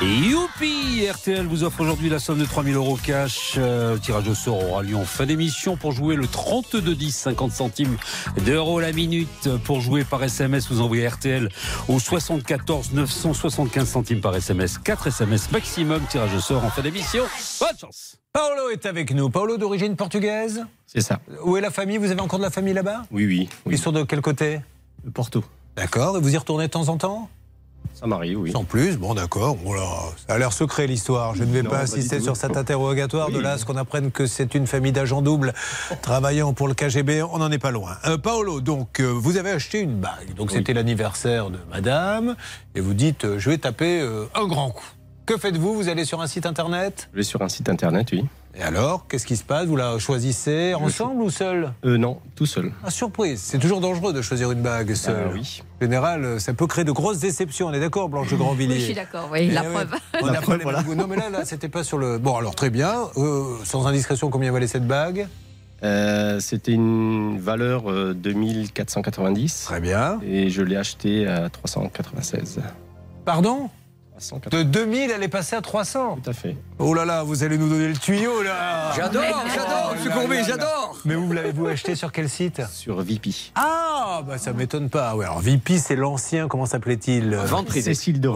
[0.03, 3.53] Et youpi RTL vous offre aujourd'hui la somme de 3000 euros cash.
[3.57, 7.51] Euh, le tirage au sort aura lieu en fin d'émission pour jouer le 3210, 50
[7.51, 7.97] centimes
[8.43, 9.47] d'euros la minute.
[9.63, 11.49] Pour jouer par SMS, vous envoyez RTL
[11.87, 14.79] au 74 975 centimes par SMS.
[14.79, 17.23] 4 SMS maximum, tirage au sort en fin d'émission.
[17.59, 19.29] Bonne chance Paolo est avec nous.
[19.29, 21.19] Paolo d'origine portugaise C'est ça.
[21.43, 21.97] Où est la famille?
[21.97, 23.03] Vous avez encore de la famille là-bas?
[23.11, 23.49] Oui, oui.
[23.69, 24.61] Ils sont de quel côté?
[25.03, 25.43] De Porto.
[25.75, 26.17] D'accord.
[26.17, 27.29] Et vous y retournez de temps en temps?
[27.93, 28.51] Ça m'arrive, oui.
[28.51, 29.57] Sans plus, bon d'accord.
[29.65, 29.85] Oh là,
[30.27, 31.35] ça a l'air secret l'histoire.
[31.35, 33.29] Je ne vais Non, pas insister sur cet interrogatoire.
[33.29, 35.53] De là, à ce qu'on apprenne que c'est une famille d'agents doubles
[36.01, 37.97] travaillant pour le KGB, on n'en est pas loin.
[38.05, 40.33] Euh, Paolo, donc euh, vous avez acheté une bague.
[40.35, 40.55] Donc Oui.
[40.57, 42.35] c'était l'anniversaire de Madame,
[42.75, 44.01] et vous dites euh, je vais taper
[44.33, 44.85] un grand coup.
[45.27, 45.75] Que faites-vous?
[45.75, 47.07] Vous allez sur un site internet?
[47.13, 48.25] Je vais sur un site internet, oui.
[48.53, 49.65] Et alors, qu'est-ce qui se passe?
[49.67, 51.71] Vous la choisissez ensemble ou seul?
[51.85, 52.71] Euh, non, tout seul.
[52.83, 55.27] Ah, surprise, c'est toujours dangereux de choisir une bague seule.
[55.29, 55.61] Ah oui.
[55.79, 57.67] En général, euh, ça peut créer de grosses déceptions.
[57.67, 58.73] On est d'accord, Blanche de Grandvilliers?
[58.73, 59.69] Oui, je suis d'accord, oui, Eh la ouais.
[59.69, 59.93] preuve.
[60.21, 60.83] On La n'a pas preuve, les voilà.
[60.83, 62.17] Non, mais là, là c'était pas sur le.
[62.17, 62.93] Bon, alors très bien.
[63.15, 65.27] Euh, sans indiscrétion, combien valait cette bague?
[65.83, 70.19] Euh, C'était une valeur euh, 2490 Très bien.
[70.23, 72.59] et je l'ai acheté à 396.
[73.25, 73.55] Pardon?
[73.61, 73.69] 380.
[74.51, 76.19] De 2000, elle est passée à 300.
[76.23, 76.55] Tout à fait.
[76.79, 78.91] Oh là là, vous allez nous donner le tuyau là.
[78.95, 80.97] J'adore, j'adore, monsieur là Courbet, j'adore.
[81.05, 82.61] Mais où l'avez-vous acheté sur quel site?
[82.71, 83.31] Sur VP.
[83.55, 85.15] Ah, bah ça m'étonne pas.
[85.15, 87.35] Ouais, alors VP, c'est l'ancien, comment s'appelait-il?
[87.35, 87.93] Vente privée.
[87.93, 88.29] Cécile de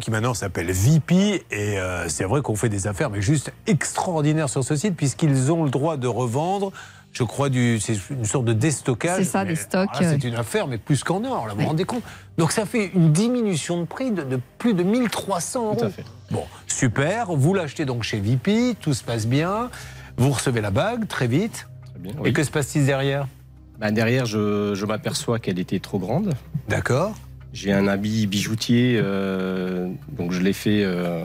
[0.00, 4.48] qui maintenant s'appelle VP et euh, c'est vrai qu'on fait des affaires mais juste extraordinaires
[4.48, 6.72] sur ce site puisqu'ils ont le droit de revendre
[7.12, 9.18] je crois du c'est une sorte de déstockage.
[9.18, 9.90] C'est ça, mais des stocks.
[10.00, 12.02] C'est une affaire mais plus qu'en or là, vous vous rendez compte?
[12.38, 15.76] Donc ça fait une diminution de prix de, de plus de 1300 euros.
[15.76, 16.04] Tout à fait.
[16.30, 19.70] Bon, super, vous l'achetez donc chez VP, tout se passe bien,
[20.16, 21.68] vous recevez la bague très vite.
[21.90, 22.12] Très bien.
[22.12, 22.32] Et oui.
[22.32, 23.26] que se passe-t-il derrière?
[23.78, 26.32] Bah, derrière, je, je m'aperçois qu'elle était trop grande.
[26.68, 27.14] D'accord
[27.52, 31.24] J'ai un habit bijoutier, euh, donc je l'ai fait euh,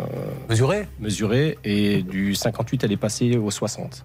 [0.49, 0.87] Mesuré?
[0.99, 4.03] mesurer et du 58, elle est passée au 60.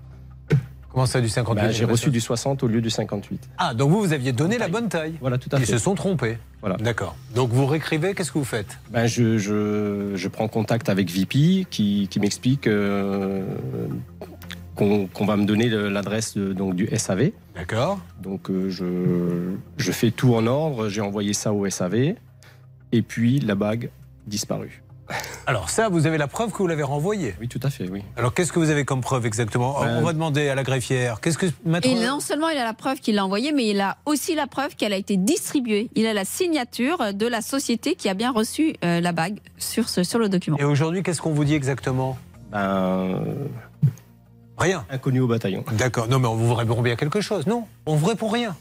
[0.93, 3.49] Comment ça du 58 Bah, J'ai reçu du 60 au lieu du 58.
[3.59, 5.73] Ah, donc vous, vous aviez donné la bonne taille Voilà, tout à Ils fait.
[5.73, 6.37] se sont trompés.
[6.61, 6.77] Voilà.
[6.77, 7.17] D'accord.
[7.35, 8.79] Donc vous réécrivez, qu'est-ce que vous faites?
[8.91, 13.43] Ben, je, je, je prends contact avec VP qui, qui m'explique euh,
[14.75, 17.31] qu'on va me donner l'adresse donc du SAV.
[17.55, 17.99] D'accord.
[18.23, 22.15] Donc euh, je, je fais tout en ordre, j'ai envoyé ça au SAV
[22.93, 23.91] et puis la bague
[24.27, 24.82] disparue.
[25.47, 27.35] Alors ça, vous avez la preuve que vous l'avez renvoyé.
[27.41, 28.03] Oui, tout à fait, oui.
[28.17, 31.21] Alors qu'est-ce que vous avez comme preuve exactement Ben- On va demander à la greffière.
[31.21, 33.97] Qu'est-ce que Et non seulement il a la preuve qu'il l'a envoyée, mais il a
[34.07, 35.91] aussi la preuve qu'elle a été distribuée.
[35.97, 39.89] Il a la signature de la société qui a bien reçu euh, la bague sur,
[39.89, 40.57] ce, sur le document.
[40.59, 42.17] Et aujourd'hui, qu'est-ce qu'on vous dit exactement
[42.53, 43.21] Ben,
[44.59, 44.85] Rien.
[44.91, 45.65] inconnu au bataillon.
[45.73, 46.07] D'accord.
[46.09, 47.47] Non, mais on vous répond bien quelque chose.
[47.47, 48.55] Non, on vous répond rien.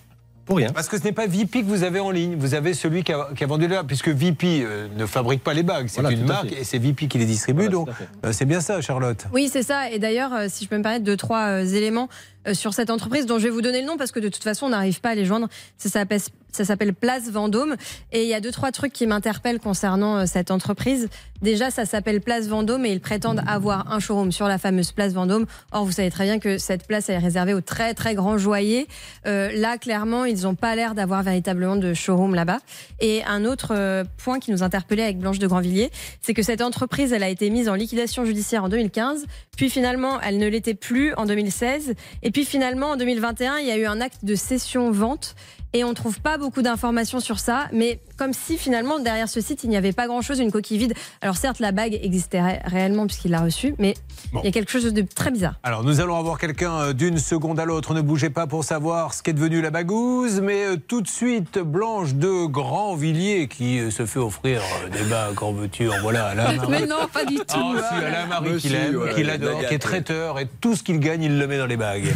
[0.45, 0.71] Pour rien.
[0.71, 2.35] Parce que ce n'est pas VP que vous avez en ligne.
[2.35, 5.53] Vous avez celui qui a, qui a vendu là, puisque VP euh, ne fabrique pas
[5.53, 5.87] les bagues.
[5.87, 7.67] C'est Voilà, une marque et c'est VP qui les distribue.
[7.67, 7.89] Voilà, donc
[8.25, 9.25] euh, c'est bien ça, Charlotte.
[9.33, 9.89] Oui, c'est ça.
[9.91, 12.09] Et d'ailleurs, euh, si je peux me permettre, deux, trois euh, éléments
[12.53, 14.67] sur cette entreprise dont je vais vous donner le nom parce que de toute façon,
[14.67, 15.47] on n'arrive pas à les joindre.
[15.77, 17.75] Ça s'appelle, Place Vendôme.
[18.11, 21.09] Et il y a deux, trois trucs qui m'interpellent concernant euh, cette entreprise.
[21.41, 25.13] Déjà, ça s'appelle Place Vendôme et ils prétendent avoir un showroom sur la fameuse Place
[25.13, 25.45] Vendôme.
[25.71, 28.87] Or, vous savez très bien que cette place est réservée aux très, très grands joailliers.
[29.25, 32.59] Euh, là, clairement, ils n'ont pas l'air d'avoir véritablement de showroom là-bas.
[32.99, 35.89] Et un autre euh, point qui nous interpellait avec Blanche de Grandvilliers,
[36.21, 39.25] c'est que cette entreprise, elle a été mise en liquidation judiciaire en 2015,
[39.57, 43.71] puis finalement, elle ne l'était plus en 2016, et puis finalement, en 2021, il y
[43.71, 45.35] a eu un acte de cession-vente.
[45.73, 49.63] Et on trouve pas beaucoup d'informations sur ça, mais comme si finalement derrière ce site
[49.63, 50.93] il n'y avait pas grand-chose, une coquille vide.
[51.21, 53.93] Alors certes la bague existait ré- réellement puisqu'il l'a reçue, mais
[54.33, 54.41] Bon.
[54.43, 55.53] il y a quelque chose de très bizarre.
[55.63, 57.93] Alors nous allons avoir quelqu'un euh, d'une seconde à l'autre.
[57.93, 60.41] Ne bougez pas pour savoir ce qu'est devenu la bagouze.
[60.41, 65.09] Mais euh, tout de suite, Blanche de Grandvilliers qui euh, se fait offrir euh, des
[65.09, 66.25] bagues en en voilà.
[66.27, 66.67] Alain Marie.
[66.69, 67.43] Mais non, pas du tout.
[67.47, 70.37] Ah, si, Alain Marie qui Monsieur, l'aime, ouais, qui il l'adore, l'a qui est traiteur
[70.37, 72.11] et tout ce qu'il gagne, il le met dans les bagues.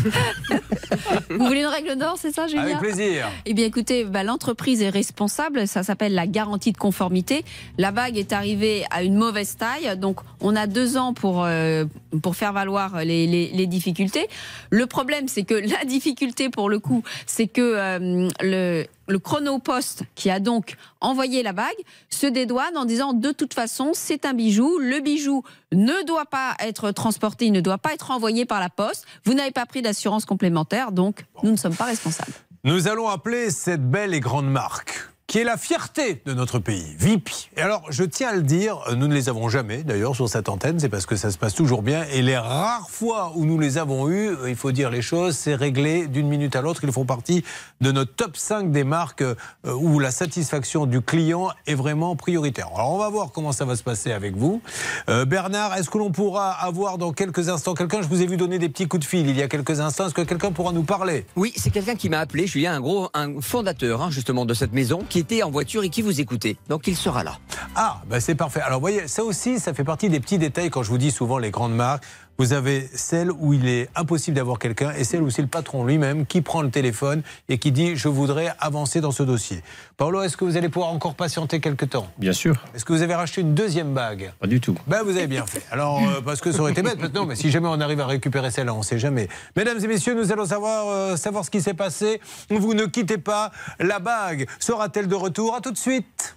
[1.29, 3.27] Vous voulez une règle d'or, c'est ça, Julien Avec plaisir.
[3.45, 5.67] Eh bien, écoutez, bah, l'entreprise est responsable.
[5.67, 7.43] Ça s'appelle la garantie de conformité.
[7.77, 11.85] La bague est arrivée à une mauvaise taille, donc on a deux ans pour euh,
[12.21, 14.27] pour faire valoir les, les, les difficultés.
[14.69, 20.03] Le problème, c'est que la difficulté, pour le coup, c'est que euh, le le chronopost
[20.15, 21.75] qui a donc envoyé la bague
[22.09, 26.55] se dédouane en disant de toute façon c'est un bijou, le bijou ne doit pas
[26.59, 29.81] être transporté, il ne doit pas être envoyé par la poste, vous n'avez pas pris
[29.81, 32.33] d'assurance complémentaire donc nous ne sommes pas responsables.
[32.63, 35.14] Nous allons appeler cette belle et grande marque.
[35.28, 37.30] Qui est la fierté de notre pays, VIP.
[37.57, 40.49] Et alors, je tiens à le dire, nous ne les avons jamais, d'ailleurs, sur cette
[40.49, 42.05] antenne, c'est parce que ça se passe toujours bien.
[42.13, 45.55] Et les rares fois où nous les avons eus, il faut dire les choses, c'est
[45.55, 46.84] réglé d'une minute à l'autre.
[46.84, 47.43] Ils font partie
[47.82, 52.69] de notre top 5 des marques euh, où la satisfaction du client est vraiment prioritaire.
[52.76, 54.61] Alors, on va voir comment ça va se passer avec vous.
[55.09, 58.03] Euh, Bernard, est-ce que l'on pourra avoir dans quelques instants quelqu'un?
[58.03, 60.05] Je vous ai vu donner des petits coups de fil il y a quelques instants.
[60.05, 61.26] Est-ce que quelqu'un pourra nous parler?
[61.36, 64.71] Oui, c'est quelqu'un qui m'a appelé, Julien, un gros un fondateur hein, justement de cette
[64.71, 66.57] maison, qui en voiture et qui vous écoutait.
[66.69, 67.38] Donc il sera là.
[67.76, 68.61] Ah, bah c'est parfait.
[68.61, 71.11] Alors, vous voyez, ça aussi, ça fait partie des petits détails quand je vous dis
[71.11, 72.03] souvent les grandes marques.
[72.38, 75.86] Vous avez celle où il est impossible d'avoir quelqu'un et celle où c'est le patron
[75.86, 79.61] lui-même qui prend le téléphone et qui dit Je voudrais avancer dans ce dossier.
[79.95, 82.07] Paolo, est-ce que vous allez pouvoir encore patienter quelques temps?
[82.17, 82.55] Bien sûr.
[82.75, 84.33] Est-ce que vous avez racheté une deuxième bague?
[84.39, 84.75] Pas du tout.
[84.88, 85.63] Ben, vous avez bien fait.
[85.71, 88.05] Alors, euh, parce que ça aurait été bête maintenant, mais si jamais on arrive à
[88.05, 89.29] récupérer celle-là, on ne sait jamais.
[89.55, 92.19] Mesdames et messieurs, nous allons savoir, euh, savoir ce qui s'est passé.
[92.49, 93.51] Vous ne quittez pas.
[93.79, 95.55] La bague sera-t-elle de retour?
[95.55, 96.36] À tout de suite.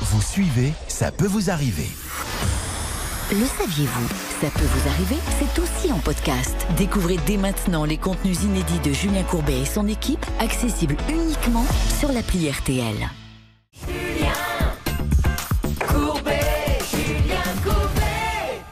[0.00, 1.88] Vous suivez, ça peut vous arriver.
[3.30, 4.08] Le saviez-vous
[4.40, 6.54] Ça peut vous arriver, c'est aussi en podcast.
[6.76, 11.64] Découvrez dès maintenant les contenus inédits de Julien Courbet et son équipe, accessibles uniquement
[11.98, 13.08] sur l'appli RTL.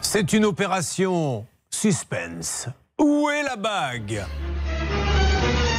[0.03, 2.68] C'est une opération suspense.
[3.00, 4.22] Où est la bague?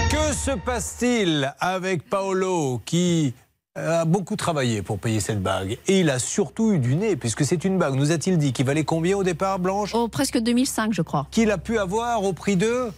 [0.10, 3.36] Que se passe-t-il avec Paolo qui
[3.76, 7.44] a beaucoup travaillé pour payer cette bague et il a surtout eu du nez puisque
[7.44, 7.96] c'est une bague.
[7.96, 9.96] Nous a-t-il dit qu'il valait combien au départ, Blanche?
[9.96, 11.26] Oh, presque 2005, je crois.
[11.32, 12.90] Qu'il a pu avoir au prix de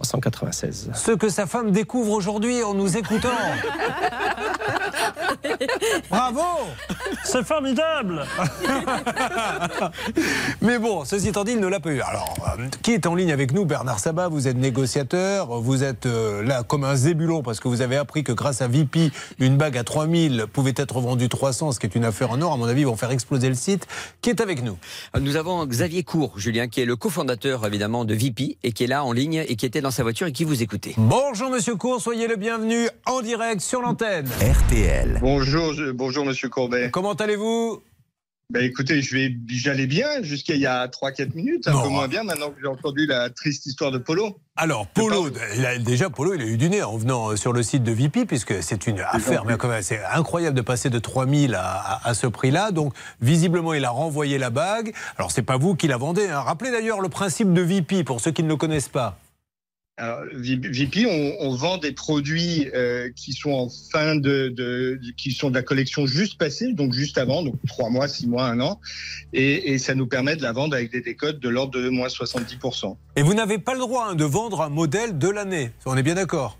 [0.00, 0.90] 396.
[0.94, 3.28] Ce que sa femme découvre aujourd'hui en nous écoutant.
[6.10, 6.40] Bravo
[7.24, 8.24] C'est formidable
[10.62, 12.00] Mais bon, ceci étant dit, il ne l'a pas eu.
[12.00, 13.64] Alors, euh, qui est en ligne avec nous?
[13.64, 17.82] Bernard Sabat, vous êtes négociateur, vous êtes euh, là comme un zébulon parce que vous
[17.82, 21.80] avez appris que grâce à VP, une bague à 3000 pouvait être vendue 300, ce
[21.80, 22.52] qui est une affaire en or.
[22.52, 23.86] À mon avis, ils vont faire exploser le site.
[24.22, 24.78] Qui est avec nous?
[25.18, 28.88] Nous avons Xavier Cour, Julien, qui est le cofondateur évidemment de VP et qui est
[28.88, 30.94] là en ligne et qui était dans sa voiture et qui vous écoutait.
[30.96, 34.26] Bonjour Monsieur Cour, soyez le bienvenu en direct sur l'antenne.
[34.40, 35.18] RTL.
[35.20, 36.90] Bonjour, je- bonjour Monsieur Courbet.
[36.92, 37.82] Comment allez-vous?
[38.52, 41.82] Ben écoutez, je vais, j'allais bien jusqu'à il y a 3-4 minutes, un Non.
[41.84, 44.38] peu moins bien maintenant que j'ai entendu la triste histoire de Polo.
[44.56, 45.28] Alors, Polo,
[45.78, 48.26] déjà, Polo, il a eu du nez en venant euh, sur le site de VP,
[48.26, 52.08] puisque c'est une affaire, mais quand même, c'est incroyable de passer de 3000 à, à,
[52.08, 52.72] à ce prix-là.
[52.72, 54.92] Donc, visiblement, il a renvoyé la bague.
[55.16, 56.26] Alors, c'est pas vous qui la vendez.
[56.26, 56.40] hein.
[56.40, 59.16] Rappelez d'ailleurs le principe de VP, pour ceux qui ne le connaissent pas.
[60.00, 61.04] Alors, VP,
[61.40, 66.06] on, vend des produits euh, qui sont en fin de, qui sont de la collection
[66.06, 68.80] juste passée, donc juste avant, donc 3 mois, 6 mois, 1 an,
[69.34, 72.96] et, ça nous permet de la vendre avec des décodes de l'ordre de moins 70%.
[73.16, 75.70] Et vous n'avez pas le droit hein, de vendre un modèle de l'année.
[75.84, 76.58] On est bien d'accord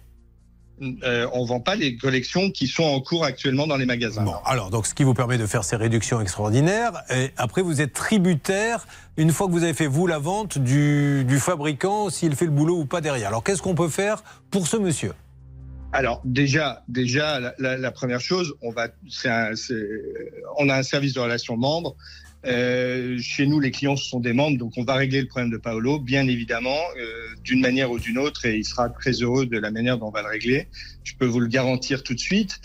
[1.03, 4.23] Euh, on vend pas les collections qui sont en cours actuellement dans les magasins.
[4.25, 7.03] Bon, alors, donc, ce qui vous permet de faire ces réductions extraordinaires.
[7.11, 8.87] Et après, vous êtes tributaire,
[9.19, 12.51] une fois que vous avez fait, vous, la vente du, du fabricant, s'il fait le
[12.51, 13.29] boulot ou pas derrière.
[13.29, 15.13] Alors, qu'est-ce qu'on peut faire pour ce monsieur?
[15.93, 19.75] Alors déjà, déjà la, la- la première chose, on va, c'est un- c'est-
[20.57, 21.97] on a un service de relations membres.
[22.47, 25.59] Euh, chez nous, les clients sont des membres, donc on va régler le problème de
[25.59, 29.59] Paolo, bien évidemment, euh, d'une manière ou d'une autre, et il sera très heureux de
[29.59, 30.69] la manière dont on va le régler.
[31.05, 32.61] Je peux vous le garantir tout de suite.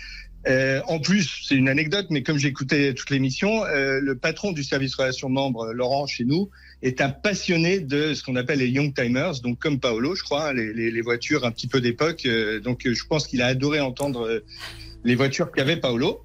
[0.47, 4.64] Euh, en plus, c'est une anecdote, mais comme j'écoutais toute l'émission, euh, le patron du
[4.64, 6.49] service relations membres, Laurent, chez nous,
[6.84, 10.49] est un passionné de ce qu'on appelle les young timers, donc comme Paolo, je crois,
[10.49, 12.26] hein, les, les- les voitures un petit peu d'époque.
[12.27, 14.39] Euh, donc, euh, je pense qu'il a adoré entendre euh,
[15.03, 16.22] les voitures qu'avait Paolo.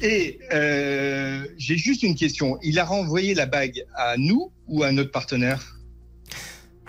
[0.00, 2.58] Et euh, j'ai juste une question.
[2.62, 5.76] Il a renvoyé la bague à nous ou à notre partenaire?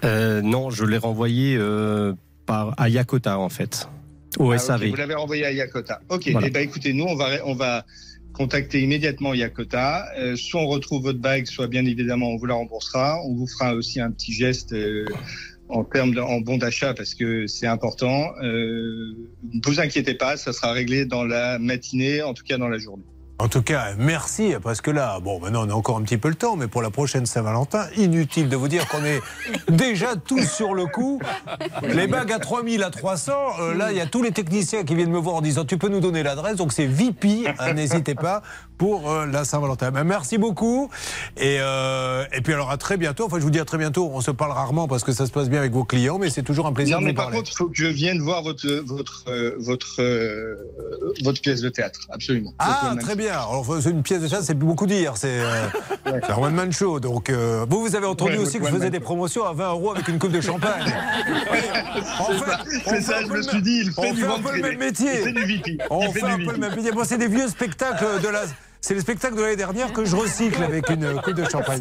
[0.03, 2.13] Euh, non, je l'ai renvoyé euh,
[2.45, 3.87] par à Yakota en fait,
[4.37, 4.77] au Ah.
[4.77, 6.01] Vous l'avez renvoyé à Yakota.
[6.09, 6.29] Ok.
[6.31, 6.47] Voilà.
[6.47, 7.85] Eh ben, écoutez, nous, on va, on va
[8.33, 10.07] contacter immédiatement Yakota.
[10.35, 13.21] Soit on retrouve votre bague, soit bien évidemment, on vous la remboursera.
[13.25, 14.75] On vous fera aussi un petit geste
[15.69, 18.31] en termes de, en bon d'achat parce que c'est important.
[18.41, 19.15] Euh,
[19.51, 22.77] ne vous inquiétez pas, ça sera réglé dans la matinée, en tout cas dans la
[22.77, 23.03] journée.
[23.39, 26.29] En tout cas, merci, parce que là, bon, maintenant on a encore un petit peu
[26.29, 29.19] le temps, mais pour la prochaine Saint-Valentin, inutile de vous dire qu'on est
[29.69, 31.19] déjà tous sur le coup.
[31.81, 34.93] Les bagues à 3000, à 300, euh, là, il y a tous les techniciens qui
[34.93, 38.13] viennent me voir en disant Tu peux nous donner l'adresse Donc c'est VIP, hein, n'hésitez
[38.13, 38.43] pas,
[38.83, 39.91] pour euh, la Saint-Valentin.
[39.91, 40.89] Ben, merci beaucoup.
[41.37, 43.23] Et, euh, et puis alors à très bientôt.
[43.27, 44.11] Enfin, je vous dis à très bientôt.
[44.13, 46.43] On se parle rarement parce que ça se passe bien avec vos clients, mais c'est
[46.43, 47.37] toujours un plaisir Non, de mais vous par parler.
[47.37, 50.01] contre, il faut que je vienne voir votre, votre, euh, votre,
[51.23, 52.53] votre pièce de théâtre, absolument.
[52.59, 53.31] Ah, très bien.
[53.31, 55.15] Alors, c'est une pièce de théâtre, c'est beaucoup dire.
[55.15, 55.39] C'est
[56.05, 56.99] un one-man show.
[56.99, 59.91] Donc, vous, vous avez entendu Ouais, aussi que je faisais des promotions à 20 euros
[59.91, 60.93] avec une coupe de champagne.
[62.85, 64.79] C'est ça, je me suis dit, il fait on du fait un peu le même
[64.79, 65.19] métier.
[65.19, 65.77] Il fait du VP.
[65.89, 66.91] On fait, fait un peu le même métier.
[66.91, 68.41] Bon, c'est des vieux spectacles de la.
[68.85, 71.79] C'est les spectacles de l'année dernière que je recycle avec une coupe de champagne.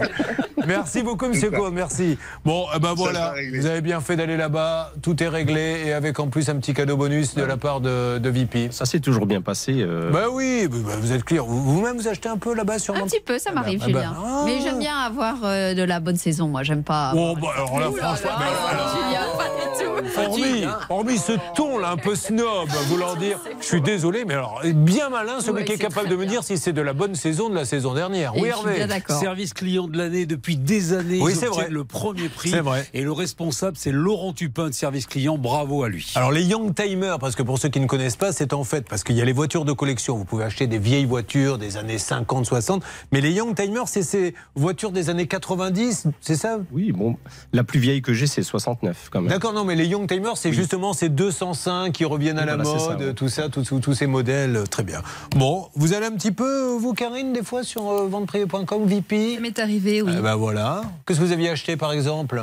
[0.69, 2.17] Merci beaucoup, Monsieur Cohn, merci.
[2.45, 6.21] Bon, eh ben voilà, vous avez bien fait d'aller là-bas, tout est réglé et avec
[6.21, 8.69] en plus un petit cadeau bonus de la part de, de VP.
[8.71, 9.79] Ça s'est toujours bien passé.
[9.81, 11.45] euh, Bah oui, bah, vous êtes clair.
[11.45, 13.99] Vous- Vous-même, vous achetez un peu là-bas sur Un petit peu, ça m'arrive, ah bah,
[13.99, 14.15] Julien.
[14.25, 14.43] ah.
[14.47, 16.63] Mais j'aime bien avoir euh, de la bonne saison, moi.
[16.63, 17.13] J'aime pas.
[17.17, 19.93] Oh, bah alors là, franchement, mais alors- Julien, pas du tout.
[20.21, 24.61] Hormis, hormis ce ton là un peu snob, voulant dire, je suis désolé, mais alors
[24.65, 27.15] bien malin celui Ouais, qui est capable de me dire si c'est de la bonne
[27.15, 28.33] saison de la saison dernière.
[28.37, 28.87] Et Oui, Hervé.
[29.09, 31.21] Service client de l'année depuis des années.
[31.23, 31.69] Oui, c'est vrai.
[31.71, 32.51] le premier prix.
[32.51, 32.87] C'est vrai.
[32.95, 35.39] Et le responsable, c'est Laurent Tupin de Service client.
[35.39, 36.13] Bravo à lui.
[36.15, 38.89] Alors les Young Timers, parce que pour ceux qui ne connaissent pas, c'est en fait
[38.89, 40.17] parce qu'il y a les voitures de collection.
[40.17, 42.83] Vous pouvez acheter des vieilles voitures des années 50, 60,
[43.13, 46.59] mais les Young Timers, c'est ces voitures des années 90, c'est ça?
[46.73, 47.17] Oui, bon,
[47.53, 49.31] la plus vieille que j'ai, c'est 69 quand même.
[49.31, 52.71] D'accord, non, mais les Young Timers, c'est justement ces 205 qui reviennent à la voilà,
[52.79, 53.15] c'est ça, mode, ouais.
[53.15, 55.03] tout ça, tous- ces modèles, très bien.
[55.37, 59.41] Bon, vous allez un petit peu, vous, Karine, des fois sur euh, venteprivé.com, VP Ça
[59.41, 60.13] m'est arrivé, oui.
[60.19, 60.83] Eh ben voilà.
[61.07, 62.43] Qu'est-ce que vous aviez acheté, par exemple?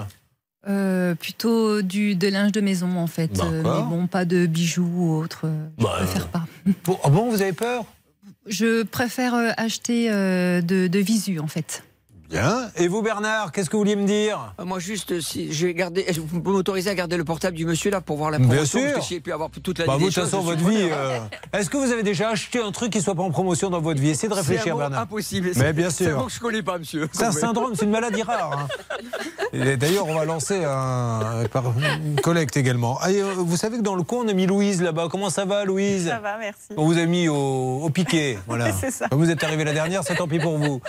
[0.68, 3.40] Euh, plutôt du, de linge de maison, en fait.
[3.44, 5.42] Euh, mais bon, pas de bijoux ou autre.
[5.46, 6.46] euh, Je Bah, préfère pas.
[7.04, 7.84] Ah bon, vous avez peur?
[8.48, 11.84] Je préfère acheter de, de visu, en fait.
[12.30, 12.70] Bien.
[12.76, 14.54] Et vous, Bernard, qu'est-ce que vous vouliez me dire?
[14.60, 17.66] Euh, Moi, juste, si je vais garder, vous pouvez m'autoriser à garder le portable du
[17.66, 18.94] monsieur là pour voir la Bien promotion sûr.
[18.94, 20.90] Parce que j'ai pu avoir toute la Bah, vie vous, de toute façon, votre vie.
[20.92, 21.20] euh,
[21.54, 24.00] Est-ce que vous avez déjà acheté un truc qui soit pas en promotion dans votre
[24.00, 24.10] vie?
[24.10, 25.02] Essayez de C'est réfléchir, un mot Bernard.
[25.02, 25.52] impossible.
[25.56, 26.18] Mais bien C'est un sûr.
[26.20, 27.10] mot que je connais pas, monsieur.
[27.12, 28.68] C'est un syndrome, c'est une maladie rare.
[29.54, 29.76] hein.
[29.78, 31.74] D'ailleurs, on va lancer un, par-
[32.06, 33.00] une collecte également.
[33.02, 35.08] Ah, euh, vous savez que dans le coin, on a mis Louise là-bas.
[35.10, 36.08] Comment ça va, Louise?
[36.10, 36.68] Ça va, merci.
[36.78, 37.36] On vous a mis au,
[37.82, 38.38] au piquet.
[38.48, 38.72] Voilà.
[38.72, 39.08] C'est ça.
[39.12, 40.80] Vous êtes arrivé la dernière, c'est tant pis pour vous.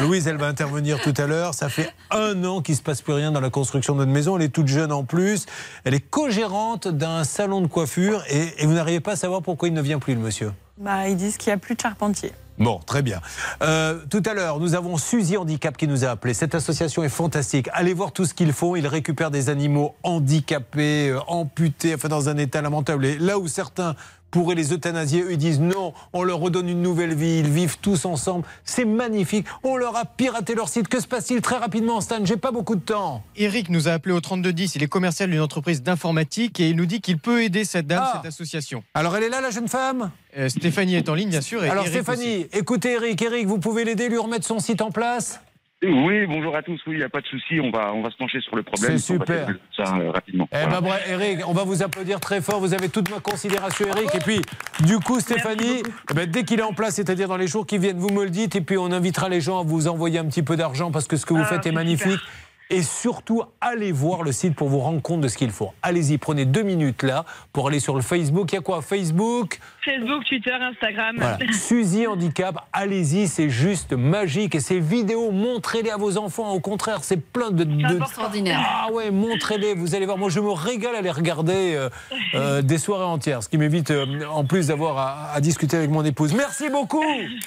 [0.00, 1.54] Louise, elle va intervenir tout à l'heure.
[1.54, 4.12] Ça fait un an qu'il ne se passe plus rien dans la construction de notre
[4.12, 4.36] maison.
[4.36, 5.46] Elle est toute jeune en plus.
[5.84, 8.24] Elle est co-gérante d'un salon de coiffure.
[8.28, 10.52] Et, et vous n'arrivez pas à savoir pourquoi il ne vient plus, le monsieur.
[10.78, 12.32] Bah, ils disent qu'il n'y a plus de charpentier.
[12.60, 13.22] Bon, très bien.
[13.62, 16.34] Euh, tout à l'heure, nous avons Suzy Handicap qui nous a appelé.
[16.34, 17.70] Cette association est fantastique.
[17.72, 18.76] Allez voir tout ce qu'ils font.
[18.76, 23.06] Ils récupèrent des animaux handicapés, euh, amputés, enfin dans un état lamentable.
[23.06, 23.94] Et là où certains
[24.30, 27.78] pourraient les euthanasier, eux ils disent non, on leur redonne une nouvelle vie, ils vivent
[27.80, 28.44] tous ensemble.
[28.64, 29.46] C'est magnifique.
[29.62, 30.88] On leur a piraté leur site.
[30.88, 32.24] Que se passe-t-il très rapidement, Stan?
[32.24, 33.22] J'ai pas beaucoup de temps.
[33.36, 34.74] Eric nous a appelé au 3210.
[34.76, 38.02] Il est commercial d'une entreprise d'informatique et il nous dit qu'il peut aider cette dame,
[38.04, 38.20] Ah.
[38.22, 38.82] cette association.
[38.94, 40.10] Alors elle est là, la jeune femme?
[40.38, 41.64] Euh, Stéphanie est en ligne, bien sûr.
[41.64, 42.48] Et Alors Eric Stéphanie, aussi.
[42.52, 45.40] écoutez Eric, Eric, vous pouvez l'aider, lui remettre son site en place?
[45.82, 46.78] Oui, bonjour à tous.
[46.86, 47.58] Oui, il n'y a pas de souci.
[47.58, 48.98] On va, on va se pencher sur le problème.
[48.98, 49.48] C'est On va super.
[49.74, 50.46] Ça euh, rapidement.
[50.52, 50.68] Eh Voilà.
[50.74, 52.60] ben bref, Eric, on va vous applaudir très fort.
[52.60, 54.14] Vous avez toute ma considération, Eric.
[54.14, 54.40] Et puis,
[54.86, 57.78] du coup, Stéphanie, eh ben, dès qu'il est en place, c'est-à-dire dans les jours qui
[57.78, 58.56] viennent, vous me le dites.
[58.56, 61.16] Et puis, on invitera les gens à vous envoyer un petit peu d'argent parce que
[61.16, 62.12] ce que vous Ah, faites est magnifique.
[62.12, 62.28] super.
[62.72, 65.72] Et surtout, allez voir le site pour vous rendre compte de ce qu'il faut.
[65.82, 68.52] Allez-y, prenez deux minutes là pour aller sur le Facebook.
[68.52, 69.58] Il y a quoi Facebook?
[69.84, 71.16] Facebook, Twitter, Instagram.
[71.18, 71.38] voilà.
[71.52, 74.54] Suzy Handicap, allez-y, c'est juste magique.
[74.54, 76.52] Et ces vidéos, montrez-les à vos enfants.
[76.52, 77.64] Au contraire, c'est plein de.
[77.64, 78.60] de- extraordinaire.
[78.64, 79.74] Ah ouais, montrez-les.
[79.74, 81.88] Vous allez voir, moi je me régale à les regarder euh,
[82.34, 83.42] euh, des soirées entières.
[83.42, 86.34] Ce qui m'évite, euh, en plus, d'avoir à, à discuter avec mon épouse.
[86.34, 87.02] Merci beaucoup.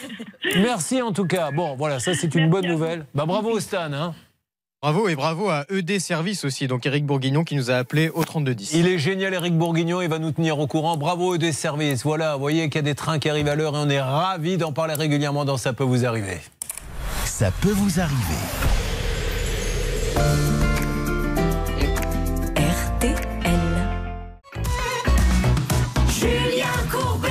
[0.58, 1.52] Merci en tout cas.
[1.52, 3.06] Bon, voilà, ça c'est une bonne nouvelle.
[3.16, 3.91] Bah bravo Stan.
[3.94, 4.14] Hein.
[4.84, 8.26] Bravo et bravo à ED Service aussi, donc Eric Bourguignon qui nous a appelé au
[8.26, 8.73] 3210.
[8.73, 10.97] Il est génial, Eric Bourguignon, il va nous tenir au courant.
[10.97, 12.03] Bravo des services.
[12.03, 14.01] Voilà, vous voyez qu'il y a des trains qui arrivent à l'heure et on est
[14.01, 16.38] ravis d'en parler régulièrement dans Ça peut vous arriver.
[17.23, 18.41] Ça peut vous arriver.
[26.10, 27.30] Julien Courbet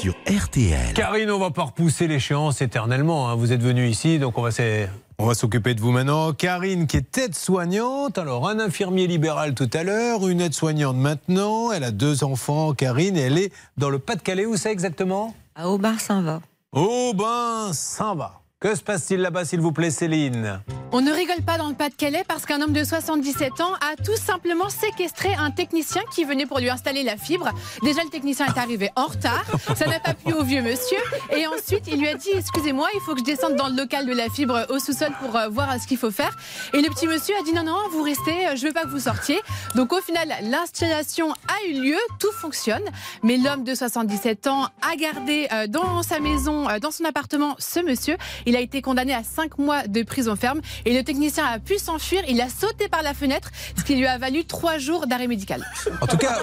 [0.00, 0.92] Sur RTL.
[0.94, 3.28] Karine, on va pas repousser l'échéance éternellement.
[3.30, 3.34] hein.
[3.34, 4.88] Vous êtes venu ici, donc on va s'e-
[5.20, 6.32] on va s'occuper de vous maintenant.
[6.32, 8.16] Karine, qui est aide-soignante.
[8.16, 11.72] Alors, un infirmier libéral tout à l'heure, une aide-soignante maintenant.
[11.72, 14.46] Elle a deux enfants, Karine, et elle est dans le Pas-de-Calais.
[14.46, 15.34] Où c'est exactement?
[15.54, 16.40] À Aubin-Saint-Va.
[16.72, 18.39] Aubin, Saint-Va.
[18.62, 20.60] Que se passe-t-il là-bas, s'il vous plaît, Céline?
[20.92, 24.16] On ne rigole pas dans le Pas-de-Calais parce qu'un homme de 77 ans a tout
[24.16, 27.48] simplement séquestré un technicien qui venait pour lui installer la fibre.
[27.82, 29.44] Déjà, le technicien est arrivé en retard.
[29.76, 30.98] Ça n'a pas plu au vieux monsieur.
[31.34, 34.04] Et ensuite, il lui a dit Excusez-moi, il faut que je descende dans le local
[34.04, 36.36] de la fibre au sous-sol pour euh, voir ce qu'il faut faire.
[36.74, 39.00] Et le petit monsieur a dit Non, non, vous restez, je veux pas que vous
[39.00, 39.40] sortiez.
[39.76, 42.84] Donc, au final, l'installation a eu lieu, tout fonctionne.
[43.22, 47.54] Mais l'homme de 77 ans a gardé euh, dans sa maison, euh, dans son appartement,
[47.58, 48.16] ce monsieur.
[48.50, 50.60] Il a été condamné à 5 mois de prison ferme.
[50.84, 52.22] Et le technicien a pu s'enfuir.
[52.28, 55.64] Il a sauté par la fenêtre, ce qui lui a valu 3 jours d'arrêt médical.
[56.00, 56.36] En tout cas,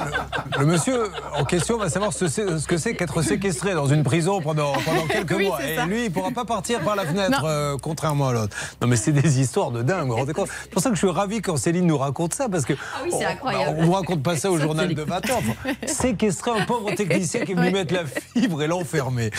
[0.55, 4.03] le, le monsieur en question va savoir ce, ce que c'est qu'être séquestré dans une
[4.03, 5.61] prison pendant, pendant quelques Oui, mois.
[5.61, 5.85] Et ça.
[5.85, 8.55] lui, il ne pourra pas partir par la fenêtre, euh, contrairement à l'autre.
[8.81, 10.47] Non, mais c'est des histoires de dingue, vous vous rendez compte?
[10.63, 12.99] C'est pour ça que je suis ravi quand Céline nous raconte ça, parce que Ah
[13.03, 13.75] oui, c'est on- incroyable.
[13.77, 15.39] on ne vous raconte pas ça au journal de 20 ans.
[15.39, 19.29] Enfin, séquestrer un pauvre technicien qui est venu mettre la fibre et l'enfermer.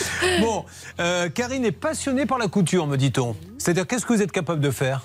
[0.42, 0.66] Bon,
[1.00, 3.36] euh, Karine est passionnée par la couture, me dit-on.
[3.58, 5.04] C'est-à-dire, qu'est-ce que vous êtes capable de faire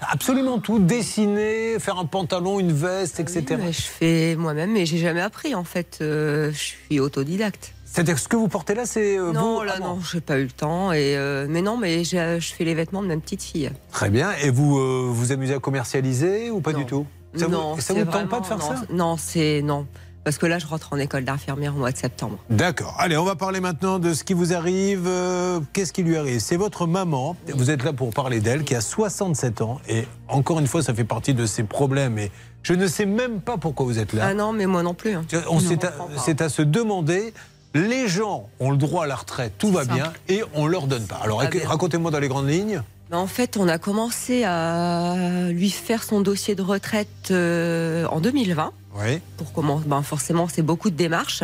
[0.00, 3.44] Absolument tout, dessiner, faire un pantalon, une veste, etc.
[3.50, 5.98] Oui, mais je fais moi-même, mais j'ai jamais appris en fait.
[6.00, 7.72] Euh, je suis autodidacte.
[7.84, 10.20] C'est-à-dire que ce que vous portez là, c'est euh, non, vous là Ah non, j'ai
[10.20, 10.92] pas eu le temps.
[10.92, 13.70] Et euh, mais non, mais je fais les vêtements de ma petite fille.
[13.92, 14.32] Très bien.
[14.42, 17.06] Et vous euh, vous amusez à commercialiser ou pas du tout?
[17.34, 18.74] Ça non, vous, ça vous tente pas de faire ça?
[18.90, 19.86] non, Non, c'est non,
[20.26, 22.36] parce que là, je rentre en école d'infirmière au mois de septembre.
[22.50, 22.96] D'accord.
[22.98, 25.04] Allez, on va parler maintenant de ce qui vous arrive.
[25.06, 26.40] Euh, Qu'est-ce qui lui arrive?
[26.40, 27.36] C'est votre maman.
[27.54, 29.80] Vous êtes là pour parler d'elle, qui a 67 ans.
[29.88, 32.18] Et encore une fois, ça fait partie de ses problèmes.
[32.18, 32.32] Et
[32.64, 34.26] je ne sais même pas pourquoi vous êtes là.
[34.30, 35.12] Ah non, mais moi non plus.
[35.12, 35.24] hein.
[35.48, 37.32] On c'est à, se demander.
[37.74, 39.94] Les gens ont le droit à la retraite, tout va ça.
[39.94, 41.20] bien, et on leur donne pas.
[41.22, 42.82] Alors racontez-moi dans les grandes lignes.
[43.10, 45.14] Mais en fait, on a commencé à
[45.50, 48.72] lui faire son dossier de retraite euh, en 2020.
[48.98, 49.20] Oui.
[49.36, 51.42] Pour comment ben Forcément, c'est beaucoup de démarches.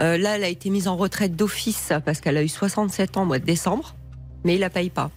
[0.00, 3.22] Euh, là, elle a été mise en retraite d'office parce qu'elle a eu 67 ans
[3.22, 3.94] au mois de décembre,
[4.44, 5.10] mais il la paye pas.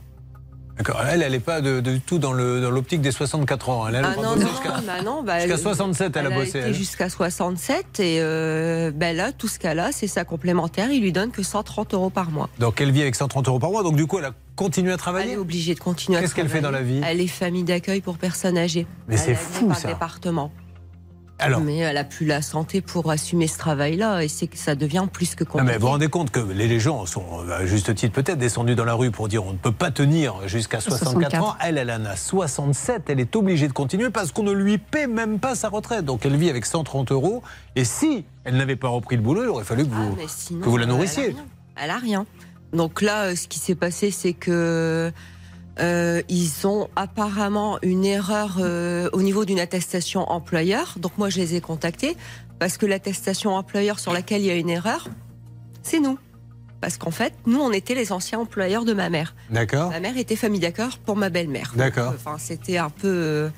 [0.77, 1.01] D'accord.
[1.09, 3.87] Elle, elle n'est pas de- du tout dans l'optique des 64 ans.
[3.87, 6.57] Elle, elle Ah non, jusqu'à- bah non, bah, jusqu'à elle- 67, elle, a bossé.
[6.59, 6.73] elle.
[6.73, 10.91] jusqu'à 67 et euh, ben là, tout ce qu'elle a, c'est sa complémentaire.
[10.91, 12.49] Il lui donne que 130 euros par mois.
[12.59, 13.83] Donc elle vit avec 130 euros par mois.
[13.83, 15.31] Donc du coup, elle a continué à Elle travailler.
[15.31, 18.01] est obligée de continuer à Qu'est-ce qu'elle fait dans la vie Elle est famille d'accueil
[18.01, 18.85] pour personnes âgées.
[19.07, 19.87] Mais Elle c'est est fou, ça.
[19.87, 20.51] département.
[21.37, 24.73] Alors Mais elle a plus la santé pour assumer ce travail-là et c'est que ça
[24.75, 25.71] devient plus que Non, compliqué.
[25.73, 28.75] mais vous vous rendez compte que les gens sont, euh, à juste titre peut-être, descendus
[28.75, 31.39] dans la rue pour dire on ne peut pas tenir jusqu'à 64 ans.
[31.51, 31.57] 64.
[31.67, 33.09] Elle, elle en a 67.
[33.09, 36.05] Elle est obligée de continuer parce qu'on ne lui paie même pas sa retraite.
[36.05, 37.43] Donc elle vit avec 130 euros.
[37.75, 40.61] Et si elle n'avait pas repris le boulot, il aurait fallu que vous, Ah, sinon,
[40.61, 41.35] que vous la nourrissiez.
[41.75, 42.25] Elle a rien.
[42.71, 45.11] Donc là, euh, ce qui s'est passé, c'est que
[45.79, 50.95] euh, ils ont apparemment une erreur euh, au niveau d'une attestation employeur.
[50.97, 52.15] Donc moi, je les ai contactés
[52.59, 55.07] parce que l'attestation employeur sur laquelle il y a une erreur,
[55.83, 56.17] c'est nous.
[56.85, 59.33] Parce qu'en fait, nous, on était les anciens employeurs de ma mère.
[59.49, 61.71] D'accord Ma mère était famille d'accord pour ma belle-mère.
[61.75, 62.11] D'accord.
[62.11, 63.07] Donc, Enfin, c'était un peu.
[63.07, 63.49] euh,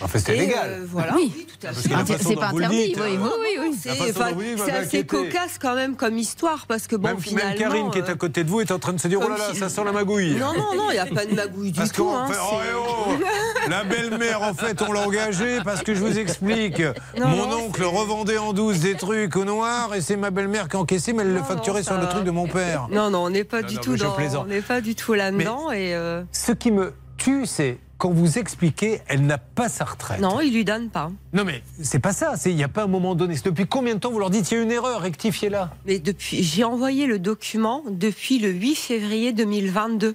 [0.00, 0.70] Enfin, c'était légal.
[0.70, 1.14] euh, voilà.
[1.16, 1.32] Oui.
[1.60, 1.88] tout à fait.
[1.88, 3.76] façon C'est pas interdit, dites, oui, euh, oui, oui, oui.
[3.82, 4.30] C'est enfin,
[4.72, 7.56] assez cocasse quand même comme histoire parce que bon, même, même finalement.
[7.58, 9.28] Karine qui est euh, à côté de vous est en train de se dire oh
[9.28, 10.36] là là, si- ça sent la magouille.
[10.36, 12.04] Non, non, non, il n'y a pas de magouille du Parce tout.
[12.04, 15.92] qu'on hein, fait- oh, eh oh, la belle-mère, en fait, on l'a engagée parce que
[15.92, 16.80] je vous explique.
[17.18, 20.68] Non, Mon non, oncle revendait en douce des trucs au noir et c'est ma belle-mère
[20.68, 22.59] qui encaissait, mais elle le facturait sur le truc de mon père.
[22.90, 24.12] Non, non, on n'est pas Non, du non, tout dans.
[24.12, 24.44] plaisante.
[24.46, 25.94] On n'est pas du tout là-dedans et.
[25.94, 30.20] euh, Ce qui me tue, c'est quand vous expliquez, elle n'a pas sa retraite.
[30.20, 31.10] Non, il lui donne pas.
[31.34, 32.36] Non, mais c'est pas ça.
[32.38, 33.34] c'est- Il n'y a pas un moment donné.
[33.44, 35.74] Depuis combien de temps vous leur dites il y a une erreur, rectifiez-la?
[35.86, 40.14] Mais depuis, j'ai envoyé le document depuis le 8 février 2022.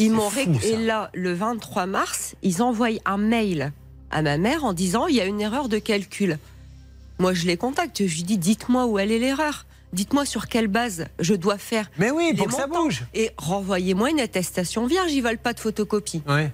[0.00, 0.42] Ils m'ont ça.
[0.64, 3.72] et là le 23 mars, ils envoient un mail
[4.12, 6.38] à ma mère en disant il y a une erreur de calcul.
[7.18, 8.06] Moi, je les contacte.
[8.06, 9.66] Je lui dis dites-moi où elle est l'erreur.
[9.92, 11.90] Dites-moi sur quelle base je dois faire.
[11.98, 13.04] Mais oui, pour que ça bouge.
[13.14, 15.12] Et renvoyez-moi une attestation vierge.
[15.12, 16.22] Ils veulent pas de photocopie.
[16.28, 16.52] Ouais.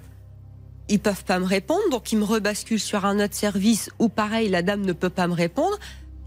[0.87, 4.49] Ils peuvent pas me répondre, donc ils me rebasculent sur un autre service où pareil,
[4.49, 5.77] la dame ne peut pas me répondre.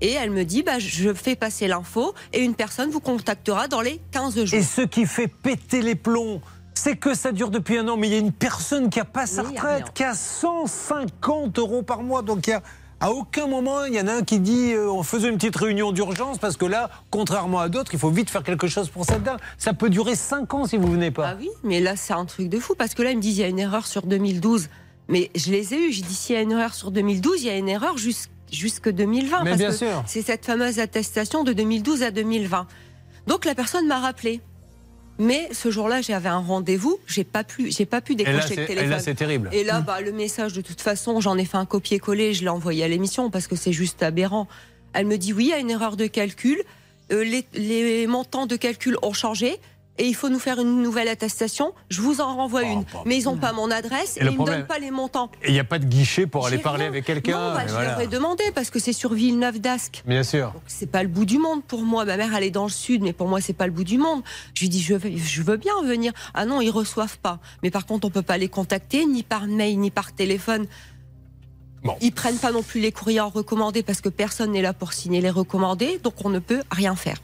[0.01, 3.80] Et elle me dit, bah, je fais passer l'info et une personne vous contactera dans
[3.80, 4.55] les 15 jours.
[4.55, 6.40] Et ce qui fait péter les plombs,
[6.74, 9.05] c'est que ça dure depuis un an, mais il y a une personne qui a
[9.05, 12.22] pas sa Oui, il y a retraite, qui a 150 euros par mois.
[12.22, 12.62] Donc il y a,
[13.00, 15.54] à aucun moment, il y en a un qui dit euh, on faisait une petite
[15.56, 19.04] réunion d'urgence parce que là, contrairement à d'autres, il faut vite faire quelque chose pour
[19.04, 19.38] cette dame.
[19.56, 21.28] Ça peut durer 5 ans si vous venez pas.
[21.30, 23.38] Ah oui, mais là, c'est un truc de fou parce que là, ils me disent,
[23.38, 24.68] il y a une erreur sur 2012.
[25.08, 25.92] Mais je les ai eus.
[25.92, 28.28] J'ai dit, s'il y a une erreur sur 2012, il y a une erreur jus-
[28.52, 29.44] jusque 2020.
[29.44, 30.02] Mais parce bien que sûr.
[30.06, 32.66] C'est cette fameuse attestation de 2012 à 2020.
[33.26, 34.40] Donc la personne m'a rappelé.
[35.18, 36.98] Mais ce jour-là, j'avais un rendez-vous.
[37.06, 38.90] J'ai pas pu, j'ai pas pu Et décrocher le et téléphone.
[38.90, 39.50] là, c'est terrible.
[39.52, 42.48] Et là, bah, le message, de toute façon, j'en ai fait un copier-coller, je l'ai
[42.48, 44.46] envoyé à l'émission parce que c'est juste aberrant.
[44.92, 46.62] Elle me dit oui, il y a une erreur de calcul.
[47.10, 49.58] Euh, les, les montants de calcul ont changé.
[49.98, 52.84] Et il faut nous faire une nouvelle attestation, je vous en renvoie une.
[53.04, 55.30] Mais ils n'ont pas mon adresse Et ils ne me donnent pas les montants.
[55.42, 56.88] Et il n'y a pas de guichet pour aller parler rien.
[56.88, 57.50] avec quelqu'un.
[57.50, 57.90] Non, bah, je voilà.
[57.90, 60.02] leur ai demandé parce que c'est sur Villeneuve d'Ascq.
[60.06, 60.54] Bien sûr.
[60.66, 62.04] C'est pas le bout du monde pour moi.
[62.04, 63.98] Ma mère, elle est dans le sud, mais pour moi, c'est pas le bout du
[63.98, 64.22] monde.
[64.54, 66.12] Je lui dis, je veux, je veux bien venir.
[66.34, 67.40] Ah non, ils reçoivent pas.
[67.62, 70.66] Mais par contre, on peut pas les contacter, ni par mail, ni par téléphone.
[72.00, 74.92] Ils prennent pas non plus les courriers en recommandé parce que personne n'est là pour
[74.92, 77.18] signer les recommandés, donc on ne peut rien faire.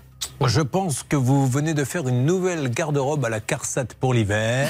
[0.46, 4.68] Je pense que vous venez de faire une nouvelle garde-robe à la Carsat pour l'hiver.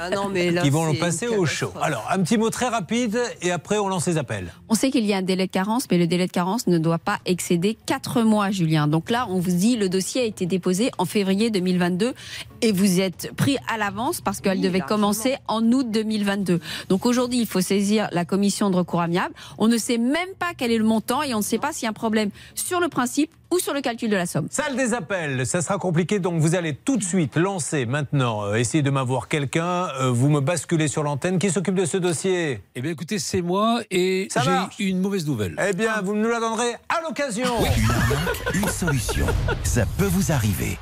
[0.00, 1.72] Ah non, mais là, Qui vont le passer au chaud.
[1.82, 4.52] Alors, un petit mot très rapide et après on lance les appels.
[4.68, 6.78] On sait qu'il y a un délai de carence, mais le délai de carence ne
[6.78, 8.86] doit pas excéder 4 mois, Julien.
[8.86, 12.14] Donc là, on vous dit, le dossier a été déposé en février 2022
[12.62, 16.60] et vous êtes pris à l'avance parce qu'elle devait commencer en août 2022.
[16.88, 19.34] Donc aujourd'hui, il faut saisir la commission de recours amiable.
[19.58, 21.84] On ne sait même pas quel est le montant et on ne sait pas s'il
[21.84, 24.46] y a un problème sur le principe ou sur le calcul de la somme.
[24.50, 28.54] Salle des appels, ça sera compliqué, donc vous allez tout de suite lancer maintenant, euh,
[28.54, 31.38] essayer de m'avoir quelqu'un, euh, vous me basculez sur l'antenne.
[31.38, 32.62] Qui s'occupe de ce dossier?
[32.74, 34.76] Eh bien écoutez, c'est moi et Ça marche.
[34.78, 35.56] j'ai une mauvaise nouvelle.
[35.68, 37.44] Eh bien, vous nous la donnerez à l'occasion.
[37.60, 39.26] Une arnaque, une solution.
[39.64, 40.78] Ça peut vous arriver.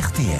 [0.00, 0.38] RTL.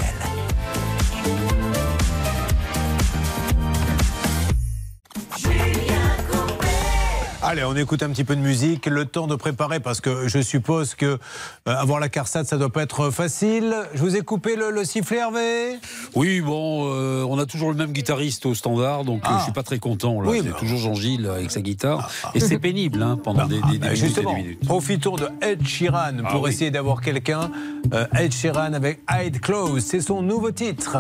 [7.53, 10.41] Allez, on écoute un petit peu de musique, le temps de préparer parce que je
[10.41, 11.19] suppose que euh,
[11.67, 13.75] avoir la Carsat, ça doit pas être facile.
[13.93, 15.79] Je vous ai coupé le, le sifflet, Hervé?
[16.15, 19.37] Oui, bon, euh, on a toujours le même guitariste au standard, donc euh, Ah.
[19.41, 20.23] je suis pas très content.
[20.23, 20.31] Là.
[20.31, 22.11] Oui, C'est mais- toujours Jean-Gilles avec sa guitare.
[22.35, 24.67] Et c'est pénible hein, pendant des, des- des Bah, minutes justement, et des minutes.
[24.67, 26.51] profitons de Ed Sheeran Ah pour oui.
[26.51, 27.51] essayer d'avoir quelqu'un.
[27.93, 30.97] Euh, Ed Sheeran avec Hide Close, c'est son nouveau titre.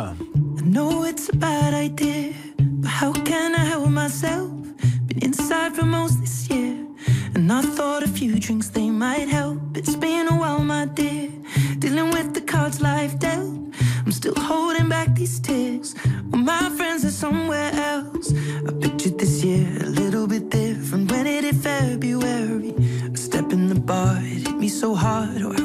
[0.58, 2.30] I know it's a bad idea,
[2.80, 4.50] but how can I help myself?
[5.06, 6.76] Been inside for most this year,
[7.34, 9.60] and I thought a few drinks they might help.
[9.76, 11.28] It's been a while, my dear,
[11.78, 13.58] dealing with the cards life dealt.
[14.04, 15.94] I'm still holding back these tears.
[16.30, 18.32] Well, my friends are somewhere else.
[18.68, 22.74] I pictured this year a little bit different when it hit February.
[23.12, 25.42] A step in the bar, it hit me so hard.
[25.42, 25.61] Or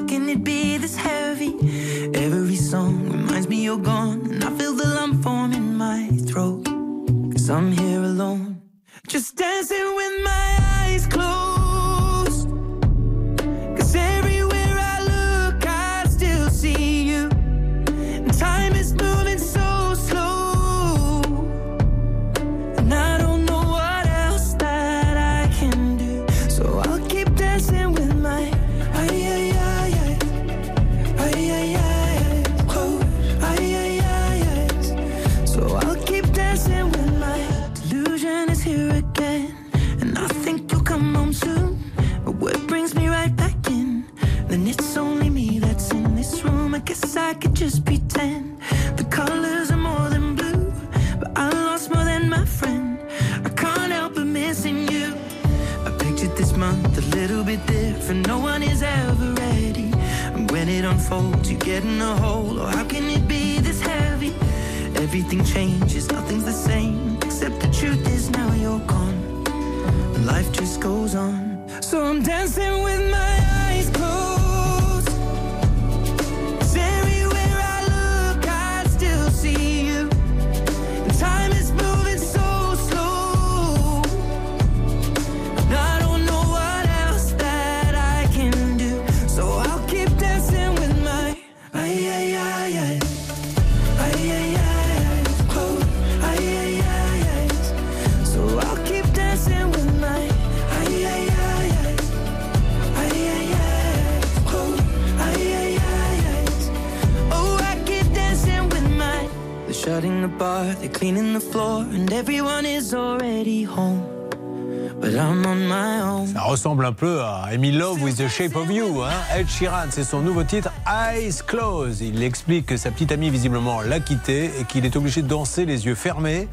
[116.87, 119.01] un peu à I'm in love with the shape of you.
[119.03, 121.99] Hein Ed Sheeran, c'est son nouveau titre, Eyes Closed.
[122.01, 125.65] Il explique que sa petite amie, visiblement, l'a quitté et qu'il est obligé de danser
[125.65, 126.47] les yeux fermés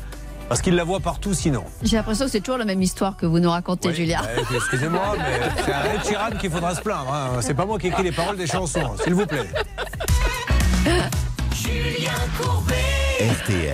[0.48, 1.62] parce qu'il la voit partout sinon.
[1.82, 4.22] J'ai l'impression que c'est toujours la même histoire que vous nous racontez, Julien.
[4.22, 7.12] Ouais, Excusez-moi, mais c'est à Ed Sheeran qu'il faudra se plaindre.
[7.14, 7.38] hein.
[7.40, 9.48] C'est pas moi qui écris les paroles des chansons, s'il vous plaît.
[11.54, 12.93] Julien Courbet.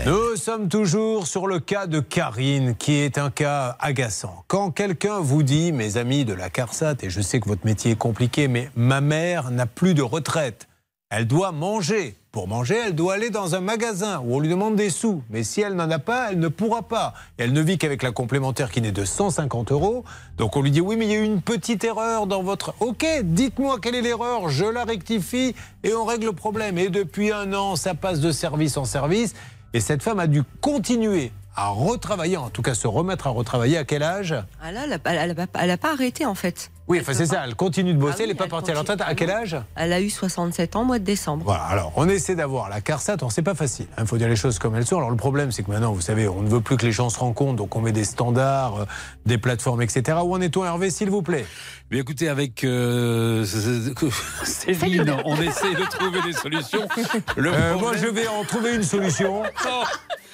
[0.07, 4.45] Nous sommes toujours sur le cas de Karine, qui est un cas agaçant.
[4.49, 7.93] Quand quelqu'un vous dit, mes amis de la CARSAT, et je sais que votre métier
[7.93, 10.69] est compliqué, mais ma mère n'a plus de retraite.
[11.11, 12.20] elle doit manger.
[12.33, 15.25] Pour manger, elle doit aller dans un magasin où on lui demande des sous.
[15.31, 17.13] Mais si elle n'en a pas, elle ne pourra pas.
[17.39, 20.05] Elle ne vit qu'avec la complémentaire qui n'est de 150 euros.
[20.37, 22.73] Donc on lui dit oui, mais il y a eu une petite erreur dans votre.
[22.79, 26.79] Ok, dites-moi quelle est l'erreur, je la rectifie et on règle le problème.
[26.79, 29.35] Et depuis un an, ça passe de service en service.
[29.75, 33.77] Et cette femme a dû continuer à retravailler, en tout cas se remettre à retravailler.
[33.77, 34.37] À quel âge?
[34.63, 36.71] Ah elle n'a pas arrêté en fait.
[36.91, 38.73] Oui, enfin c'est ça, elle continue de bosser, Ah oui, elle n'est pas elle partie
[38.73, 39.01] à la retraite.
[39.01, 39.57] À quel âge?
[39.77, 41.45] Elle a eu 67 ans au mois de décembre.
[41.45, 44.35] Voilà, alors on essaie d'avoir la CARSAT, on sait pas facile, il faut dire les
[44.35, 44.97] choses comme elles sont.
[44.97, 47.09] Alors le problème c'est que maintenant, vous savez, on ne veut plus que les gens
[47.09, 48.85] se rencontrent, donc on met des standards, euh,
[49.25, 50.19] des plateformes, etc.
[50.25, 51.47] Où en est-on Hervé, s'il vous plaît?
[51.93, 53.45] Mais écoutez, avec euh,
[54.45, 56.89] Céline, on essaie de trouver des solutions.
[57.37, 59.45] Le Euh, moi je vais en trouver une solution.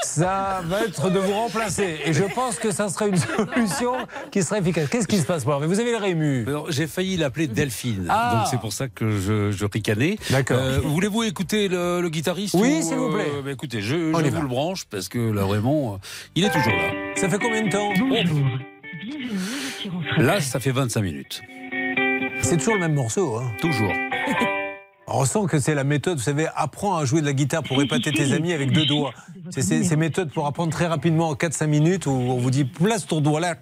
[0.02, 1.98] Ça va être de vous remplacer.
[2.04, 3.16] Et je pense que ça serait une
[3.54, 3.94] solution
[4.30, 4.88] qui serait efficace.
[4.88, 6.45] Qu'est-ce qui se passe, moi Vous avez le Rému.
[6.46, 8.36] Alors, J'ai failli l'appeler Delphine, Ah.
[8.38, 10.16] donc c'est pour ça que je, je ricanais.
[10.30, 10.58] D'accord.
[10.60, 13.26] Euh, Voulez-vous écouter le, le guitariste Oui, ou, s'il vous plaît.
[13.34, 14.22] euh, bah, écoutez, je, vous va.
[14.22, 15.96] le branche parce que là vraiment, euh,
[16.34, 16.90] il est toujours là.
[17.16, 17.92] Ça fait combien de temps?
[20.18, 21.42] Là, ça fait 25 minutes.
[22.42, 23.36] C'est toujours le même morceau.
[23.36, 23.50] Hein.
[23.60, 23.92] Toujours.
[25.08, 27.80] On sent que c'est la méthode, vous savez, apprends à jouer de la guitare pour
[27.80, 29.14] épater tes amis avec deux doigts.
[29.50, 32.64] C'est ces, ces méthodes pour apprendre très rapidement en 4-5 minutes où on vous dit
[32.64, 33.54] place ton doigt là.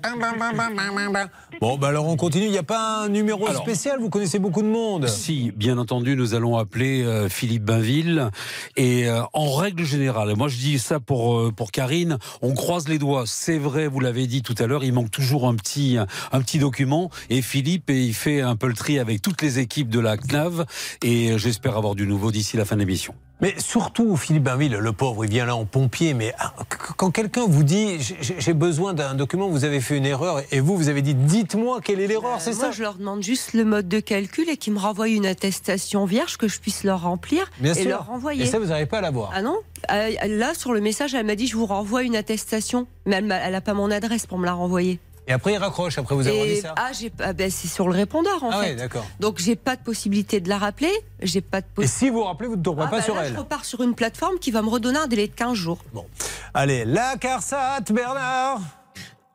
[1.60, 2.46] Bon, bah alors on continue.
[2.46, 5.06] Il n'y a pas un numéro Alors- spécial, vous connaissez beaucoup de monde.
[5.08, 8.30] Si, bien entendu, nous allons appeler euh, Philippe Bainville.
[8.76, 12.88] Et euh, en règle générale, moi je dis ça pour, euh, pour Karine, on croise
[12.88, 13.24] les doigts.
[13.26, 15.96] C'est vrai, vous l'avez dit tout à l'heure, il manque toujours un petit,
[16.32, 17.10] un petit document.
[17.30, 20.16] Et Philippe, et il fait un peu le tri avec toutes les équipes de la
[20.16, 20.64] CNAV.
[21.02, 23.14] Et j'espère avoir du nouveau d'ici la fin de l'émission.
[23.40, 26.14] Mais surtout, Philippe Bainville, le pauvre, il vient là en pompier.
[26.14, 30.06] Mais ah, qu- quand quelqu'un vous dit j'ai besoin d'un document, vous avez fait une
[30.06, 32.82] erreur, et vous, vous avez dit dites-moi quelle est l'erreur, c'est Euh, Moi, ça je
[32.82, 36.46] leur demande juste le mode de calcul et qu'ils me renvoient une attestation vierge que
[36.48, 37.90] je puisse leur remplir Bien et sûr.
[37.90, 38.44] leur renvoyer.
[38.44, 39.32] Et ça, vous n'arrivez pas à l'avoir.
[39.34, 39.58] Ah non
[39.92, 43.26] Euh, Là, sur le message, elle m'a dit je vous renvoie une attestation, mais elle
[43.52, 45.00] n'a pas mon adresse pour me la renvoyer.
[45.26, 46.74] Et après, il raccroche, après vous avoir dit ça.
[46.76, 48.70] ah, j'ai pas- ben, c'est sur le répondeur en Ah fait.
[48.70, 49.06] ouais, d'accord.
[49.20, 50.92] Donc j'ai pas de possibilité de la rappeler.
[51.22, 53.22] J'ai pas de Et si vous rappelez, vous ne tomberez Ah, pas bah sur là,
[53.26, 53.32] elle.
[53.32, 55.78] Je repars sur une plateforme qui va me redonner un délai de 15 jours.
[55.94, 56.04] Bon.
[56.52, 58.60] Allez, la CARSAT, Bernard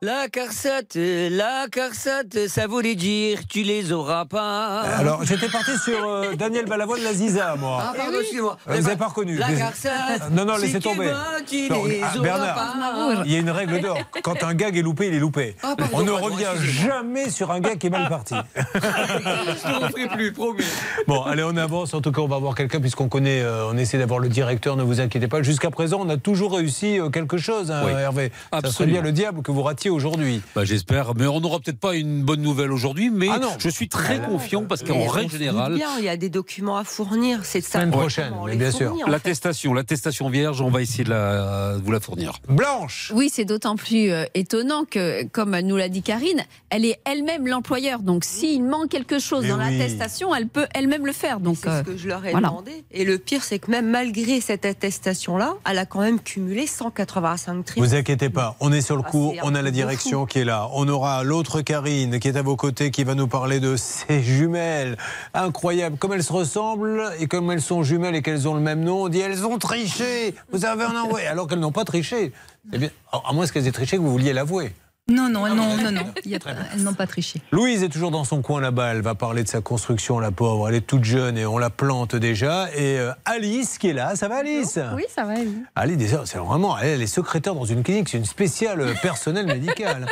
[0.01, 4.79] La carsate, la carsate, ça voulait dire tu les auras pas.
[4.97, 7.79] Alors, j'étais parti sur euh, Daniel Balavoine, la Ziza, moi.
[7.85, 8.57] Ah, pardon, excusez-moi.
[8.69, 11.07] Euh, Vous n'avez pas reconnu La carsate, Non, non, si laissez tu tomber.
[11.07, 13.23] veux, tu Non, les ah, Bernard, pas.
[13.25, 13.97] il y a une règle d'or.
[14.23, 15.57] Quand un gag est loupé, il est loupé.
[15.63, 18.35] Ah, pardon, On ne revient jamais sur un gag qui est mal parti.
[18.55, 20.63] Je ne referai plus, promis.
[21.07, 21.93] Bon, allez, on avance.
[21.93, 24.77] En tout cas, on va voir quelqu'un puisqu'on connaît, euh, on essaie d'avoir le directeur,
[24.77, 25.41] ne vous inquiétez pas.
[25.41, 28.31] Jusqu'à présent, on a toujours réussi euh, quelque chose, hein, Oui, Hervé.
[28.53, 28.93] Ça serait absolument.
[28.93, 30.41] bien le diable que vous ratiez aujourd'hui.
[30.55, 33.49] Bah, J'espère, mais on n'aura peut-être pas une bonne nouvelle aujourd'hui, mais Ah non.
[33.57, 36.83] je suis très confiant parce qu'en règle générale, bien, il y a des documents à
[36.83, 37.39] fournir.
[37.43, 37.79] C'est ça.
[37.79, 38.95] Semaine prochaine, mais bien sûr.
[39.07, 42.33] l'attestation, l'attestation vierge, on va essayer de, la, de vous la fournir.
[42.47, 46.99] Blanche Oui, c'est d'autant plus euh, étonnant que, comme nous l'a dit Karine, elle est
[47.05, 47.99] elle-même l'employeur.
[47.99, 49.77] Donc, s'il manque quelque chose Mais dans oui.
[49.77, 51.39] l'attestation, elle peut elle-même le faire.
[51.39, 52.49] Donc, C'est euh, ce que je leur ai voilà.
[52.49, 52.83] demandé.
[52.91, 57.63] Et le pire, c'est que même malgré cette attestation-là, elle a quand même cumulé 185
[57.65, 57.75] trimestres.
[57.77, 60.45] Vous inquiétez pas, on est sur le Ah, coup, on a la direction qui est
[60.45, 60.69] là.
[60.73, 64.21] On aura l'autre Karine qui est à vos côtés qui va nous parler de ses
[64.21, 64.97] jumelles.
[65.33, 68.81] Incroyable, comme elles se ressemblent et comme elles sont jumelles et qu'elles ont le même
[68.83, 70.35] nom, on dit elles ont triché.
[70.51, 72.33] Vous avez un envoyé alors qu'elles n'ont pas triché.
[72.73, 74.73] Eh bien, à moins qu'elles aient triché que vous vouliez l'avouer.
[75.09, 76.13] Non, non, non, non, non.
[76.25, 76.39] Il y a-
[76.73, 77.41] elles n'ont pas triché.
[77.51, 78.93] Louise est toujours dans son coin là-bas.
[78.93, 80.69] Elle va parler de sa construction, la pauvre.
[80.69, 82.67] Elle est toute jeune et on la plante déjà.
[82.75, 84.15] Et euh, Alice qui est là.
[84.15, 84.79] Ça va, Alice?
[84.95, 85.33] Oui, ça va.
[85.33, 85.63] oui.
[85.75, 88.93] Alice, déjà, c'est vraiment, elle, elle est secrétaire dans une clinique, c'est une spéciale euh,
[89.01, 90.05] personnel médicale.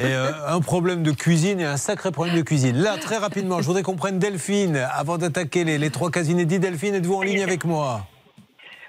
[0.00, 2.76] Et euh, un problème de cuisine et un sacré problème de cuisine.
[2.76, 6.58] Là, très rapidement, je voudrais qu'on prenne Delphine avant d'attaquer les, les trois cas inédits.
[6.58, 8.06] Delphine, êtes-vous en ligne avec moi?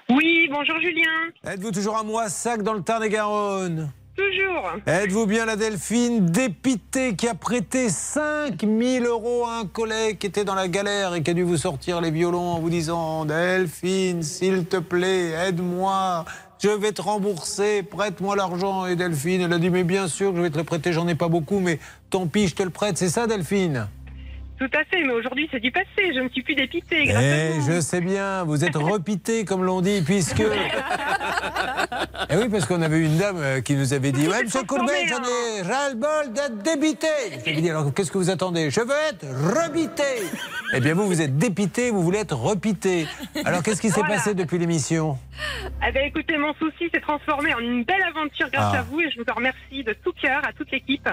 [0.08, 1.10] Oui, bonjour Julien.
[1.52, 3.90] Êtes-vous toujours à Moissac dans le Tarn-et-Garonne?
[4.16, 4.70] Toujours.
[4.86, 10.44] Êtes-vous bien la Delphine dépitée qui a prêté 5000 euros à un collègue qui était
[10.44, 14.22] dans la galère et qui a dû vous sortir les violons en vous disant Delphine,
[14.22, 16.24] s'il te plaît, aide-moi.
[16.58, 18.86] Je vais te rembourser, prête-moi l'argent.
[18.86, 21.14] Et Delphine, elle a dit Mais bien sûr je vais te le prêter, j'en ai
[21.14, 21.78] pas beaucoup, mais
[22.08, 22.96] tant pis, je te le prête.
[22.96, 23.86] C'est ça, Delphine?
[24.58, 25.86] Tout à fait, mais aujourd'hui c'est du passé.
[26.14, 27.04] Je ne suis plus dépitée.
[27.04, 27.72] grâce à Eh, vous.
[27.72, 30.42] je sais bien, vous êtes repité, comme l'on dit, puisque.
[32.30, 35.06] Eh oui, parce qu'on avait une dame euh, qui nous avait dit Ouais, monsieur Courbet,
[35.06, 37.06] j'en ai ras-le-bol d'être débité.
[37.44, 38.70] Je lui ai dit Alors, qu'est-ce que vous attendez?
[38.70, 40.02] Je veux être rebité.
[40.74, 43.06] Eh bien, vous, vous êtes dépité, vous voulez être repité.
[43.44, 44.16] Alors, qu'est-ce qui s'est Voilà.
[44.16, 45.18] passé depuis l'émission?
[45.86, 48.78] Eh ben, écoutez, mon souci s'est transformé en une belle aventure grâce Ah.
[48.80, 51.08] à vous et je vous en remercie de tout cœur à toute l'équipe.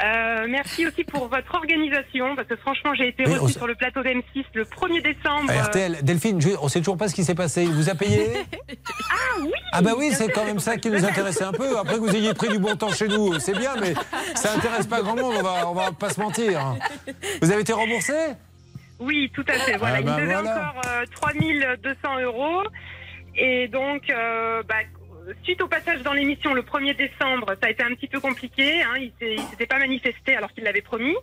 [0.00, 4.00] Euh, merci aussi pour votre organisation, parce que franchement, j'ai été reçue sur le plateau
[4.02, 5.48] d'M6 le 1er décembre.
[5.50, 7.64] Ah, RTL, Delphine, je- on sait toujours pas ce qui s'est passé.
[7.64, 8.28] Il vous a payé
[9.10, 11.76] Ah oui Ah bah oui, c'est quand même ça qui nous intéressait un peu.
[11.78, 13.94] Après que vous ayez pris du bon temps chez nous, c'est bien, mais
[14.36, 16.76] ça intéresse pas grand monde, on va, on va pas se mentir.
[17.42, 18.12] Vous avez été remboursé?
[19.00, 19.76] Oui, tout à fait.
[19.78, 20.70] Voilà, Ah bah il me devait voilà.
[20.70, 22.62] encore euh, 3200 euros.
[23.36, 24.74] Et donc, euh, bah,
[25.42, 28.82] suite au passage dans l'émission le 1er décembre, ça a été un petit peu compliqué.
[28.82, 31.14] Hein, il il s'était pas manifesté alors qu'il l'avait promis.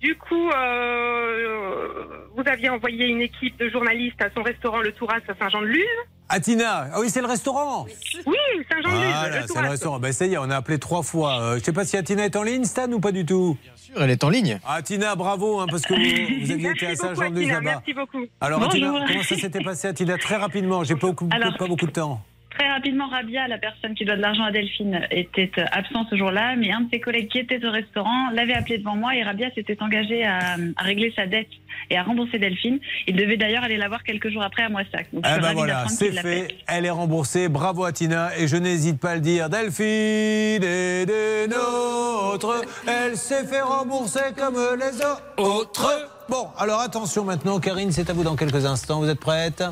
[0.00, 2.04] Du coup, euh,
[2.36, 5.84] vous aviez envoyé une équipe de journalistes à son restaurant Le Touras à Saint-Jean-de-Luz.
[6.28, 7.86] Atina, ah oui, c'est le restaurant.
[8.26, 8.36] Oui,
[8.70, 9.98] Saint-Jean-de-Luz, Voilà, c'est le restaurant.
[10.00, 11.40] Ben ça y est, on a appelé trois fois.
[11.40, 13.56] Euh, je sais pas si Atina est en ligne, Stan, ou pas du tout?
[13.62, 14.58] Bien sûr, elle est en ligne.
[14.66, 17.70] Atina, bravo, hein, parce que vous, vous aviez été à Saint-Jean-de-Luz Atina, là-bas.
[17.76, 18.24] Merci beaucoup.
[18.40, 19.06] Alors, Atina, Bonjour.
[19.06, 22.20] comment ça s'était passé, Atina Très rapidement, j'ai pas, beaucoup- Alors- pas beaucoup de temps.
[22.58, 26.16] Très rapidement, Rabia, la personne qui doit de l'argent à Delphine, était euh, absent ce
[26.16, 29.22] jour-là, mais un de ses collègues qui était au restaurant l'avait appelé devant moi et
[29.24, 31.48] Rabia s'était engagé à, à régler sa dette
[31.90, 32.78] et à rembourser Delphine.
[33.08, 35.08] Il devait d'ailleurs aller la voir quelques jours après à Moissac.
[35.12, 37.48] Donc, ben ravie voilà, c'est fait, elle est remboursée.
[37.48, 39.48] Bravo Atina, et je n'hésite pas à le dire.
[39.50, 46.13] Delphine est des nôtres, elle s'est fait rembourser comme les autres.
[46.28, 49.00] Bon, alors attention maintenant, Karine, c'est à vous dans quelques instants.
[49.00, 49.62] Vous êtes prête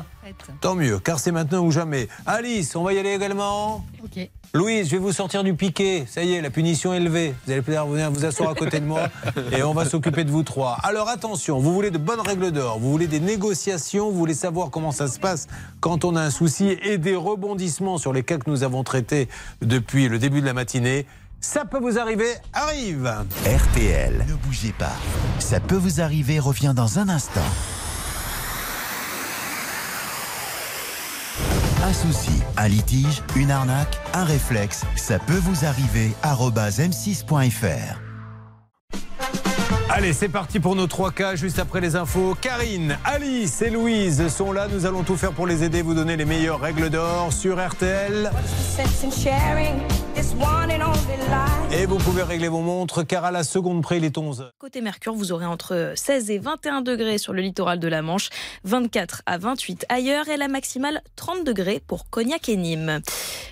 [0.61, 2.07] Tant mieux, car c'est maintenant ou jamais.
[2.25, 4.29] Alice, on va y aller également Ok.
[4.53, 6.05] Louise, je vais vous sortir du piquet.
[6.07, 7.33] Ça y est, la punition est levée.
[7.43, 9.09] Vous allez pouvoir venir vous asseoir à côté de moi
[9.51, 10.77] et on va s'occuper de vous trois.
[10.83, 14.69] Alors attention, vous voulez de bonnes règles d'or, vous voulez des négociations, vous voulez savoir
[14.69, 15.47] comment ça se passe
[15.79, 19.27] quand on a un souci et des rebondissements sur les cas que nous avons traités
[19.63, 21.07] depuis le début de la matinée.
[21.45, 23.13] Ça peut vous arriver, arrive
[23.45, 24.95] RTL, ne bougez pas.
[25.39, 27.41] Ça peut vous arriver, revient dans un instant.
[31.83, 36.13] Un souci, un litige, une arnaque, un réflexe, ça peut vous arriver.
[36.23, 38.02] arobase m6.fr.
[39.95, 42.35] Allez, c'est parti pour nos trois cas juste après les infos.
[42.41, 44.67] Karine, Alice et Louise sont là.
[44.67, 48.31] Nous allons tout faire pour les aider, vous donner les meilleures règles d'or sur RTL.
[51.71, 54.49] Et vous pouvez régler vos montres car à la seconde près, il est 11.
[54.57, 58.29] Côté Mercure, vous aurez entre 16 et 21 degrés sur le littoral de la Manche,
[58.63, 63.01] 24 à 28 ailleurs et la maximale 30 degrés pour Cognac et Nîmes.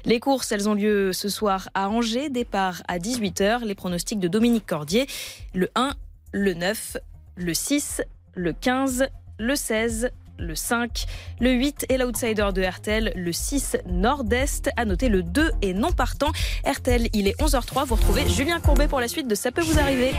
[0.06, 3.64] Les courses, elles ont lieu ce soir à Angers, départ à 18h.
[3.64, 5.06] Les pronostics de Dominique Cordier,
[5.54, 5.92] le 1,
[6.32, 6.98] le 9,
[7.36, 8.02] le 6,
[8.36, 9.08] le 15,
[9.40, 11.06] le 16, le 5,
[11.40, 14.70] le 8 et l'outsider de RTL, le 6 nord-est.
[14.78, 16.32] À noter le 2 et non partant.
[16.66, 17.86] RTL, il est 11h03.
[17.86, 20.14] Vous retrouvez Julien Courbet pour la suite de Ça peut vous arriver.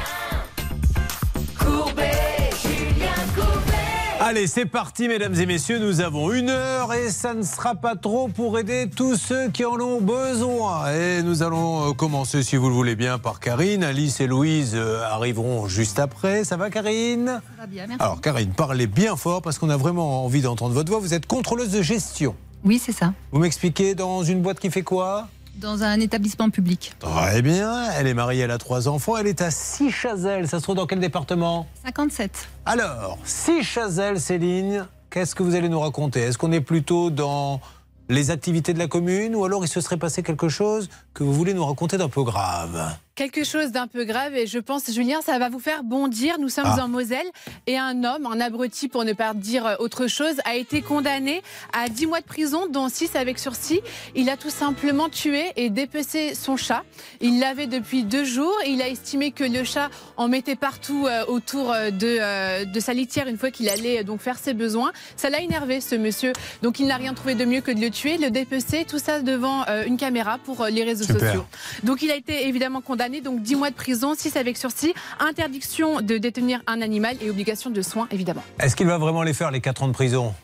[4.24, 5.81] Allez, c'est parti, mesdames et messieurs.
[5.81, 9.65] Nous avons une heure et ça ne sera pas trop pour aider tous ceux qui
[9.65, 10.93] en ont besoin.
[10.93, 13.82] Et nous allons euh, commencer, si vous le voulez bien, par Karine.
[13.82, 16.44] Alice et Louise euh, arriveront juste après.
[16.44, 17.27] Ça va, Karine?
[17.27, 18.01] Ça va bien, merci.
[18.01, 21.01] Alors, Karine, parlez bien fort parce qu'on a vraiment envie d'entendre votre voix.
[21.01, 22.36] Vous êtes contrôleuse de gestion.
[22.65, 23.15] Oui, c'est ça.
[23.32, 25.27] Vous m'expliquez dans une boîte qui fait quoi?
[25.57, 26.95] Dans un établissement public.
[26.99, 27.91] Très bien.
[27.93, 29.16] Elle est mariée, elle a trois enfants.
[29.16, 30.49] Elle est à Sichazel.
[30.49, 31.66] Ça se trouve dans quel département?
[31.85, 32.49] 57.
[32.65, 36.20] Alors, Sichazel, Céline, qu'est-ce que vous allez nous raconter?
[36.20, 37.61] Est-ce qu'on est plutôt dans
[38.09, 41.32] les activités de la commune ou alors il se serait passé quelque chose que vous
[41.32, 45.20] voulez nous raconter d'un peu grave Quelque chose d'un peu grave et je pense, Julien,
[45.20, 46.39] ça va vous faire bondir.
[46.40, 46.84] Nous sommes Ah.
[46.84, 47.26] en Moselle
[47.66, 51.43] et un homme, un abruti pour ne pas dire euh, autre chose, a été condamné
[51.74, 53.82] à 10 mois de prison, dont 6 avec sursis.
[54.16, 56.84] Il a tout simplement tué et dépecé son chat.
[57.20, 58.55] Il l'avait depuis deux jours.
[58.66, 62.94] Il a estimé que le chat en mettait partout euh, autour euh, de, de sa
[62.94, 64.90] litière une fois qu'il allait donc faire ses besoins.
[65.16, 66.32] Ça l'a énervé, ce monsieur.
[66.62, 69.20] Donc il n'a rien trouvé de mieux que de le tuer, le dépecer, tout ça
[69.20, 71.20] devant une caméra pour les réseaux Super.
[71.20, 71.45] sociaux.
[71.83, 76.01] Donc il a été évidemment condamné, donc 10 mois de prison, 6 avec sursis, interdiction
[76.01, 78.43] de détenir un animal et obligation de soins, évidemment.
[78.59, 80.35] Est-ce qu'il va vraiment les faire, les 4 ans de prison?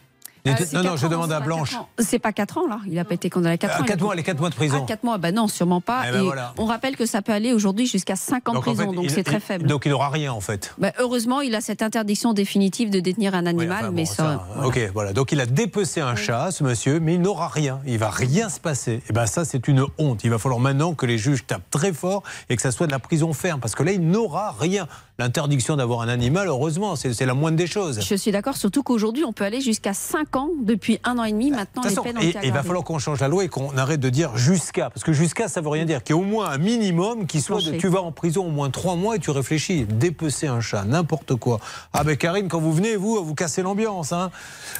[0.51, 1.77] Euh, c'est Non, non, je demande à Blanche.
[1.99, 2.79] C'est pas 4 ans, là.
[2.87, 3.85] Il n'a pas été condamné à 4 Euh, ans.
[3.85, 4.81] quatre Il a- mois, les quatre mois de prison.
[4.83, 6.03] Ah, 4 mois, bah non, sûrement pas.
[6.09, 6.55] Eh ben et voilà.
[6.59, 9.11] on rappelle que ça peut aller aujourd'hui jusqu'à 5 ans de en prison, fait, donc
[9.11, 9.67] c'est très faible.
[9.67, 10.75] Donc il n'aura rien en fait.
[10.79, 14.45] Bah, heureusement, il a cette interdiction définitive de détenir un animal, Enfin, bon, mais ça,
[14.55, 14.67] ça.
[14.67, 15.13] Ok, voilà.
[15.13, 17.81] Donc il a dépecé un chat, ce monsieur, mais il n'aura rien.
[17.87, 19.03] Il va rien se passer.
[19.09, 20.21] Et ben ça, c'est une honte.
[20.25, 22.93] Il va falloir maintenant que les juges tapent très fort et que ça soit de
[22.93, 24.87] la prison ferme, parce que là, il n'aura rien.
[25.21, 27.99] L'interdiction d'avoir un animal, heureusement, c'est c'est la moindre des choses.
[28.01, 31.33] Je suis d'accord, surtout qu'aujourd'hui, on peut aller jusqu'à 5 ans depuis un an et
[31.33, 31.51] demi.
[31.51, 33.49] Maintenant, les peines façon, ont et- été il va falloir qu'on change la loi et
[33.49, 34.91] qu'on arrête de dire jusqu'à.
[34.91, 36.03] Parce que jusqu'à, ça veut rien dire.
[36.03, 38.51] Qu'il y ait au moins un minimum qui soit de tu vas en prison au
[38.51, 39.85] moins trois mois et tu réfléchis.
[39.85, 41.61] Dépecer un chat, n'importe quoi.
[41.93, 44.13] Ah ben Karine, quand vous venez, vous, vous cassez l'ambiance.
[44.13, 44.31] Hein.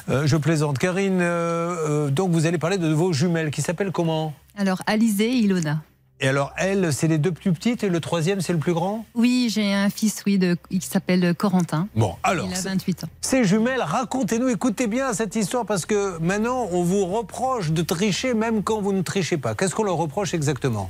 [0.09, 0.77] Euh, je plaisante.
[0.77, 4.33] Karine, euh, euh, donc vous allez parler de vos jumelles qui s'appellent comment?
[4.57, 5.81] Alors, Alizé et Ilona.
[6.21, 9.05] Et alors, elle, c'est les deux plus petites et le troisième, c'est le plus grand?
[9.15, 11.87] Oui, j'ai un fils, oui, de, qui s'appelle Corentin.
[11.95, 12.45] Bon, alors.
[12.47, 13.07] Il a c'est- 28 ans.
[13.21, 18.33] Ces jumelles, racontez-nous, écoutez bien cette histoire parce que maintenant, on vous reproche de tricher
[18.33, 19.55] même quand vous ne trichez pas.
[19.55, 20.89] Qu'est-ce qu'on leur reproche exactement?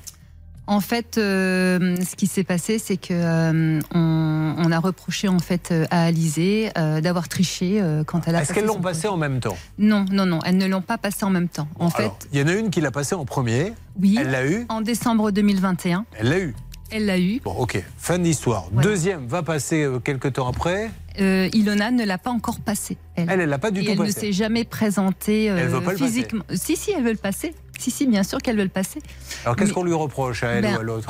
[0.72, 5.40] En fait, euh, ce qui s'est passé, c'est que euh, on, on a reproché en
[5.40, 8.42] fait euh, à Alizé euh, d'avoir triché quand elle a.
[8.44, 9.58] Est-ce qu'elles l'ont passé en même temps?
[9.80, 11.68] Non, non, non, elles ne l'ont pas passé en même temps.
[11.80, 13.74] En fait, il y en a une qui l'a passé en premier.
[14.00, 14.18] oui.
[14.20, 14.66] Elle l'a eu.
[14.70, 16.56] En décembre 2021, Elle l'a eu.
[16.92, 17.42] elle l'a eu.
[17.44, 17.84] Bon, ok.
[17.98, 18.66] Fin de l'histoire.
[18.72, 20.92] Deuxième va passer quelques temps après.
[21.20, 22.98] Euh, Ilona ne l'a pas encore passé.
[23.16, 24.08] Elle, Elle, elle l'a pas du Et tout elle passé.
[24.08, 26.06] ne s'est jamais présentée euh, Elle veut pas le passer.
[26.12, 26.44] physiquement.
[26.54, 27.54] Si, si, elle veut le passer.
[27.78, 29.02] Si, si, bien sûr qu'elle veut le passer.
[29.44, 31.10] Alors, qu'est-ce Mais- qu'on lui reproche à elle Ben, ou à l'autre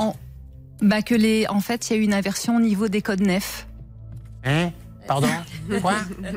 [0.82, 3.20] bah que les, en fait, il y a eu une inversion au niveau des codes
[3.20, 3.66] nefs.
[4.44, 4.70] Hein?
[5.10, 5.26] Pardon
[5.82, 5.94] Quoi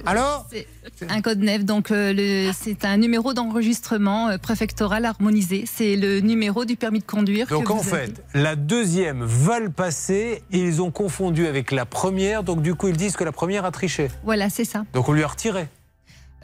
[0.07, 0.67] Allô C'est
[1.07, 5.65] un code nef, donc euh, c'est un numéro d'enregistrement euh, préfectoral harmonisé.
[5.71, 7.45] C'est le numéro du permis de conduire.
[7.45, 8.07] Donc que en vous avez.
[8.07, 12.41] fait, la deuxième va le passer et ils ont confondu avec la première.
[12.41, 14.09] Donc du coup, ils disent que la première a triché.
[14.23, 14.85] Voilà, c'est ça.
[14.93, 15.67] Donc on lui a retiré.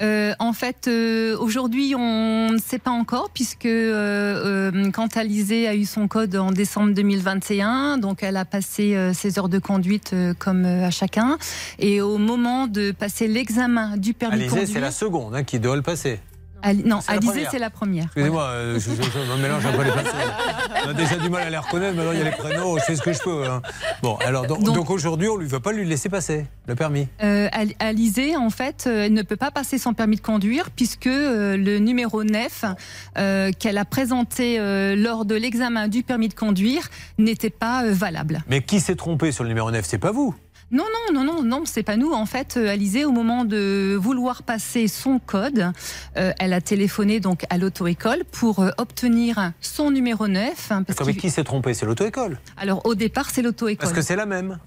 [0.02, 5.68] Euh, en fait, euh, aujourd'hui, on ne sait pas encore, puisque euh, euh, quand Alizé
[5.68, 9.60] a eu son code en décembre 2021, donc elle a passé euh, ses heures de
[9.60, 11.38] conduite euh, comme à chacun.
[11.80, 14.74] Et au moment de passer l'examen du permis de Alizé, conduire.
[14.74, 16.20] c'est la seconde hein, qui doit le passer.
[16.62, 17.52] Ali- non, C'est la Alizé, première.
[17.52, 18.04] c'est la première.
[18.06, 20.16] Excusez-moi, euh, je, je- je me mélange un peu les pinceaux.
[20.86, 22.84] On a déjà du mal à les reconnaître, maintenant il y a les prénoms, je
[22.84, 23.46] fais ce que je peux.
[23.50, 23.62] hein.
[24.02, 27.08] Bon, alors donc, Donc- donc aujourd'hui, on ne va pas lui laisser passer le permis.
[27.24, 30.70] Euh, Al- Alizé, en fait, euh, elle ne peut pas passer son permis de conduire
[30.72, 32.66] puisque euh, le numéro 9
[33.18, 37.92] euh, qu'elle a présenté euh, lors de l'examen du permis de conduire n'était pas euh,
[37.94, 38.44] valable.
[38.50, 40.36] Mais qui s'est trompé sur le numéro 9 C'est pas vous.
[40.72, 42.12] Non, non, non, non, non, c'est pas nous.
[42.12, 45.72] En fait, euh, Alizé, au moment de vouloir passer son code,
[46.18, 50.52] euh, elle a téléphoné donc à l'auto-école pour euh, obtenir son numéro 9.
[50.72, 51.74] hein, parce D'accord, mais qu'il- qui s'est trompé?
[51.74, 52.40] C'est l'auto-école.
[52.58, 53.82] Alors, au départ, c'est l'auto-école.
[53.82, 54.60] Parce que c'est la même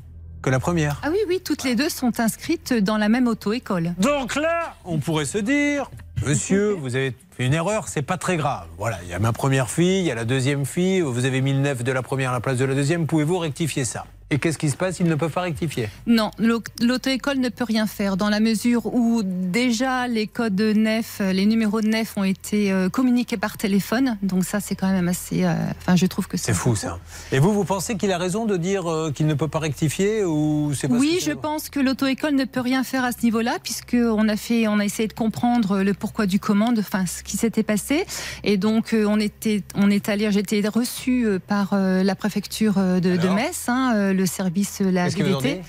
[0.42, 1.00] que la première.
[1.04, 3.94] Ah oui, oui, toutes les deux sont inscrites dans la même auto-école.
[3.98, 5.88] Donc là, on pourrait se dire,
[6.26, 8.66] monsieur, vous avez fait une erreur, c'est pas très grave.
[8.76, 11.40] Voilà, il y a ma première fille, il y a la deuxième fille, vous avez
[11.42, 14.04] mis le 9 de la première à la place de la deuxième, pouvez-vous rectifier ça?
[14.32, 14.98] Et qu'est-ce qui se passe?
[14.98, 15.90] Ils ne peuvent pas rectifier.
[16.06, 21.20] Non, l'au- l'auto-école ne peut rien faire dans la mesure où déjà les codes nef,
[21.20, 24.16] les numéros de nef ont été euh, communiqués par téléphone.
[24.22, 25.44] Donc ça, c'est quand même assez.
[25.44, 25.52] euh,
[25.82, 26.98] Enfin, je trouve que c'est fou ça.
[27.30, 30.24] Et vous, vous pensez qu'il a raison de dire euh, qu'il ne peut pas rectifier
[30.24, 33.94] ou c'est Oui, je pense que l'auto-école ne peut rien faire à ce niveau-là, puisque
[34.00, 37.22] on a fait, on a essayé de comprendre le pourquoi du comment, de- enfin ce
[37.22, 38.06] qui s'était passé,
[38.44, 42.74] et donc euh, on était, on est allé, j'étais reçue euh, par euh, la préfecture
[42.78, 45.62] euh, de, de Metz, hein, euh, le service, la DDT.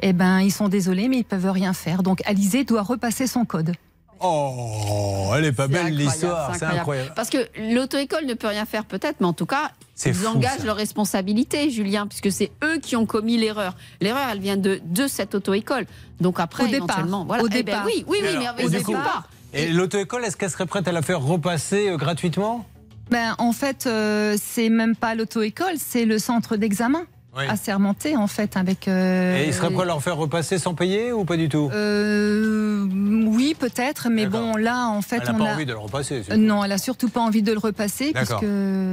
[0.00, 2.02] Eh ben, ils sont désolés, mais ils peuvent rien faire.
[2.02, 3.72] Donc Alizé doit repasser son code.
[4.20, 7.12] Oh, elle est pas belle l'histoire, c'est incroyable.
[7.14, 7.38] Parce que
[7.72, 10.64] l'auto-école ne peut rien faire peut-être, mais en tout cas, C'est ils fou, engagent ça.
[10.64, 13.76] leur responsabilité, Julien, puisque c'est eux qui ont commis l'erreur.
[14.00, 15.86] L'erreur, elle vient de, de cette auto-école.
[16.20, 17.06] Donc après, Au départ.
[17.26, 17.44] voilà.
[17.44, 17.84] Au Eh ben départ.
[17.86, 19.24] oui, oui, oui, Et mais alors, mais pas.
[19.54, 22.66] Et l'auto-école, est-ce qu'elle serait prête à la faire repasser euh, gratuitement?
[23.10, 27.04] Ben, en fait, euh, c'est même pas l'auto-école, c'est le centre d'examen
[27.38, 27.44] Oui.
[27.48, 28.88] assermenté, en fait, avec.
[28.88, 31.70] euh, Et il serait prêt à leur faire repasser sans payer ou pas du tout?
[31.72, 32.86] Euh,
[33.26, 35.54] oui, peut-être, mais bon, là, en fait, Elle n'a pas a.
[35.54, 36.22] envie de le repasser.
[36.30, 38.44] Euh, Non, elle a surtout pas envie de le repasser puisque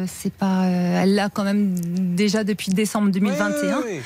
[0.08, 0.66] c'est pas.
[0.66, 1.76] elle l'a quand même
[2.16, 3.78] déjà depuis décembre 2021.
[3.78, 4.02] Oui, oui, oui.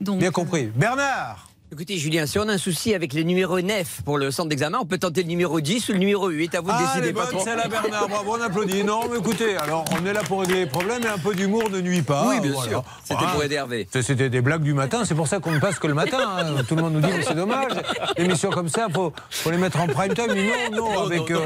[0.00, 0.70] Donc, Bien compris.
[0.74, 4.50] Bernard Écoutez, Julien, si on a un souci avec les numéros 9 pour le centre
[4.50, 6.54] d'examen, on peut tenter le numéro 10 ou le numéro 8.
[6.54, 7.42] À vous de Ah, décider, patron.
[7.42, 8.08] celle-là, Bernard.
[8.10, 8.84] Bravo, on applaudit.
[8.84, 11.70] Non, mais écoutez, alors, on est là pour régler les problèmes et un peu d'humour
[11.70, 12.26] ne nuit pas.
[12.28, 12.68] Oui, bien Voilà.
[12.68, 12.84] sûr.
[13.02, 13.32] C'était Voilà.
[13.32, 13.88] pour aider Hervé.
[13.90, 16.18] C'est- C'était des blagues du matin, c'est pour ça qu'on ne passe que le matin.
[16.20, 16.62] hein.
[16.68, 17.72] Tout le monde nous dit, mais c'est dommage.
[18.18, 20.26] L'émission comme ça, il faut, faut les mettre en prime time.
[20.34, 21.38] Mais non, non, avec euh,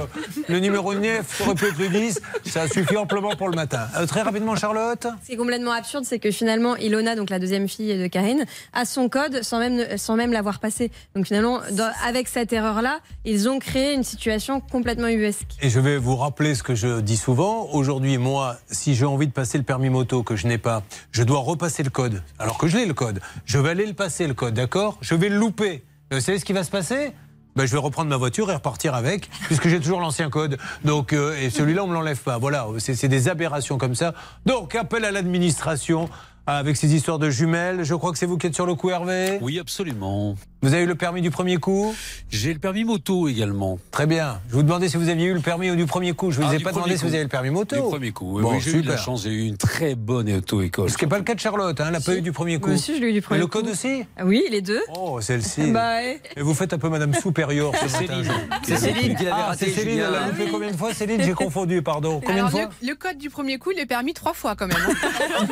[0.48, 3.86] le numéro 9, ça aurait pu être le 10, ça suffit amplement pour le matin.
[3.97, 7.39] Euh, très rapidement, Charlotte Ce qui est complètement absurde, c'est que finalement, Ilona, donc la
[7.39, 10.90] deuxième fille de Karine, a son code sans même, ne- même l'avoir passé.
[11.14, 11.60] Donc finalement,
[12.05, 15.56] avec cette erreur-là, ils ont créé une situation complètement ubuesque.
[15.62, 17.68] Et je vais vous rappeler ce que je dis souvent.
[17.72, 20.82] Aujourd'hui, moi, si j'ai envie de passer le permis moto que je n'ai pas,
[21.12, 22.22] je dois repasser le code.
[22.38, 23.20] Alors que je l'ai le code.
[23.44, 24.98] Je vais aller le passer le code, d'accord?
[25.01, 25.84] Je vais le louper.
[26.10, 27.12] Vous savez ce qui va se passer?
[27.56, 30.59] Ben, je vais reprendre ma voiture et repartir avec, puisque j'ai toujours l'ancien code.
[30.84, 32.36] Donc, euh, et celui-là, on me l'enlève pas.
[32.36, 34.12] Voilà, c'est des aberrations comme ça.
[34.44, 36.10] Donc, appel à l'administration
[36.47, 37.85] avec ces histoires de jumelles.
[37.85, 39.39] Je crois que c'est vous qui êtes sur le coup, Hervé?
[39.40, 40.36] Oui, absolument.
[40.62, 41.95] Vous avez eu le permis du premier coup
[42.31, 43.78] J'ai le permis moto également.
[43.91, 44.41] Très bien.
[44.49, 46.31] Je vous demandais si vous aviez eu le permis du premier coup.
[46.31, 47.77] Je vous Ah, ai pas demandé si vous avez le permis moto.
[47.77, 48.37] Du premier coup.
[48.37, 50.89] Oui, Bon, oui, j'ai eu de la chance, j'ai eu une très bonne auto-école.
[50.91, 52.59] Ce qui n'est pas le cas de Charlotte, hein, elle n'a pas eu du premier
[52.59, 52.69] coup.
[52.69, 53.59] Moi aussi, je l'ai eu du premier Et le coup.
[53.59, 54.81] code aussi Oui, les deux.
[54.99, 55.70] Oh, celle-ci.
[55.70, 56.20] Bah ouais.
[56.37, 58.23] Et vous faites un peu Madame Supérieure ce C'est matin.
[58.23, 58.33] Céline.
[58.62, 60.09] C'est Céline qui l'avait Ah, raté, c'est Céline, Julien.
[60.09, 62.20] elle a loupé combien de fois Céline J'ai confondu, pardon.
[62.24, 64.57] Combien Alors, de fois le, le code du premier coup, il est permis trois fois
[64.57, 64.77] quand même.
[64.89, 65.47] hein.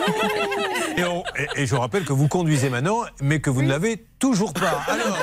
[0.97, 4.03] et, on- et- et je rappelle que vous conduisez maintenant, mais que vous ne l'avez
[4.25, 4.81] toujours pas.
[4.89, 5.19] Alors,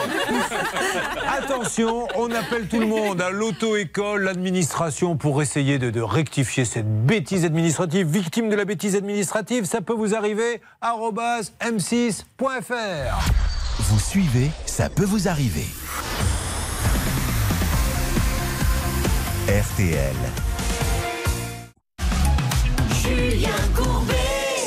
[1.36, 6.86] attention, on appelle tout le monde à l'auto-école, l'administration, pour essayer de, de rectifier cette
[7.08, 8.06] bêtise administrative.
[8.06, 13.32] Victime de la bêtise administrative, ça peut vous arriver arobase m6.fr.
[13.80, 15.66] Vous suivez, ça peut vous arriver.
[19.48, 20.16] RTL.
[23.02, 24.14] Julien Courbet.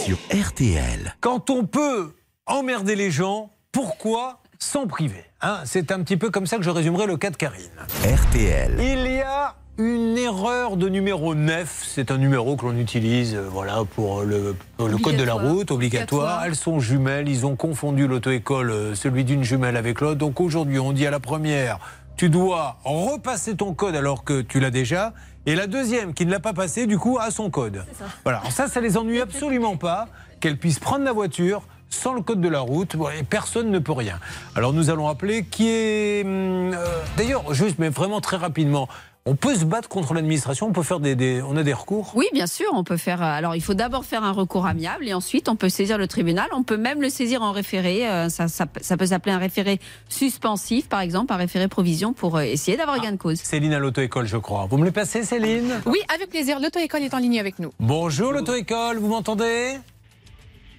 [0.05, 1.15] Sur RTL.
[1.20, 2.12] Quand on peut
[2.47, 6.70] emmerder les gens, pourquoi s'en priver Hein, C'est un petit peu comme ça que je
[6.70, 7.68] résumerai le cas de Karine.
[8.05, 8.76] RTL.
[8.78, 11.82] Il y a une erreur de numéro 9.
[11.84, 15.34] C'est un numéro que l'on utilise euh, voilà, pour le, pour le code de la
[15.34, 16.44] route, obligatoire.
[16.46, 17.28] Elles sont jumelles.
[17.28, 20.18] Ils ont confondu l'auto-école, euh, celui d'une jumelle avec l'autre.
[20.18, 21.78] Donc aujourd'hui, on dit à la première,
[22.16, 25.12] tu dois repasser ton code alors que tu l'as déjà.
[25.46, 27.84] Et la deuxième, qui ne l'a pas passé, du coup, a son code.
[28.22, 28.38] Voilà.
[28.38, 30.06] Alors ça, ça les ennuie absolument pas
[30.40, 31.62] qu'elles puissent prendre la voiture
[31.94, 34.18] sans le code de la route, et personne ne peut rien.
[34.54, 36.22] Alors nous allons appeler qui est...
[36.24, 36.84] hum, euh,
[37.16, 38.88] D'ailleurs, juste, mais vraiment très rapidement,
[39.26, 42.12] on peut se battre contre l'administration, on peut faire des, des- On a des recours?
[42.14, 43.22] Oui, bien sûr, on peut faire.
[43.22, 46.06] euh, Alors, il faut d'abord faire un recours amiable et ensuite on peut saisir le
[46.06, 46.46] tribunal.
[46.52, 48.06] On peut même le saisir en référé.
[48.06, 49.80] euh, Ça, ça, ça peut s'appeler un référé
[50.10, 53.38] suspensif, par exemple, un référé provision pour euh, essayer d'avoir gain de cause.
[53.40, 54.66] Céline à l'auto-école, je crois.
[54.70, 55.80] Vous me le passez, Céline?
[55.86, 56.60] Oui, avec plaisir.
[56.60, 57.72] L'auto-école est en ligne avec nous.
[57.80, 59.78] Bonjour l'auto-école, vous m'entendez?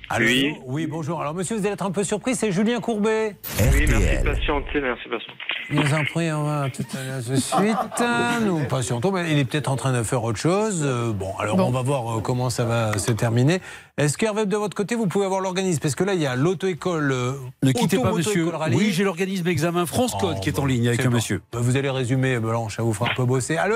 [0.10, 0.56] Allô Oui.
[0.65, 1.19] Oui, bonjour.
[1.22, 3.36] Alors monsieur, vous allez être un peu surpris, c'est Julien Courbet.
[3.60, 5.38] Oui, merci de patienter, merci de patienter.
[5.72, 8.45] Nous en prie, on va tout à l'heure de suite.
[8.45, 10.82] Nous patientons, mais il est peut-être en train de faire autre chose.
[10.86, 13.61] Euh, Bon, alors on va voir euh, comment ça va se terminer.
[13.98, 15.80] Est-ce qu'Hervé, de votre côté, vous pouvez avoir l'organisme?
[15.82, 17.11] Parce que là, il y a l'auto-école.
[17.11, 17.32] euh,
[17.64, 18.49] Ne quittez pas, monsieur.
[18.49, 18.76] rallye.
[18.77, 21.15] Oui, j'ai l'organisme examen France Code Oh, qui est bon, en ligne avec un bon.
[21.15, 21.41] monsieur.
[21.52, 23.57] Bah, Vous allez résumer, Blanche, ça vous fera un peu bosser.
[23.57, 23.76] Allô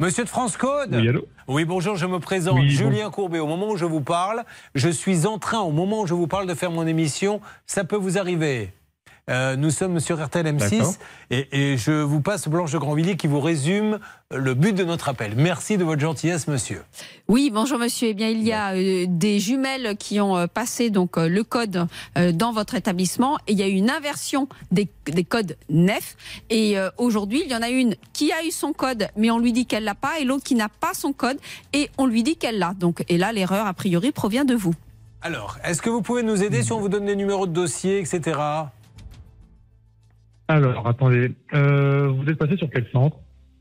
[0.00, 2.60] Monsieur de France Code Oui, allô Oui, bonjour, je me présente.
[2.60, 3.40] Oui, Julien Courbet.
[3.40, 4.44] Au moment où je vous parle,
[4.76, 7.40] je suis en train, au moment où je vous parle, de faire mon émission.
[7.66, 8.72] Ça peut vous arriver.
[9.28, 10.78] Euh, nous sommes sur RTL D'accord.
[10.78, 10.98] M6
[11.30, 13.98] et, et je vous passe Blanche de Grandvilliers qui vous résume
[14.30, 15.34] le but de notre appel.
[15.36, 16.82] Merci de votre gentillesse, monsieur.
[17.28, 18.08] Oui, bonjour monsieur.
[18.08, 21.44] Eh bien, il y a euh, des jumelles qui ont euh, passé donc euh, le
[21.44, 21.86] code
[22.16, 26.16] euh, dans votre établissement et il y a eu une inversion des, des codes nefs.
[26.48, 29.38] Et euh, aujourd'hui, il y en a une qui a eu son code, mais on
[29.38, 31.38] lui dit qu'elle l'a pas, et l'autre qui n'a pas son code
[31.72, 32.72] et on lui dit qu'elle l'a.
[32.78, 34.74] Donc, et là, l'erreur a priori provient de vous.
[35.20, 37.98] Alors, est-ce que vous pouvez nous aider si on vous donne des numéros de dossier,
[37.98, 38.38] etc.
[40.48, 43.16] Alors, attendez, euh, vous êtes passé sur quel centre?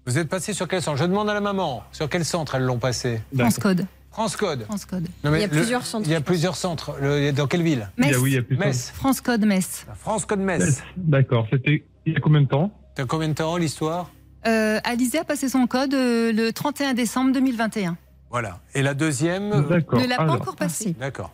[0.06, 0.98] Vous êtes passé sur quel centre?
[0.98, 1.84] Je demande à la maman.
[1.92, 3.22] Sur quel centre elles l'ont passé?
[3.38, 3.86] France Code.
[4.12, 4.64] France Code.
[4.64, 5.08] France Code.
[5.24, 6.96] Non, mais Il y a le- plusieurs centres, Il y a plusieurs centres.
[7.02, 7.90] Le- dans quelle ville?
[7.98, 8.08] Metz.
[8.10, 8.92] Il y a- oui, il y a plus Metz.
[8.96, 9.86] France Code Metz.
[9.96, 10.82] France Code Metz.
[10.96, 12.72] D'accord, c'était il y a combien de temps?
[12.96, 14.10] T'as combien de temps l'histoire?
[14.48, 17.98] Euh, Alizé a passé son code euh, le 31 décembre 2021.
[18.32, 18.60] Voilà.
[18.74, 19.66] Et la deuxième?
[19.68, 20.00] D'accord.
[20.00, 20.96] Ne l'a pas alors, encore passé.
[20.98, 21.32] D'accord.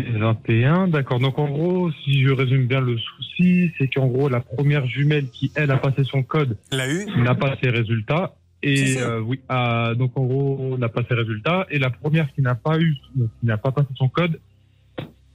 [0.00, 1.20] 21, d'accord.
[1.20, 5.28] Donc en gros, si je résume bien le souci, c'est qu'en gros, la première jumelle
[5.28, 8.34] qui, elle, a passé son code n'a pas ses résultats.
[8.64, 11.66] Et euh, oui, ah, donc en gros, n'a pas ses résultats.
[11.70, 14.38] Et la première qui n'a pas eu, qui n'a pas passé son code,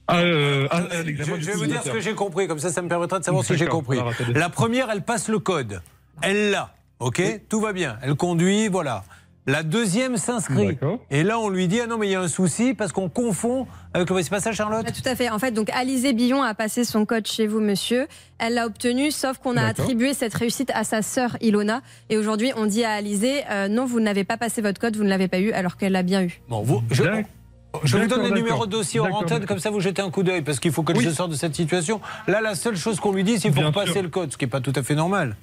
[0.08, 2.80] ah, euh, ah, Je, je vais vous dire ce que j'ai compris, comme ça, ça
[2.80, 3.98] me permettra de savoir si j'ai D'accord, compris.
[4.34, 5.82] La première, elle passe le code.
[6.22, 6.74] Elle l'a.
[6.98, 7.22] OK?
[7.48, 7.98] Tout va bien.
[8.02, 9.04] Elle conduit, voilà.
[9.48, 10.78] La deuxième s'inscrit.
[11.10, 13.08] Et là, on lui dit Ah non, mais il y a un souci parce qu'on
[13.08, 14.22] confond avec le.
[14.22, 15.30] C'est pas ça, Charlotte Ah, Tout à fait.
[15.30, 18.06] En fait, donc Alizé Billon a passé son code chez vous, monsieur.
[18.38, 21.80] Elle l'a obtenu, sauf qu'on a attribué cette réussite à sa sœur Ilona.
[22.10, 25.04] Et aujourd'hui, on dit à Alizé euh, non, vous n'avez pas passé votre code, vous
[25.04, 26.42] ne l'avez pas eu, alors qu'elle l'a bien eu.
[26.50, 27.04] Bon, vous, je,
[27.84, 30.22] je vous donne les numéros de dossier en antenne, comme ça vous jetez un coup
[30.24, 31.02] d'œil, parce qu'il faut que Oui.
[31.02, 32.02] je sorte de cette situation.
[32.26, 34.02] Là, la seule chose qu'on lui dit, c'est qu'il faut sûr.
[34.02, 35.36] le code, ce qui n'est pas tout à fait normal.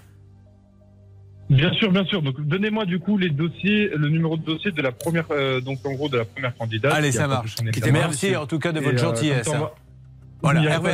[1.49, 2.22] Bien sûr, bien sûr.
[2.23, 5.80] Donc, donnez-moi du coup les dossiers, le numéro de dossier de la première, euh, donc
[5.85, 6.91] en gros de la première candidate.
[6.93, 7.55] Allez, ça marche.
[7.91, 9.47] Merci en tout cas de votre euh, gentillesse.
[9.47, 9.76] va-
[10.41, 10.91] Voilà, Hervé,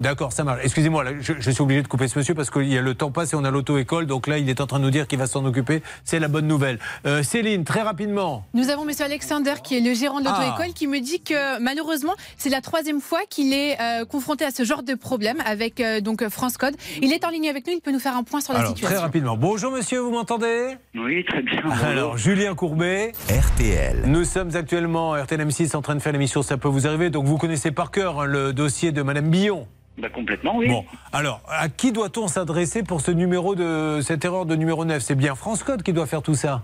[0.00, 0.60] D'accord, ça marche.
[0.64, 2.94] Excusez-moi, là, je, je suis obligé de couper ce monsieur parce qu'il y a le
[2.94, 4.06] temps passe et on a l'auto-école.
[4.06, 5.82] Donc là, il est en train de nous dire qu'il va s'en occuper.
[6.04, 6.78] C'est la bonne nouvelle.
[7.06, 8.44] Euh, Céline, très rapidement.
[8.54, 10.38] Nous avons Monsieur Alexander, qui est le gérant de Ah.
[10.40, 14.50] l'auto-école, qui me dit que malheureusement, c'est la troisième fois qu'il est euh, confronté à
[14.50, 16.76] ce genre de problème avec euh, donc France Code.
[17.02, 18.70] Il est en ligne avec nous, il peut nous faire un point sur la Alors,
[18.72, 19.02] très situation.
[19.02, 19.36] rapidement.
[19.36, 20.76] Bonjour monsieur, vous m'entendez?
[20.94, 21.60] Oui, très bien.
[21.84, 23.12] Alors, Julien Courbet.
[23.28, 24.04] RTL.
[24.06, 27.10] Nous sommes actuellement RTL M6 en train de faire l'émission Ça peut vous arriver.
[27.10, 29.66] Donc vous connaissez par cœur hein, le dossier de Madame Billon.
[30.00, 30.68] Bah, complètement, oui.
[30.68, 35.02] Bon, alors, à qui doit-on s'adresser pour ce numéro de cette erreur de numéro 9
[35.02, 36.62] C'est bien France Code qui doit faire tout ça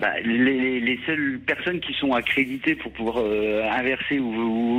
[0.00, 4.26] Bah, les, les- les seules personnes qui sont accréditées pour pouvoir euh, inverser ou,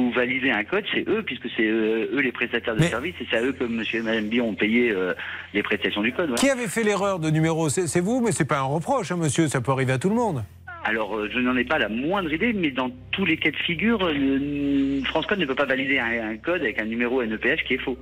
[0.07, 3.25] ou valider un code, c'est eux, puisque c'est euh, eux les prestataires de services, et
[3.29, 5.13] c'est à eux que monsieur et madame Bion ont payé euh,
[5.53, 6.29] les prestations du code.
[6.29, 6.35] ouais.
[6.37, 7.67] Qui avait fait l'erreur de numéro?
[7.69, 10.09] C'est c'est vous, mais c'est pas un reproche, hein, monsieur, ça peut arriver à tout
[10.09, 10.43] le monde.
[10.89, 13.57] Alors, euh, je n'en ai pas la moindre idée, mais dans tous les cas de
[13.57, 17.65] figure, euh, France Code ne peut pas valider un, un code avec un numéro NEPH
[17.67, 17.97] qui est faux.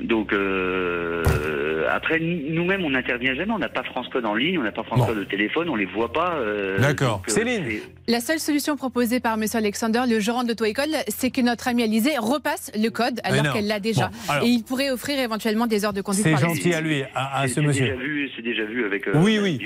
[0.00, 3.52] Donc, euh, après, nous- nous-mêmes, on n'intervient jamais.
[3.52, 5.76] On n'a pas France Code en ligne, on n'a pas France Code au téléphone, on
[5.76, 6.36] les voit pas.
[6.36, 7.18] euh, D'accord.
[7.18, 7.64] donc, Céline
[8.08, 9.44] La seule solution proposée par M.
[9.52, 13.66] Alexander, le gérant de l'auto-école, c'est que notre amie Alizé repasse le code alors qu'elle
[13.66, 14.08] l'a déjà.
[14.08, 17.02] Bon, alors- Et il pourrait offrir éventuellement des heures de conduite C'est gentil à lui,
[17.14, 17.84] à, ce c'est monsieur.
[17.86, 19.08] déjà vu, c'est déjà vu avec.
[19.08, 19.58] euh, Oui, oui.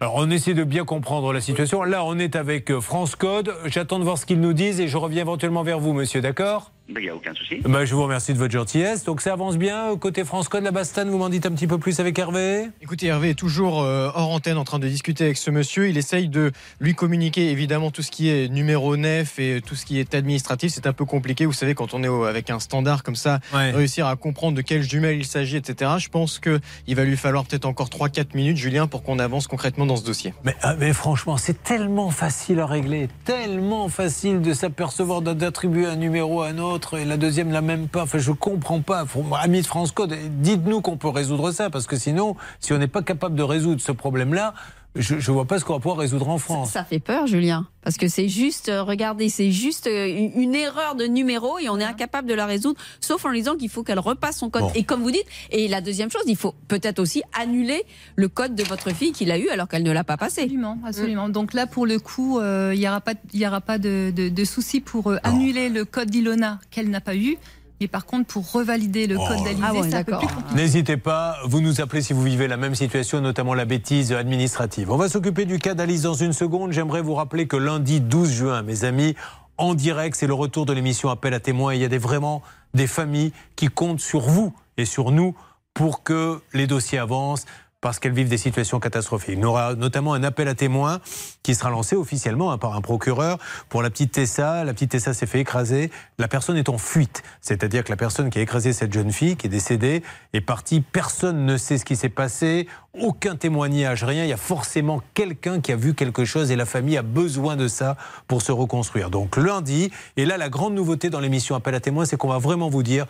[0.00, 1.82] Alors, on essaie de bien comprendre la situation.
[1.82, 3.52] Là, on est avec euh, France Code.
[3.64, 6.70] J'attends de voir ce qu'ils nous disent et je reviens éventuellement vers vous, monsieur, d'accord?
[6.88, 7.56] Il n'y a aucun souci.
[7.64, 9.02] Bah, je vous remercie de votre gentillesse.
[9.04, 11.78] Donc ça avance bien côté France Code, la Bastane, vous m'en dites un petit peu
[11.78, 12.68] plus avec Hervé?
[12.80, 15.88] Écoutez, Hervé est toujours euh, hors antenne en train de discuter avec ce monsieur.
[15.88, 19.84] Il essaye de lui communiquer évidemment tout ce qui est numéro nef et tout ce
[19.84, 20.72] qui est administratif.
[20.72, 21.44] C'est un peu compliqué.
[21.44, 24.62] Vous savez, quand on est au- avec un standard comme ça, réussir à comprendre de
[24.62, 25.92] quelle jumelle il s'agit, etc.
[25.98, 29.86] Je pense qu'il va lui falloir peut-être encore 3-4 minutes, Julien, pour qu'on avance concrètement
[29.86, 30.34] dans ce dossier.
[30.44, 35.96] mais, ah, mais franchement, c'est tellement facile à régler, tellement facile de s'apercevoir d'attribuer un
[35.96, 38.02] numéro à un autre et la deuxième l'a même pas.
[38.02, 39.04] Enfin, je comprends pas.
[39.40, 42.86] Amis de France Code, dites-nous qu'on peut résoudre ça parce que sinon, si on n'est
[42.88, 44.54] pas capable de résoudre ce problème-là,
[44.98, 46.70] je ne vois pas ce qu'on va pouvoir résoudre en France.
[46.70, 50.54] Ça fait peur, Julien, parce que c'est juste, euh, regardez, c'est juste euh, une une
[50.54, 53.68] erreur de numéro et on est incapable de la résoudre, sauf en lui disant qu'il
[53.68, 54.62] faut qu'elle repasse son code.
[54.62, 54.72] Bon.
[54.74, 57.84] Et comme vous dites, et la deuxième chose, il faut peut-être aussi annuler
[58.16, 60.42] le code de votre fille qu'il a eu alors qu'elle ne l'a pas passé.
[60.42, 61.28] Absolument, absolument.
[61.28, 64.12] Donc là, pour le coup, euh, il n'y aura pas, il y aura pas de,
[64.14, 67.36] de, de souci pour euh, annuler le code d'Ilona qu'elle n'a pas eu.
[67.80, 69.24] Mais par contre, pour revalider le Oh.
[69.28, 70.26] code d'Alizé, Ah ouais, c'est un peu d'accord.
[70.26, 70.54] plus compliqué.
[70.62, 74.90] N'hésitez pas, vous nous appelez si vous vivez la même situation, notamment la bêtise administrative.
[74.90, 76.72] On va s'occuper du cas d'Alice dans une seconde.
[76.72, 79.14] J'aimerais vous rappeler que lundi 12 juin, mes amis,
[79.58, 81.74] en direct, c'est le retour de l'émission Appel à témoins.
[81.74, 82.42] Il y a des, vraiment
[82.74, 85.34] des familles qui comptent sur vous et sur nous
[85.74, 87.44] pour que les dossiers avancent
[87.80, 89.34] parce qu'elles vivent des situations catastrophiques.
[89.36, 91.00] Il y aura notamment un appel à témoins
[91.42, 93.38] qui sera lancé officiellement hein, par un procureur
[93.68, 94.64] pour la petite Tessa.
[94.64, 95.90] La petite Tessa s'est fait écraser.
[96.18, 97.22] La personne est en fuite.
[97.40, 100.80] C'est-à-dire que la personne qui a écrasé cette jeune fille, qui est décédée, est partie.
[100.80, 102.66] Personne ne sait ce qui s'est passé.
[102.94, 104.24] Aucun témoignage, rien.
[104.24, 107.56] Il y a forcément quelqu'un qui a vu quelque chose et la famille a besoin
[107.56, 107.96] de ça
[108.26, 109.10] pour se reconstruire.
[109.10, 112.38] Donc lundi, et là la grande nouveauté dans l'émission Appel à témoins, c'est qu'on va
[112.38, 113.06] vraiment vous dire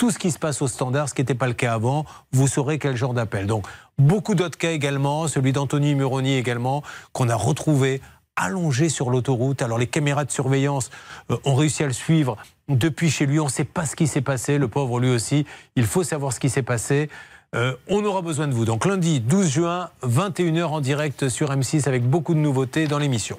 [0.00, 2.48] tout ce qui se passe au standard, ce qui n'était pas le cas avant, vous
[2.48, 3.46] saurez quel genre d'appel.
[3.46, 3.66] Donc,
[4.00, 6.82] beaucoup d'autres cas également, celui d'Anthony Muroni également,
[7.12, 8.00] qu'on a retrouvé
[8.36, 9.62] allongé sur l'autoroute.
[9.62, 10.90] Alors, les caméras de surveillance
[11.30, 12.36] euh, ont réussi à le suivre
[12.68, 13.38] depuis chez lui.
[13.38, 15.46] On ne sait pas ce qui s'est passé, le pauvre lui aussi.
[15.76, 17.10] Il faut savoir ce qui s'est passé.
[17.54, 18.64] Euh, on aura besoin de vous.
[18.64, 23.36] Donc lundi 12 juin, 21h en direct sur M6 avec beaucoup de nouveautés dans l'émission.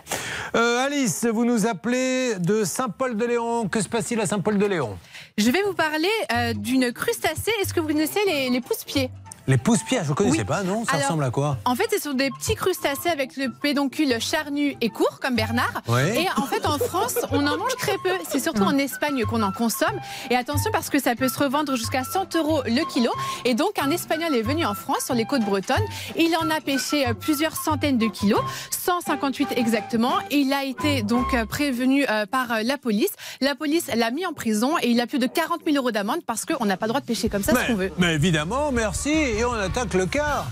[0.53, 3.69] Euh, Alice, vous nous appelez de Saint-Paul-de-Léon.
[3.69, 4.97] Que se passe-t-il à Saint-Paul-de-Léon?
[5.37, 6.09] Je vais vous parler
[6.55, 7.53] d'une crustacée.
[7.61, 9.09] Est-ce que vous connaissez les, les pousse-pieds?
[9.47, 10.43] Les pousse-pieds, je ne connaissais Oui.
[10.43, 10.85] pas, non?
[10.85, 11.57] Ça Alors, ressemble à quoi?
[11.65, 15.81] En fait, ce sont des petits crustacés avec le pédoncule charnu et court, comme Bernard.
[15.87, 16.21] Ouais.
[16.23, 18.11] Et en fait, en France, on en mange très peu.
[18.29, 19.99] C'est surtout en Espagne qu'on en consomme.
[20.29, 23.11] Et attention, parce que ça peut se revendre jusqu'à 100 euros le kilo.
[23.45, 25.77] Et donc, un Espagnol est venu en France, sur les côtes bretonnes.
[26.15, 28.41] Il en a pêché euh, plusieurs centaines de kilos,
[28.85, 30.13] 158 exactement.
[30.29, 33.11] Et il a été donc euh, prévenu euh, par la police.
[33.41, 36.19] La police l'a mis en prison et il a plus de 40 000 euros d'amende
[36.25, 37.93] parce qu'on n'a pas le droit de pêcher comme ça ce qu'on mais, veut.
[37.97, 39.11] mais évidemment, merci.
[39.33, 40.45] Et on attaque le cas.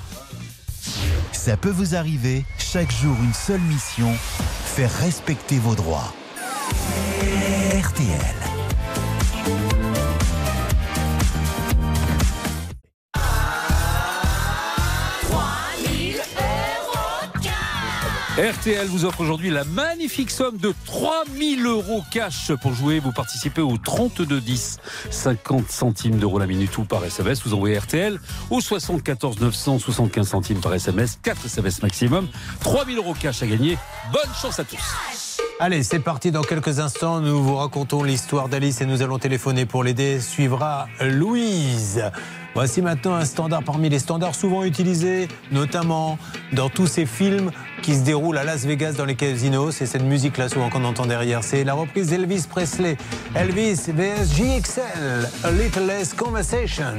[1.34, 4.14] Ça peut vous arriver, chaque jour une seule mission,
[4.76, 6.14] faire respecter vos droits.
[7.74, 8.49] RTL.
[18.40, 23.00] RTL vous offre aujourd'hui la magnifique somme de 3000 euros cash pour jouer.
[23.00, 24.78] Vous participez au 3210,
[25.10, 27.44] 50 centimes d'euros la minute ou par SMS.
[27.44, 28.18] Vous envoyez RTL
[28.50, 32.30] au 74 900, 75 centimes par SMS, 4 SMS maximum.
[32.62, 33.78] 3000 euros cash à gagner.
[34.14, 34.96] Bonne chance à tous.
[35.60, 36.32] Allez, c'est parti.
[36.32, 40.22] Dans quelques instants, nous vous racontons l'histoire d'Alice et nous allons téléphoner pour l'aider.
[40.22, 42.02] Suivra Louise.
[42.56, 46.18] Voici maintenant un standard parmi les standards souvent utilisés, notamment
[46.54, 47.52] dans tous ces films
[47.82, 49.72] qui se déroulent à Las Vegas dans les casinos.
[49.72, 51.44] C'est cette musique-là souvent qu'on entend derrière.
[51.44, 52.98] C'est la reprise d'Elvis Presley.
[53.36, 56.96] Elvis vs JXL, A Little Less Conversation.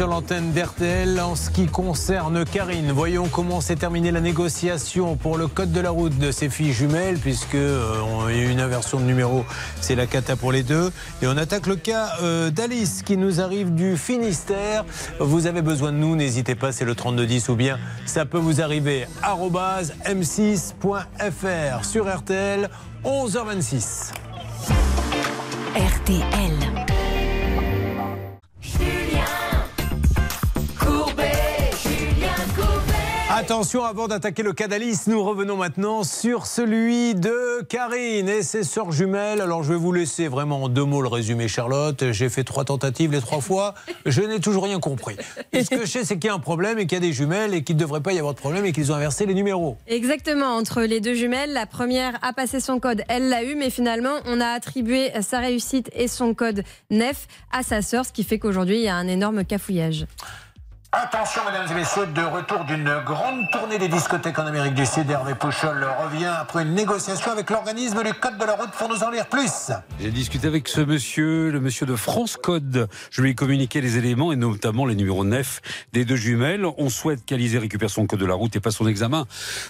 [0.00, 1.20] Sur l'antenne d'RTL.
[1.20, 5.80] En ce qui concerne Karine, voyons comment s'est terminée la négociation pour le code de
[5.80, 9.44] la route de ses filles jumelles, puisque euh, on a eu une inversion de numéro,
[9.82, 10.90] c'est la cata pour les deux.
[11.20, 14.86] Et on attaque le cas euh, d'Alice qui nous arrive du Finistère.
[15.18, 18.62] Vous avez besoin de nous, n'hésitez pas, c'est le 3210 ou bien ça peut vous
[18.62, 22.70] arriver arobase m6.fr sur RTL
[23.04, 24.12] 11h26.
[25.76, 26.69] RTL.
[33.40, 34.66] Attention, avant d'attaquer le cas
[35.06, 39.40] nous revenons maintenant sur celui de Karine et ses sœurs jumelles.
[39.40, 42.12] Alors, je vais vous laisser vraiment en deux mots le résumé, Charlotte.
[42.12, 43.72] J'ai fait trois tentatives les trois fois.
[44.04, 45.16] Je n'ai toujours rien compris.
[45.54, 47.00] Et ce que je sais, c'est qu'il y a un problème et qu'il y a
[47.00, 49.24] des jumelles et qu'il ne devrait pas y avoir de problème et qu'ils ont inversé
[49.24, 49.78] les numéros.
[49.86, 53.70] Exactement, entre les deux jumelles, la première a passé son code, elle l'a eu, mais
[53.70, 58.22] finalement, on a attribué sa réussite et son code NEF à sa sœur, ce qui
[58.22, 60.06] fait qu'aujourd'hui, il y a un énorme cafouillage.
[60.92, 65.08] Attention, mesdames et messieurs, de retour d'une grande tournée des discothèques en Amérique du Sud.
[65.08, 69.04] Hervé Pouchol revient après une négociation avec l'organisme du Code de la route pour nous
[69.04, 69.70] en lire plus.
[70.00, 72.88] J'ai discuté avec ce monsieur, le monsieur de France Code.
[73.12, 75.60] Je lui ai communiqué les éléments et notamment les numéros 9
[75.92, 76.66] des deux jumelles.
[76.76, 79.26] On souhaite qu'Alizé récupère son code de la route et passe son examen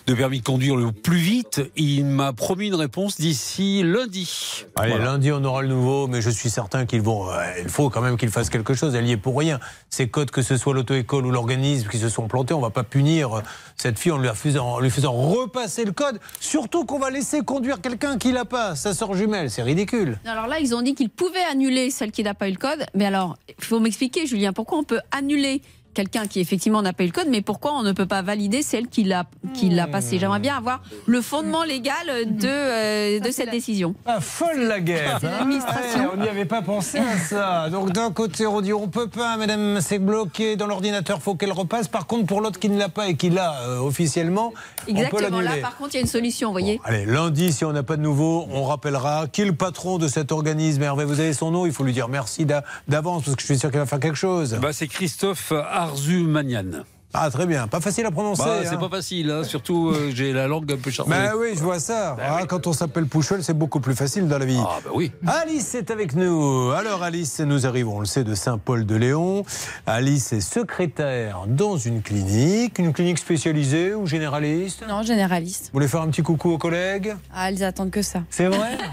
[0.07, 1.61] de permis de conduire le plus vite.
[1.77, 4.65] Il m'a promis une réponse d'ici lundi.
[4.75, 5.05] Allez, Voilà.
[5.05, 7.31] lundi, on aura le nouveau, mais je suis certain qu'ils vont.
[7.31, 8.95] euh, il faut quand même qu'ils fassent quelque chose.
[8.95, 9.61] Elle y est pour rien.
[9.91, 10.73] Ces codes, que ce soit
[11.17, 13.43] ou l'organisme qui se sont plantés, on va pas punir
[13.77, 16.21] cette fille en lui faisant, lui faisant repasser le code.
[16.41, 19.51] Surtout qu'on va laisser conduire quelqu'un qui l'a pas, sa sœur jumelle.
[19.51, 20.19] C'est ridicule.
[20.25, 22.87] Alors là, ils ont dit qu'ils pouvaient annuler celle qui n'a pas eu le code.
[22.95, 25.63] Mais alors, il faut m'expliquer, Julien, pourquoi on peut annuler
[25.95, 28.63] quelqu'un qui effectivement n'a pas eu le code, mais pourquoi on ne peut pas valider
[28.63, 31.95] celle qui l'a qui l'a passé J'aimerais bien avoir le fondement légal
[32.27, 33.95] de, euh, de cette décision.
[34.07, 35.19] Ah, folle la guerre.
[35.23, 37.71] Ouais, On n'y avait pas pensé à ça.
[37.71, 41.53] Donc d'un côté, on dit on peut pas, madame, c'est bloqué dans l'ordinateur, faut qu'elle
[41.53, 41.89] repasse.
[41.89, 44.53] Par contre, pour l'autre qui ne l'a pas et qui l'a euh, officiellement,
[44.89, 45.41] on peut Exactement.
[45.41, 46.81] Là, par contre, il y a une solution, vous voyez.
[46.85, 50.09] Allez, lundi, si on n'a pas de nouveau, on rappellera qui est le patron de
[50.09, 50.83] cet organisme.
[50.83, 53.47] Hervé, vous avez son nom, il faut lui dire merci d'a- d'avance parce que je
[53.47, 54.57] suis sûr qu'il va faire quelque chose.
[54.61, 56.85] Bah, c'est Christophe Arzumanian.
[57.13, 57.67] Ah, très bien.
[57.67, 58.45] Pas facile à prononcer.
[58.45, 58.67] Bah, hein.
[58.71, 59.43] c'est pas facile, hein.
[59.43, 61.11] surtout euh, j'ai la langue un peu chargée.
[61.11, 62.17] Ben oui, je vois ça.
[62.21, 64.61] Ah, Quand on s'appelle Pouchol, c'est beaucoup plus facile dans la vie.
[64.61, 65.11] Ah, bah oui.
[65.27, 66.71] Alice est avec nous.
[66.71, 69.45] Alors, Alice, nous arrivons, on le sait, de Saint-Paul-de-Léon.
[69.87, 74.85] Alice est secrétaire dans une clinique, une clinique spécialisée ou généraliste?
[74.89, 75.65] Non, généraliste.
[75.65, 77.17] Vous voulez faire un petit coucou aux collègues?
[77.35, 78.23] Ah, ils attendent que ça.
[78.31, 78.79] C'est vrai?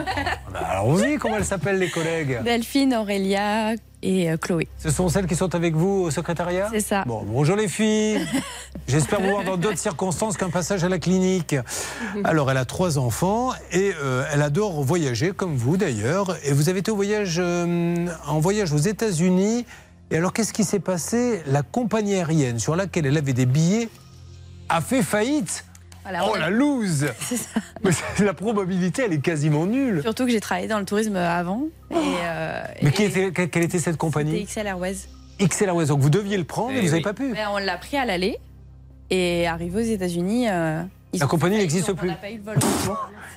[0.51, 2.41] Bah, Allons-y, comment elles s'appellent les collègues?
[2.43, 4.67] Delphine, Aurélia et euh, Chloé.
[4.77, 6.69] Ce sont celles qui sont avec vous au secrétariat?
[6.71, 7.03] C'est ça.
[7.05, 8.19] Bon, bonjour les filles.
[8.87, 11.55] J'espère vous voir dans d'autres circonstances qu'un passage à la clinique.
[12.23, 16.37] Alors, elle a trois enfants et euh, elle adore voyager, comme vous d'ailleurs.
[16.43, 19.65] Et vous avez été au voyage, euh, en voyage aux États-Unis.
[20.09, 21.41] Et alors, qu'est-ce qui s'est passé?
[21.47, 23.89] La compagnie aérienne sur laquelle elle avait des billets
[24.69, 25.65] a fait faillite.
[26.09, 27.05] Voilà, oh la loose
[27.83, 27.91] Mais
[28.23, 30.01] La probabilité, elle est quasiment nulle.
[30.01, 31.63] Surtout que j'ai travaillé dans le tourisme avant.
[31.91, 34.95] Et, euh, Mais et qui était, quelle était cette c'était compagnie XL Airways.
[35.41, 35.85] XL Airways.
[35.87, 37.03] Donc vous deviez le prendre, mais Eh vous n'avez oui.
[37.03, 37.27] pas pu.
[37.31, 38.37] Mais on l'a pris à l'aller.
[39.09, 40.81] Et arrivé aux États-Unis, euh,
[41.13, 42.07] Ils La compagnie n'existe plus.
[42.09, 42.57] On n'a pas eu le vol.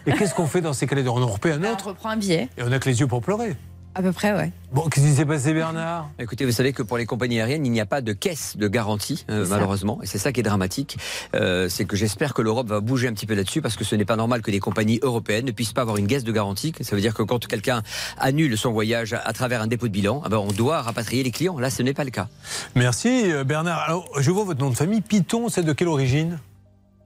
[0.06, 1.02] Et qu'est-ce qu'on fait dans ces cas-là?
[1.10, 2.48] On en repaie un Ben, autre On reprend un billet.
[2.56, 3.54] et on a que les yeux pour pleurer.
[3.94, 4.52] À peu près, ouais.
[4.72, 6.10] Bon, qu'est-ce qui s'est passé, Bernard?
[6.20, 8.68] Écoutez, vous savez que pour les compagnies aériennes, il n'y a pas de caisse de
[8.68, 9.98] garantie, euh, malheureusement.
[10.00, 10.96] Et c'est ça qui est dramatique.
[11.34, 13.96] Euh, c'est que j'espère que l'Europe va bouger un petit peu là-dessus parce que ce
[13.96, 16.72] n'est pas normal que des compagnies européennes ne puissent pas avoir une caisse de garantie.
[16.82, 17.82] Ça veut dire que quand quelqu'un
[18.16, 21.32] annule son voyage à travers un dépôt de bilan, ah ben, on doit rapatrier les
[21.32, 21.58] clients.
[21.58, 22.28] Là, ce n'est pas le cas.
[22.76, 23.80] Merci, euh, Bernard.
[23.80, 25.00] Alors, je vois votre nom de famille.
[25.00, 26.38] Python, c'est de quelle origine?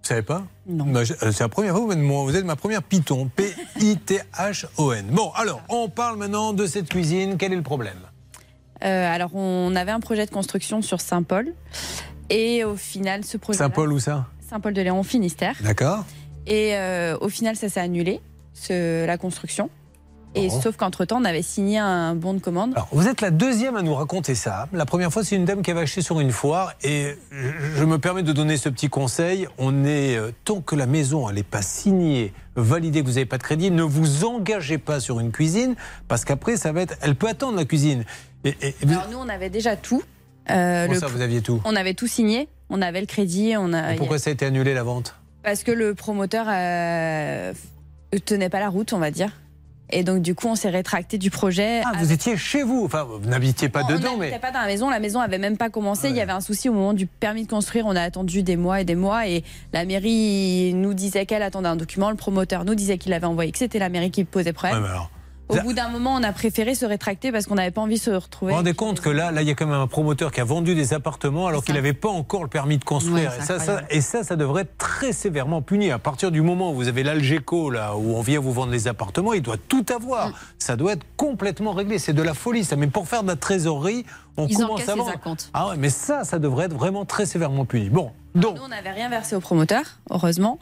[0.05, 0.85] Vous savez pas Non.
[0.85, 2.25] Bah, euh, c'est la première fois, vous.
[2.27, 3.31] Vous êtes ma première Python.
[3.35, 5.07] P-I-T-H-O-N.
[5.11, 7.39] Bon, alors, on parle maintenant de cette cuisine.
[7.39, 7.97] Quel est le problème
[8.85, 11.55] Euh, alors, on avait un projet de construction sur Saint-Paul.
[12.29, 13.57] Et au final, ce projet.
[13.57, 15.55] Saint-Paul, où ça Saint-Paul-de-Léon, Finistère.
[15.63, 16.05] D'accord.
[16.47, 18.21] Et euh, au final, ça s'est annulé,
[18.53, 19.71] ce- la construction.
[20.37, 20.61] Et Bon.
[20.61, 22.73] sauf qu'entre-temps, on avait signé un bon de commande.
[22.75, 24.69] Alors, vous êtes la deuxième à nous raconter ça.
[24.73, 26.73] La première fois, c'est une dame qui avait acheté sur une foire.
[26.83, 29.47] Et je, me permets de donner ce petit conseil.
[29.59, 33.39] On est, euh, tant que la maison, n'est pas signée, validée, que vous n'avez pas
[33.39, 35.77] de crédit, ne vous engagez pas sur une cuisine,
[36.09, 38.05] parce qu'après, ça va être, elle peut attendre la cuisine.
[38.45, 40.03] Et, et- et vous- Alors nous, on avait déjà tout.
[40.51, 42.49] Euh, Comment ça, vous aviez tout On avait tout signé.
[42.71, 43.55] On avait le crédit.
[43.57, 45.15] On a, Et Pourquoi ça a été annulé la vente?
[45.43, 47.53] Parce que le promoteur euh,
[48.25, 49.31] tenait pas la route, on va dire.
[49.95, 51.83] Et donc, du coup, on s'est rétracté du projet.
[51.85, 52.83] Ah, vous étiez chez vous.
[52.85, 54.39] Enfin, vous n'habitiez pas on dedans, n'habitait mais.
[54.41, 54.91] pas dans la maison.
[54.91, 56.09] La maison avait même pas commencé.
[56.11, 57.87] Il y avait un souci au moment du permis de construire.
[57.87, 59.29] On a attendu des mois et des mois.
[59.29, 62.11] Et la mairie nous disait qu'elle attendait un document.
[62.11, 64.79] Le promoteur nous disait qu'il avait envoyé, que c'était la mairie qui posait problème.
[64.79, 65.11] Ouais, mais alors,
[65.49, 68.01] Au bout d'un moment, on a préféré se rétracter parce qu'on n'avait pas envie de
[68.01, 68.53] se Vous retrouver.
[68.53, 70.45] vous rendez compte que là, là, il y a quand même un promoteur qui a
[70.45, 73.33] vendu des appartements alors qu'il n'avait pas encore le permis de construire.
[73.35, 73.87] Et, ça, ça, incroyable.
[73.91, 75.91] et ça, ça devrait être très sévèrement puni.
[75.91, 78.89] À partir du moment où vous avez l'Algeco, là, où on vient vous vendre les
[78.89, 80.29] appartements, il doit tout avoir.
[80.29, 80.35] Mm.
[80.59, 81.99] Ça doit être complètement réglé.
[81.99, 82.77] C'est de la folie, ça.
[82.77, 84.07] Mais pour faire de la trésorerie,
[84.37, 85.13] on Ils commence à vendre.
[85.53, 87.91] Ah ouais, mais ça, ça devrait être vraiment très sévèrement puni.
[87.91, 88.57] Bon, donc.
[88.57, 90.59] Nous, on n'avait rien versé au promoteur, heureusement.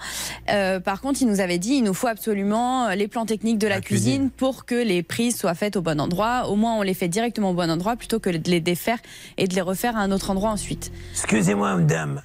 [0.51, 3.69] Euh, par contre, il nous avait dit il nous faut absolument les plans techniques de
[3.69, 6.49] la, cuisine, pour que les prises soient faites au bon endroit.
[6.49, 8.99] Au moins, on les fait directement au bon endroit plutôt que de les défaire
[9.39, 10.93] et de les refaire à un autre endroit ensuite.
[11.13, 12.23] Excusez-moi, madame.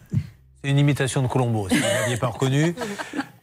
[0.64, 2.76] C'est une imitation de Colombo, si vous ne l'aviez pas reconnu.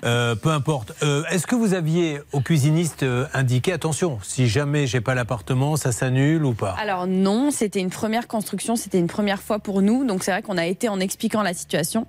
[0.04, 0.92] Euh, peu importe.
[1.02, 5.78] Euh, Est-ce que vous aviez au cuisiniste euh, indiqué, attention, si jamais j'ai pas l'appartement,
[5.78, 6.72] ça s'annule ou pas?
[6.78, 10.04] Alors non, c'était une première construction, c'était une première fois pour nous.
[10.04, 12.06] Donc c'est vrai qu'on a été en expliquant la situation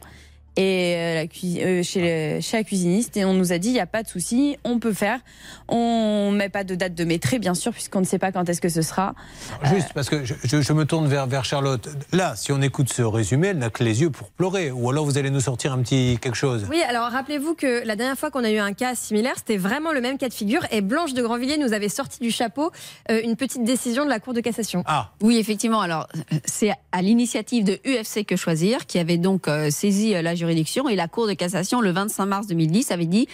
[0.57, 3.73] et euh, la euh, chez, le- chez la cuisiniste et on nous a dit il
[3.73, 5.19] n'y a pas de souci, on peut faire.
[5.67, 8.61] On met pas de date de maîtrise bien sûr puisqu'on ne sait pas quand est-ce
[8.61, 9.15] que ce sera.
[9.63, 11.89] Juste parce que je, je- je me tourne vers, vers Charlotte.
[12.11, 14.71] Là, si on écoute ce résumé, elle n'a que les yeux pour pleurer.
[14.71, 16.65] Ou alors vous allez nous sortir un petit quelque chose.
[16.69, 19.91] Oui, alors rappelez-vous que la dernière fois qu'on a eu un cas similaire, c'était vraiment
[19.91, 22.71] le même cas de figure et Blanche de Grandvilliers nous avait sorti du chapeau
[23.11, 24.83] euh, une petite décision de la Cour de cassation.
[24.85, 25.11] Ah.
[25.21, 25.81] Oui, effectivement.
[25.81, 26.07] Alors,
[26.45, 30.87] c'est à l'initiative de UFC Que Choisir qui avait donc euh, saisi euh, la juridiction
[30.87, 33.27] et la Cour de cassation le 25 mars 2010 avait dit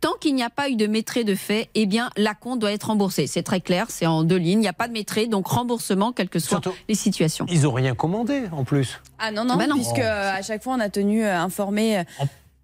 [0.00, 2.70] tant qu'il n'y a pas eu de maîtrise de fait, eh bien, la compte doit
[2.70, 3.26] être remboursée.
[3.26, 4.58] C'est très clair, c'est en deux lignes.
[4.58, 7.46] Il n'y a pas de maîtrise, donc remboursement, quelles que soient les situations.
[7.48, 9.00] Ils ont rien commandé en plus.
[9.18, 9.74] Ah non, non, Bah non.
[9.74, 10.00] puisque Oh.
[10.02, 12.02] euh, à chaque fois on a tenu à informer euh,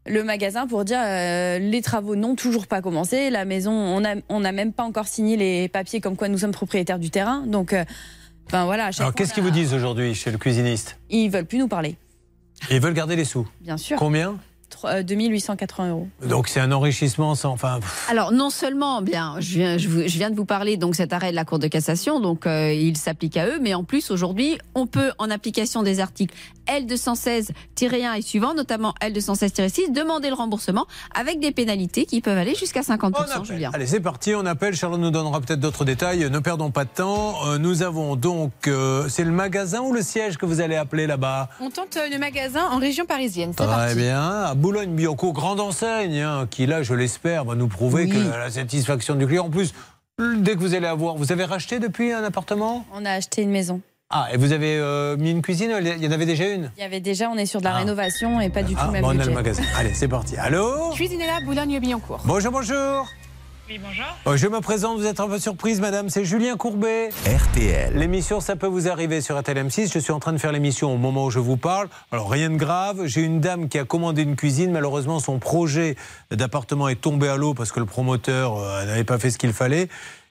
[0.06, 4.14] le magasin pour dire euh, les travaux n'ont toujours pas commencé, la maison, on n'a
[4.28, 7.42] on a même pas encore signé les papiers comme quoi nous sommes propriétaires du terrain.
[7.48, 7.84] Donc, euh,
[8.52, 10.98] ben voilà, à chaque Alors qu'est-ce qu'ils vous disent aujourd'hui chez le cuisiniste?
[11.10, 11.96] Ils veulent plus nous parler,
[12.70, 13.46] Ils veulent garder les sous.
[13.60, 13.96] bien sûr.
[13.98, 14.36] Combien
[14.70, 16.08] Tro- euh, 2880 euros.
[16.26, 17.50] Donc c'est un enrichissement sans.
[17.52, 20.76] Enfin, pff, Alors non seulement, bien, je viens, je, vous- je viens de vous parler
[20.76, 23.74] donc cet arrêt de la Cour de cassation, donc euh, il s'applique à eux, mais
[23.74, 26.34] en plus aujourd'hui, on peut en application des articles
[26.68, 32.80] L216-1 et suivants, notamment L216-6, demander le remboursement avec des pénalités qui peuvent aller jusqu'à
[32.80, 33.70] 50%, Julien.
[33.72, 34.74] Allez, c'est parti, on appelle.
[34.74, 36.28] Charlotte nous donnera peut-être d'autres détails.
[36.30, 37.34] Ne perdons pas de temps.
[37.46, 38.52] Euh, nous avons donc.
[38.66, 41.48] euh, c'est le magasin ou le siège que vous allez appeler là-bas?
[41.60, 43.52] On tente euh, le magasin en région parisienne.
[43.56, 43.94] C'est Très parti.
[43.96, 44.20] bien.
[44.44, 48.10] À Boulogne-Billancourt, grande enseigne, hein, qui là, je l'espère, va nous prouver Oui.
[48.10, 49.46] que la satisfaction du client.
[49.46, 49.72] En plus,
[50.18, 51.16] dès que vous allez avoir.
[51.16, 52.84] Vous avez racheté depuis un appartement?
[52.94, 53.80] On a acheté une maison.
[54.10, 56.70] Ah, et vous avez euh, mis une cuisine Il y en avait déjà une?
[56.76, 57.78] Il y avait déjà, on est sur de la Ah.
[57.78, 59.62] rénovation et pas du tout Ah, le même bon, on a le magasin.
[59.78, 60.36] Allez, c'est parti.
[60.36, 60.90] Allô?
[60.92, 62.20] Cuisinella Boulogne-Billancourt.
[62.24, 63.08] Bonjour, bonjour.
[63.66, 64.04] Oui, bonjour.
[64.26, 66.10] Euh, Je me présente, vous êtes un peu surprise, madame.
[66.10, 67.08] C'est Julien Courbet.
[67.26, 67.94] RTL.
[67.96, 69.90] L'émission, ça peut vous arriver sur RTL M6.
[69.90, 71.88] Je suis en train de faire l'émission au moment où je vous parle.
[72.12, 73.06] Alors, rien de grave.
[73.06, 74.70] J'ai une dame qui a commandé une cuisine.
[74.70, 75.96] Malheureusement, son projet
[76.30, 79.54] d'appartement est tombé à l'eau parce que le promoteur euh, n'avait pas fait ce qu'il
[79.54, 79.88] fallait.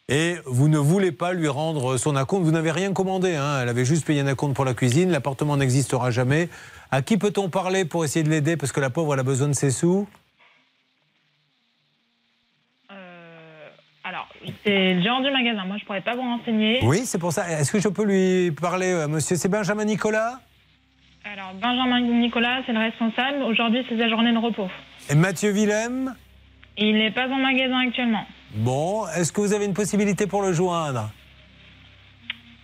[0.10, 2.44] Et vous ne voulez pas lui rendre son acompte.
[2.44, 3.36] Vous n'avez rien commandé.
[3.36, 3.60] hein.
[3.62, 5.12] Elle avait juste payé un acompte pour la cuisine.
[5.12, 6.50] L'appartement n'existera jamais.
[6.92, 8.58] À qui peut-on parler pour essayer de l'aider?
[8.58, 10.08] Parce que la pauvre, elle a besoin de ses sous.
[14.06, 14.28] Alors,
[14.66, 15.64] c'est le gérant du magasin.
[15.66, 16.82] Moi, je pourrais pas vous renseigner.
[16.84, 17.50] Oui, c'est pour ça.
[17.50, 19.38] Est-ce que je peux lui parler, euh, monsieur?
[19.38, 20.42] C'est Benjamin Nicolas?
[21.24, 23.42] Alors, Benjamin Nicolas, c'est le responsable.
[23.44, 24.68] Aujourd'hui, c'est sa journée de repos.
[25.10, 26.14] Et Mathieu Willem?
[26.78, 28.26] Il n'est pas en magasin actuellement.
[28.56, 31.10] Bon, est-ce que vous avez une possibilité pour le joindre?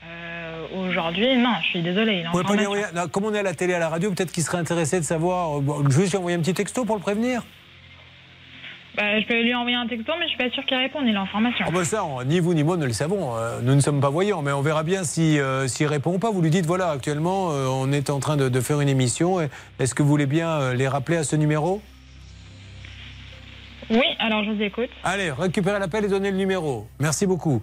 [0.06, 2.18] Euh, Aujourd'hui, non, je suis désolée.
[2.24, 4.60] Il pas non, Comme on est à la télé, à la radio, peut-être qu'il serait
[4.60, 5.58] intéressé de savoir.
[5.58, 7.42] euh, bon, juste lui envoyer un petit texto pour le prévenir
[8.96, 11.08] Bah, je peux lui envoyer un texto, mais je suis pas sûre qu'il réponde.
[11.08, 11.66] Il est en formation.
[11.68, 13.36] Ah bah ça, on- ni vous ni moi ne le savons.
[13.36, 16.20] Euh, Nous ne sommes pas voyants, mais on verra bien si, euh, s'il répond ou
[16.20, 16.30] pas.
[16.30, 19.40] Vous lui dites voilà, actuellement, euh, on est en train de, de faire une émission.
[19.80, 21.82] Est-ce que vous voulez bien les rappeler à ce numéro?
[23.90, 24.90] Oui, alors je vous écoute.
[25.04, 26.86] Allez, récupérez l'appel et donnez le numéro.
[27.00, 27.62] Merci beaucoup.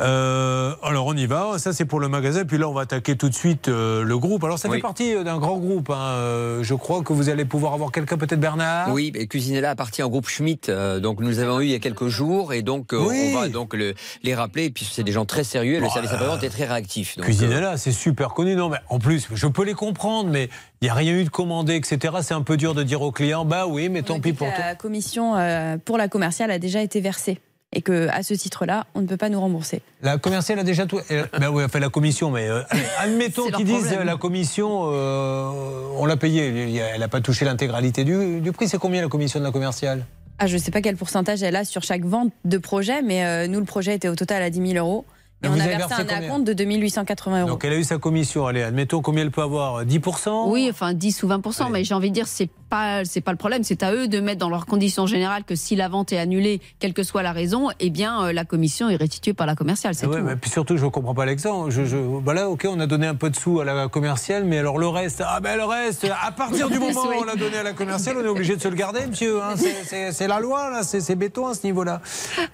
[0.00, 1.58] Euh, alors on y va.
[1.58, 2.44] Ça c'est pour le magasin.
[2.44, 4.42] Puis là on va attaquer tout de suite euh, le groupe.
[4.44, 4.76] Alors ça Oui.
[4.78, 5.90] fait partie euh, d'un grand groupe.
[5.90, 6.58] hein.
[6.62, 8.92] Je crois que vous allez pouvoir avoir quelqu'un, peut-être Bernard.
[8.92, 10.68] Oui, Cuisinella appartient au groupe Schmitt.
[10.68, 13.32] euh, donc nous les avons eu il y a quelques jours et donc euh, Oui.
[13.34, 14.64] on va donc le- les rappeler.
[14.64, 15.74] Et puis c'est des gens très sérieux.
[15.74, 17.16] et Le Bon, service euh, après-vente est très réactif.
[17.16, 18.56] Donc, Cuisinella, c'est super connu.
[18.56, 20.48] Non, mais en plus, je peux les comprendre, mais
[20.82, 22.14] il n'y a rien eu de commandé, etc.
[22.22, 24.64] C'est un peu dur de dire aux clients, bah oui, mais tant pis pour toi.
[24.64, 27.38] La commission euh, pour la commerciale a déjà été versée
[27.72, 29.80] et que à ce titre-là, on ne peut pas nous rembourser.
[30.02, 30.98] La commerciale a déjà tout.
[31.12, 32.62] euh, ben oui, enfin la commission, mais euh,
[32.98, 35.50] admettons qu'ils disent euh, la commission, euh,
[35.96, 36.74] on l'a payée.
[36.76, 38.68] Elle n'a pas touché l'intégralité du, du prix.
[38.68, 40.04] C'est combien la commission de la commerciale?
[40.40, 43.24] Ah, je ne sais pas quel pourcentage elle a sur chaque vente de projet, mais
[43.24, 45.04] euh, nous, le projet était au total à 10 000 euros.
[45.42, 47.48] Et Mais on vous a avez versé versé un acompte de 2880 euros.
[47.50, 48.46] Donc elle a eu sa commission.
[48.46, 52.10] Allez, admettons combien elle peut avoir 10% Oui, enfin 10 ou 20% mais j'ai envie
[52.10, 54.66] de dire c'est pas c'est pas le problème, c'est à eux de mettre dans leurs
[54.66, 58.22] conditions générales que si la vente est annulée, quelle que soit la raison, eh bien
[58.26, 60.22] euh, la commission est restituée par la commerciale, c'est Ah ouais, tout.
[60.24, 61.70] mais puis surtout, je ne comprends pas l'exemple.
[61.72, 64.44] Je, je, bah là, ok, on a donné un peu de sous à la commerciale,
[64.44, 67.34] mais alors le reste, ah ben le reste, à partir du moment où on l'a
[67.34, 69.40] donné à la commerciale, on est obligé de se le garder, monsieur.
[69.42, 69.54] hein.
[69.56, 72.00] C'est- la loi, là, c'est c'est béton à ce niveau-là.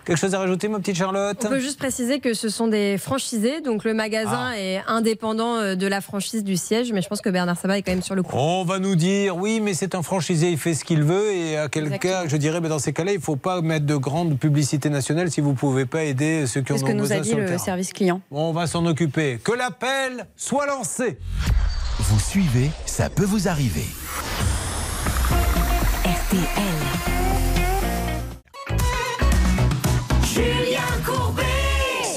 [0.06, 1.36] Quelque chose à rajouter, ma petite Charlotte?
[1.44, 4.58] On peut juste préciser que ce sont des franchisés, donc le magasin Ah.
[4.58, 7.82] est indépendant euh, de la franchise du siège, mais je pense que Bernard Sabat est
[7.82, 8.34] quand même sur le coup.
[8.36, 11.56] On va nous dire, oui, mais c'est un franchisé, il fait ce qu'il veut, et
[11.56, 12.12] à quel Exactement.
[12.22, 14.88] cas, je dirais, ben, dans ces cas-là, il ne faut pas mettre de grande publicité
[14.90, 17.02] nationale si vous ne pouvez pas aider ceux qui en C'est ce ont que nous
[17.02, 17.58] besoin a dit sur le le terrain.
[17.64, 18.20] service client.
[18.30, 19.38] On va s'en occuper.
[19.42, 21.18] Que l'appel soit lancé.
[21.98, 23.86] Vous suivez, ça peut vous arriver.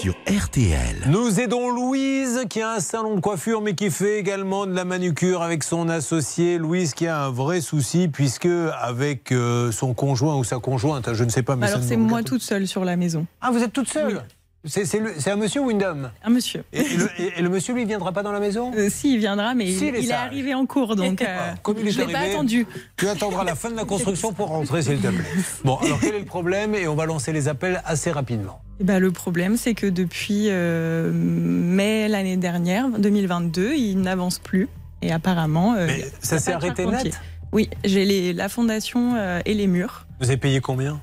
[0.10, 0.16] Sur
[0.46, 1.04] RTL.
[1.08, 4.84] Nous aidons Louise qui a un salon de coiffure mais qui fait également de la
[4.84, 6.58] manucure avec son associé.
[6.58, 8.48] Louise qui a un vrai souci puisque
[8.82, 11.96] avec euh, son conjoint ou sa conjointe, je ne sais pas, mais Alors ne c'est
[11.98, 13.28] moi toute seule sur la maison.
[13.40, 14.24] Ah, vous êtes toute seule
[14.66, 16.10] C'est un monsieur ou une dame?
[16.24, 16.64] Un monsieur.
[16.74, 18.72] et, et le, et- et le monsieur lui viendra pas dans la maison?
[18.76, 21.78] Euh, si, il viendra, mais Si, il, il est arrivé en cours, donc euh, Comme
[21.82, 22.66] il est je l'ai pas attendu.
[22.98, 25.24] Tu attendras la fin de la construction pour rentrer, s'il te plaît.
[25.64, 26.74] Bon, alors quel est le problème?
[26.74, 28.60] Et on va lancer les appels assez rapidement.
[28.80, 34.70] Eh ben, le problème, c'est que depuis euh, mai l'année dernière, 2022, il n'avance plus.
[35.02, 35.76] Et apparemment.
[35.76, 37.20] euh, Mais ça s'est arrêté net
[37.52, 40.06] Oui, j'ai la fondation euh, et les murs.
[40.20, 41.02] Vous avez payé combien?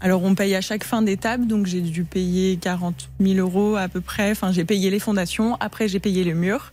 [0.00, 3.88] Alors, on paye à chaque fin d'étape, donc j'ai dû payer 40 000 euros à
[3.88, 4.30] peu près.
[4.30, 6.72] Enfin, j'ai payé les fondations, après j'ai payé les murs.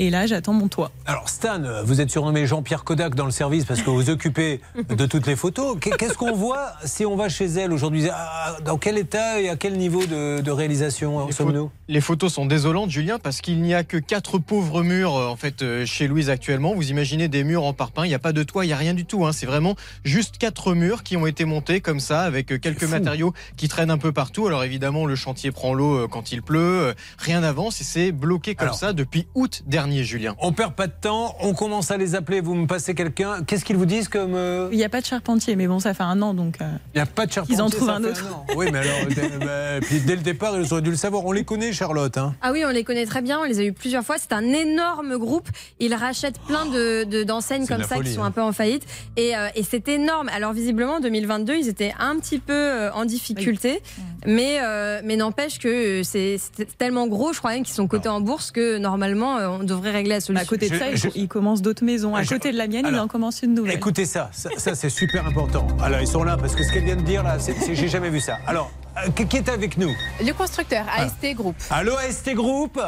[0.00, 0.92] Et là, j'attends mon toit.
[1.06, 4.60] Alors Stan, vous êtes surnommé Jean-Pierre Kodak dans le service parce que vous vous occupez
[4.88, 5.76] de toutes les photos.
[5.80, 8.06] Qu'est- Qu'est-ce qu'on voit si on va chez elle aujourd'hui?
[8.12, 11.70] Ah, Dans quel état et à quel niveau de, de réalisation sommes-nous?
[11.88, 15.36] Les photos sont désolantes, Julien, parce qu'il n'y a que quatre pauvres murs euh, en
[15.36, 16.74] fait euh, chez Louise actuellement.
[16.74, 18.76] Vous imaginez des murs en parpaing, il n'y a pas de toit, il n'y a
[18.76, 19.26] rien du tout.
[19.26, 19.32] hein.
[19.32, 23.32] C'est vraiment juste quatre murs qui ont été montés comme ça, avec euh, quelques matériaux
[23.56, 24.46] qui traînent un peu partout.
[24.46, 28.68] Alors évidemment, le chantier prend l'eau quand il pleut, rien n'avance et c'est bloqué comme
[28.68, 28.78] Alors.
[28.78, 30.34] ça depuis août dernier, Julien.
[30.40, 33.42] On perd pas de temps, on commence à les appeler, vous me passez quelqu'un.
[33.46, 34.34] Qu'est-ce qu'ils vous disent comme...
[34.34, 36.60] euh, Il n'y a pas de charpentier, mais bon, ça fait un an, donc.
[36.60, 37.56] euh, Il n'y a pas de charpentier.
[37.56, 38.24] Ils en trouvent un autre.
[38.56, 41.24] Oui, mais alors, dès, bah, puis dès le départ, ils auraient dû le savoir.
[41.24, 42.16] On les connaît, Charlotte.
[42.18, 42.34] hein.
[42.42, 44.16] Ah oui, on les connaît très bien, on les a eu plusieurs fois.
[44.18, 45.48] C'est un énorme groupe.
[45.80, 48.26] Ils rachètent plein de de- d'enseignes C'est de comme ça folie, qui sont hein.
[48.26, 48.84] un peu en faillite.
[49.16, 50.28] Et, euh, et c'est énorme.
[50.34, 53.80] Alors visiblement, en 2022, ils étaient un petit peu en difficulté.
[54.26, 56.38] Mais, euh, mais n'empêche que c'est
[56.76, 60.10] tellement gros, je crois même qu'ils sont cotés en bourse que normalement, on devrait régler
[60.10, 60.46] la à solution.
[60.48, 62.14] côté de Je- ça, je- il, il commence d'autres maisons.
[62.16, 63.74] À Je- côté de la mienne, il Alors, en commence une nouvelle.
[63.74, 65.66] Écoutez ça, ça, ça, c'est super important.
[65.80, 67.36] Alors ils sont là parce que ce qu'elle vient de dire là,
[67.72, 68.36] j'ai jamais vu ça.
[68.46, 69.94] Alors, euh, qui qui est avec nous?
[70.20, 71.56] Le constructeur, AST Group.
[71.70, 72.80] Allô AST Group?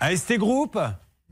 [0.00, 0.78] AST Group?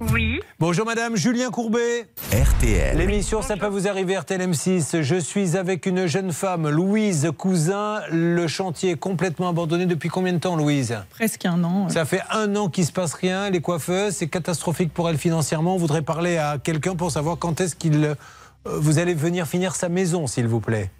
[0.00, 0.40] Oui.
[0.58, 2.08] Bonjour madame, Julien Courbet.
[2.32, 2.98] RTL.
[2.98, 5.02] L'émission Ça peut vous arriver RTL M6.
[5.02, 8.00] Je suis avec une jeune femme, Louise Cousin.
[8.10, 10.98] Le chantier est complètement abandonné depuis combien de temps Louise?
[11.10, 11.88] Presque un an.
[11.90, 13.50] Ça fait un an qu'il se passe rien.
[13.50, 15.76] Les coiffeuses, c'est catastrophique pour elle financièrement.
[15.76, 18.14] On voudrait parler à quelqu'un pour savoir quand est-ce qu'il euh,
[18.64, 20.90] vous allez venir finir sa maison, s'il vous plaît.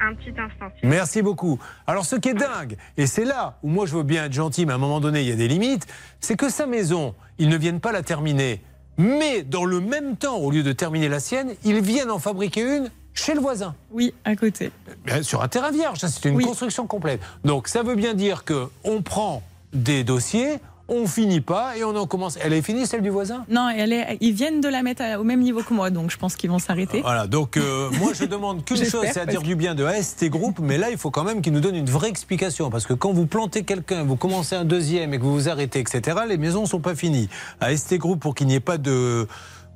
[0.00, 0.66] Un petit instant.
[0.82, 1.58] Merci beaucoup.
[1.86, 4.66] Alors ce qui est dingue, et c'est là où moi je veux bien être gentil,
[4.66, 5.86] mais à un moment donné il y a des limites,
[6.20, 8.62] c'est que sa maison, ils ne viennent pas la terminer.
[8.98, 12.62] Mais dans le même temps, au lieu de terminer la sienne, ils viennent en fabriquer
[12.62, 13.74] une chez le voisin.
[13.90, 14.70] Oui, à côté.
[15.04, 17.20] Bien, sur un terrain vierge, c'est une construction complète.
[17.44, 19.42] Donc ça veut bien dire que on prend
[19.72, 22.38] des dossiers, on finit pas et on en commence.
[22.42, 23.44] Elle est finie celle du voisin?
[23.48, 26.10] Non, elle est, ils viennent de la mettre à- au même niveau que moi, donc
[26.10, 27.00] je pense qu'ils vont s'arrêter.
[27.02, 30.26] Voilà, donc euh, moi je demande qu'une chose, c'est à dire du bien de AST
[30.28, 32.94] Group, mais là il faut quand même qu'il nous donne une vraie explication, parce que
[32.94, 36.36] quand vous plantez quelqu'un, vous commencez un deuxième et que vous vous arrêtez, etc., les
[36.38, 37.28] maisons ne sont pas finies.
[37.60, 39.26] AST Group, pour qu'il n'y ait pas de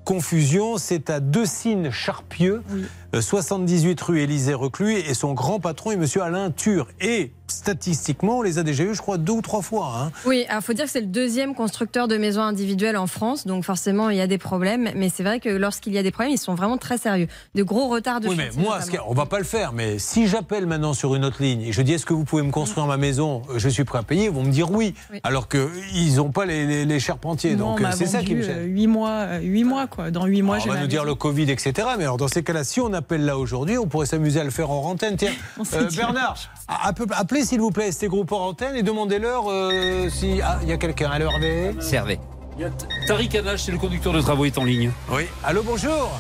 [0.05, 2.62] confusion, c'est à Decines Charpieux,
[3.10, 6.87] euh, 78 rue Élysée Reclus, et son grand patron est monsieur Alain Tur.
[7.01, 9.93] Et statistiquement, on les a déjà eu, je crois, deux ou trois fois.
[9.99, 10.12] hein.
[10.24, 13.65] Oui, il faut dire que c'est le deuxième constructeur de maisons individuelles en France, donc
[13.65, 14.91] forcément il y a des problèmes.
[14.95, 17.27] Mais c'est vrai que lorsqu'il y a des problèmes, ils sont vraiment très sérieux.
[17.57, 19.73] De gros retards de Oui, mais moi, ce a- on va pas le faire.
[19.73, 22.43] Mais si j'appelle maintenant sur une autre ligne et je dis est-ce que vous pouvez
[22.43, 24.27] me construire ma maison Je suis prêt à payer.
[24.27, 24.95] Ils vont me dire oui.
[25.12, 25.19] Oui.
[25.24, 27.57] Alors qu'ils n'ont pas les, les- les charpentiers.
[27.57, 28.59] Donc euh, c'est ça qui me gêne.
[28.59, 30.12] euh, huit mois, euh, huit mois quoi.
[30.12, 31.11] Dans huit mois, Alors, j'ai on va nous dire maison.
[31.11, 31.73] le Covid, etc.
[31.99, 34.51] Mais alors dans ces cas-là, si on appelle là aujourd'hui, on pourrait s'amuser à le
[34.51, 35.16] faire en antenne.
[35.16, 35.32] Tiens,
[35.74, 35.89] euh.
[35.97, 36.36] Bernard,
[36.68, 40.72] appelez s'il vous plaît ST Group en antenne et demandez-leur euh, si ah, il y
[40.72, 41.10] a quelqu'un.
[41.10, 41.74] Allô Hervé
[42.62, 42.70] a
[43.06, 44.90] Tariq Anache, c'est le conducteur de travaux, est en ligne.
[45.10, 45.22] Oui.
[45.43, 46.10] Allô, bonjour.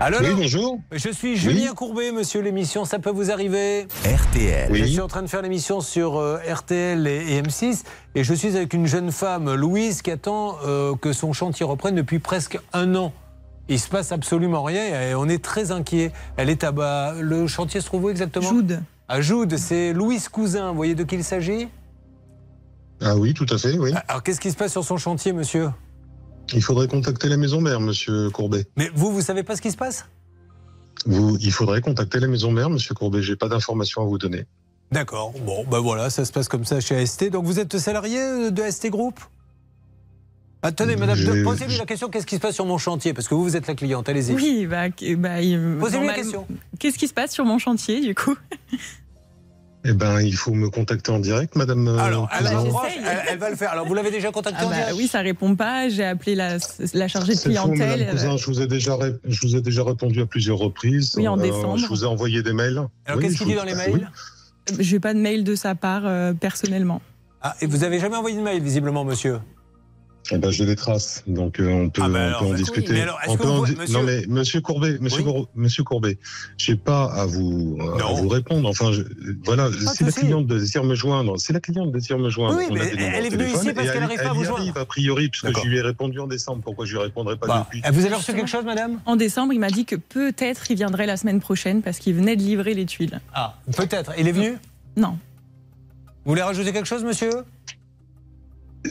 [0.00, 0.80] Allô, Oui, bonjour.
[0.90, 4.74] Je suis Julien Courbet, monsieur l'émission, ça peut vous arriver RTL.
[4.74, 7.84] Je suis en train de faire l'émission sur euh, RTL et, et M6
[8.16, 11.94] et je suis avec une jeune femme, Louise, qui attend euh, que son chantier reprenne
[11.94, 13.12] depuis presque un an.
[13.68, 16.12] Il se passe absolument rien et on est très inquiet.
[16.36, 17.14] Elle est à bas.
[17.18, 18.48] Le chantier se trouve où exactement?
[18.48, 18.82] Joude.
[19.08, 20.70] À Joude, c'est Louise Cousin.
[20.70, 21.68] Vous voyez de qui il s'agit?
[23.00, 23.92] Ah oui, tout à fait, oui.
[24.08, 25.70] Alors qu'est-ce qui se passe sur son chantier, monsieur?
[26.52, 28.66] Il faudrait contacter la maison mère, monsieur Courbet.
[28.76, 30.06] Mais vous, vous savez pas ce qui se passe?
[31.06, 33.22] Vous, il faudrait contacter la maison mère, monsieur Courbet.
[33.22, 34.44] J'ai pas d'informations à vous donner.
[34.92, 35.32] D'accord.
[35.44, 37.30] Bon, ben voilà, ça se passe comme ça chez AST.
[37.30, 39.18] Donc vous êtes salarié de AST Group?
[40.64, 43.12] Attendez, madame, posez-lui la question qu'est-ce qui se passe sur mon chantier?
[43.12, 44.32] Parce que vous, vous êtes la cliente, allez-y.
[44.34, 44.88] Oui, bah,
[45.18, 46.46] bah, il- Posez-lui la question.
[46.78, 48.34] Qu'est-ce qui se passe sur mon chantier, du coup?
[49.84, 51.86] Eh ben, il faut me contacter en direct, madame.
[51.88, 52.46] euh, Alors, elle,
[53.38, 53.70] va le faire.
[53.72, 54.94] Alors, vous l'avez déjà contacté Ah en bah direct?
[54.96, 55.90] Oui, ça répond pas.
[55.90, 56.56] J'ai appelé la,
[56.94, 58.08] la chargée de clientèle.
[58.10, 58.38] Cousin.
[58.38, 61.12] Je vous ai déjà, ré- je vous ai déjà répondu à plusieurs reprises.
[61.18, 61.76] Oui, en Euh, décembre.
[61.76, 62.78] je vous ai envoyé des mails.
[63.04, 63.92] Alors, Oui, qu'est-ce qu'il dit dans les oui.
[63.92, 64.10] mails?
[64.78, 67.02] J'ai pas de mail de sa part euh, personnellement.
[67.42, 69.36] Ah, et vous avez jamais envoyé de mail, visiblement, monsieur?
[70.32, 72.50] Eh ben, j'ai des traces, donc euh, on peut, Ah ben on alors, peut en
[72.52, 72.88] bah, discuter.
[72.88, 72.94] oui.
[72.94, 75.24] Mais alors, est-ce On peut en pouvez- di- monsieur- Non mais Monsieur Courbet, Monsieur, Oui.
[75.32, 76.18] Cour- Monsieur Courbet,
[76.56, 78.66] j'ai pas à vous euh, à vous répondre.
[78.68, 79.02] Enfin, je-
[79.44, 82.64] voilà, de si la cliente désire me joindre, si la cliente désire me joindre, Oui,
[82.70, 84.44] on a mais des elle est venue ici parce qu'elle elle- n'arrive pas à vous
[84.44, 84.60] joindre.
[84.60, 85.62] arrive, a priori, parce que D'accord.
[85.64, 86.62] je lui ai répondu en décembre.
[86.64, 89.00] Pourquoi je lui répondrai pas Bah, depuis Vous avez reçu quelque chose, madame?
[89.04, 92.36] En décembre, il m'a dit que peut-être il viendrait la semaine prochaine parce qu'il venait
[92.36, 93.20] de livrer les tuiles.
[93.34, 94.12] Ah, peut-être.
[94.18, 94.54] Il est venu?
[94.96, 95.18] Non.
[96.24, 97.30] Vous voulez rajouter quelque chose, monsieur?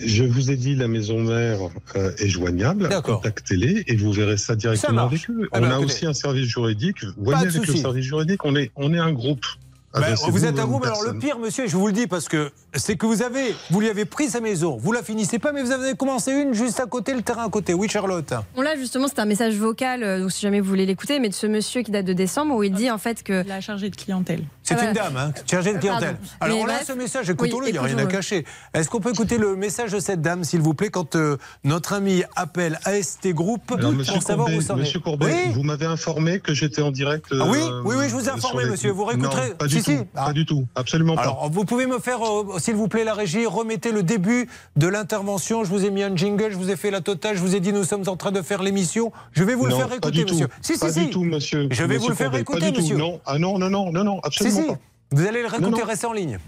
[0.02, 1.60] Je vous ai dit, la maison mère
[1.96, 2.90] euh, est joignable.
[2.90, 3.18] D'accord.
[3.18, 5.48] Contactez-les et vous verrez ça directement avec eux.
[5.54, 5.86] Eh on ben, a écoutez.
[5.86, 6.98] aussi un service juridique.
[7.18, 9.46] Voyez, avec le service juridique, on est, on est un groupe.
[9.94, 12.08] Ben, Adressez-vous vous êtes à un groupe, alors le pire, monsieur, je vous le dis
[12.08, 15.38] parce que c'est que vous avez, vous lui avez pris sa maison, vous la finissez
[15.38, 17.76] pas, mais vous avez commencé une juste à côté, le terrain à côté.
[17.76, 18.34] Oui, Charlotte.
[18.56, 21.30] Bon là justement c'est un message vocal, euh, donc si jamais vous voulez l'écouter, mais
[21.30, 23.48] de ce monsieur qui date de décembre où il dit en fait que...
[23.48, 24.42] La chargée de clientèle.
[24.64, 25.10] C'est Ah, une voilà.
[25.10, 26.16] dame, hein, chargée de clientèle.
[26.16, 26.28] pardon.
[26.40, 28.46] Alors Mais on a ce message, Oui, écoutons-le, il n'y a rien à cacher.
[28.74, 31.92] Est-ce qu'on peut écouter le message de cette dame, s'il vous plaît, quand euh, notre
[31.94, 35.26] ami appelle AST Group Alors, monsieur pour savoir Courbet, où ça en est monsieur Courbet,
[35.48, 37.26] Oui vous m'avez informé que j'étais en direct.
[37.32, 38.92] Ah oui, euh, oui, oui, je vous ai informé, les- monsieur.
[38.92, 39.50] Vous réécouterez.
[39.50, 39.98] Non, pas Si, du si.
[39.98, 40.06] tout.
[40.16, 40.26] Ah.
[40.28, 40.66] Pas du tout.
[40.76, 41.24] Absolument pas.
[41.24, 44.88] Alors, vous pouvez me faire, euh, s'il vous plaît, la régie, remettez le début de
[44.88, 45.64] l'intervention.
[45.66, 47.60] Je vous ai mis un jingle, je vous ai fait la totale, je vous ai
[47.60, 49.12] dit nous sommes en train de faire l'émission.
[49.34, 50.48] Je vais vous le faire pas écouter, monsieur.
[50.62, 51.06] Si, si, pas si.
[51.06, 51.68] du tout, monsieur.
[51.70, 52.96] Je vais vous le faire écouter, pas monsieur.
[52.98, 54.20] Non, ah non, non, non, non, non,
[54.54, 54.72] Si, si.
[55.12, 55.86] Vous allez le non.
[55.86, 56.40] restez en ligne.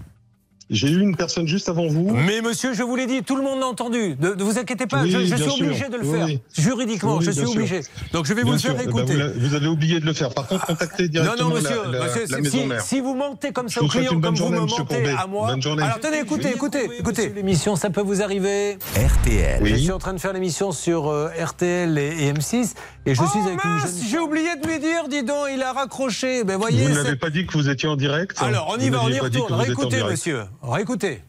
[0.71, 2.09] J'ai eu une personne juste avant vous.
[2.11, 4.15] Mais monsieur, je vous l'ai dit, tout le monde l'a entendu.
[4.19, 5.53] Ne, ne vous inquiétez pas, Oui, je, suis sûr.
[5.53, 6.25] obligé de le Oui, faire.
[6.25, 6.39] oui.
[6.57, 7.51] Juridiquement, Oui, je suis sûr.
[7.51, 7.81] obligé.
[8.13, 8.71] Donc je vais vous le sûr.
[8.71, 9.15] faire Eh ben, écouter.
[9.37, 10.33] vous, avez oublié de le faire.
[10.33, 12.81] Par contre, contactez Non, directement non, monsieur, la, la- monsieur, la si- maison si, mère.
[12.81, 15.47] si vous mentez comme ça clients, une comme bonne vous journée, me mentez à moi.
[15.51, 15.83] Bonne journée.
[15.83, 17.29] Alors tenez, écoutez, écoutez, écoutez.
[17.29, 18.79] L'émission, ça peut vous arriver.
[18.97, 19.63] RTL.
[19.63, 22.73] Je suis en train de faire l'émission sur euh, RTL et, et M6
[23.05, 23.91] et je suis avec une jeune.
[24.09, 26.43] J'ai oublié de lui dire, dis donc, il a raccroché.
[26.43, 26.87] Ben voyez.
[26.87, 29.09] Vous n'avez pas dit que vous étiez en direct Alors on y Vous va, on
[29.09, 29.63] y retourne.
[29.63, 30.09] direct.
[30.09, 30.39] monsieur.
[30.67, 31.21] Réécoutez.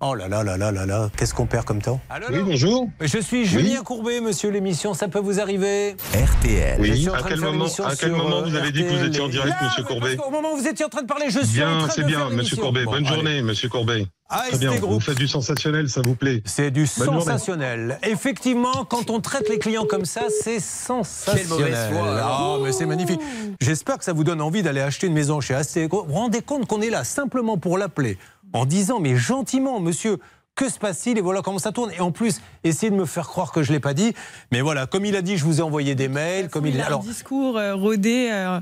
[0.00, 2.00] Oh là là là là là là, qu'est-ce qu'on perd comme temps?
[2.30, 2.88] Oui, bonjour.
[3.00, 6.76] Je suis Julien Courbet, monsieur l'émission, ça peut vous arriver RTL.
[6.76, 8.70] Je Oui, suis en à quel de faire moment, à quel sur, moment vous avez
[8.70, 10.88] dit que vous étiez en direct, Là, monsieur Courbet Au moment où vous étiez en
[10.88, 12.56] train de parler, je suis en Bien, train c'est de bien, faire monsieur.
[12.58, 12.84] Courbet.
[12.84, 13.14] Bon, Bonne allez.
[13.16, 14.06] journée, monsieur Courbet.
[14.30, 16.42] AST Très bien, vous faites du sensationnel, ça vous plaît.
[16.44, 17.20] C'est du Bonne journée.
[17.22, 17.98] sensationnel.
[18.04, 21.40] Effectivement, quand on traite les clients comme ça, c'est sensationnel.
[21.48, 23.20] Quelle mauvaise foi, Ah, mais c'est magnifique.
[23.60, 25.78] J'espère que ça vous donne envie d'aller acheter une maison chez AST.
[25.90, 28.16] Vous vous rendez compte qu'on est là simplement pour l'appeler
[28.52, 30.18] en disant, mais gentiment, monsieur,
[30.54, 31.92] que se passe-t-il Et voilà comment ça tourne.
[31.96, 34.12] Et en plus, essayez de me faire croire que je l'ai pas dit.
[34.50, 36.48] Mais voilà, comme il a dit, je vous ai envoyé des mails.
[36.48, 38.28] Comme il, Il a alors, un discours euh, rodé.
[38.32, 38.60] euh,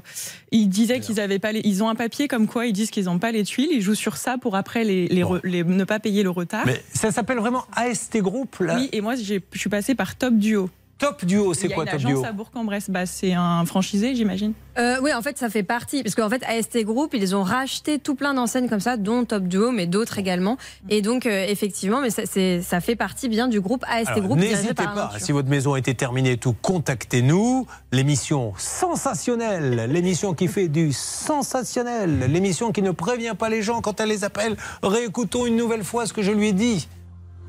[0.51, 3.07] il disait qu'ils avaient pas les, ils ont un papier comme quoi ils disent qu'ils
[3.07, 3.71] n'ont pas les tuiles.
[3.73, 6.67] Ils jouent sur ça pour après les, les re- les- ne pas payer le retard.
[6.67, 8.75] mais ça s'appelle vraiment AST Group là.
[8.77, 10.69] Oui, et moi je suis passée par Top Duo.
[10.99, 12.89] Top Duo, c'est quoi Il y a Top une agence Duo à Bourg-en-Bresse.
[12.89, 14.55] Bah, c'est un franchisé, j'imagine.
[14.79, 16.03] Euh, oui, en fait, ça fait partie.
[16.03, 19.45] Parce qu'en fait, AST Group, ils ont racheté tout plein d'enseignes comme ça, dont Top
[19.45, 20.57] Duo, mais d'autres également.
[20.89, 24.23] Et donc, euh, effectivement, mais ça, c'est- ça fait partie bien du groupe AST Alors,
[24.25, 24.39] Group.
[24.39, 27.67] N'hésitez pas, si votre maison a été terminée et tout, contactez-nous.
[27.93, 34.01] L'émission sensationnelle, l'émission qui fait du sensationnel, l'émission qui ne prévient pas les gens quand
[34.01, 34.57] elle les appelle.
[34.83, 36.89] Réécoutons une nouvelle fois ce que je lui ai dit.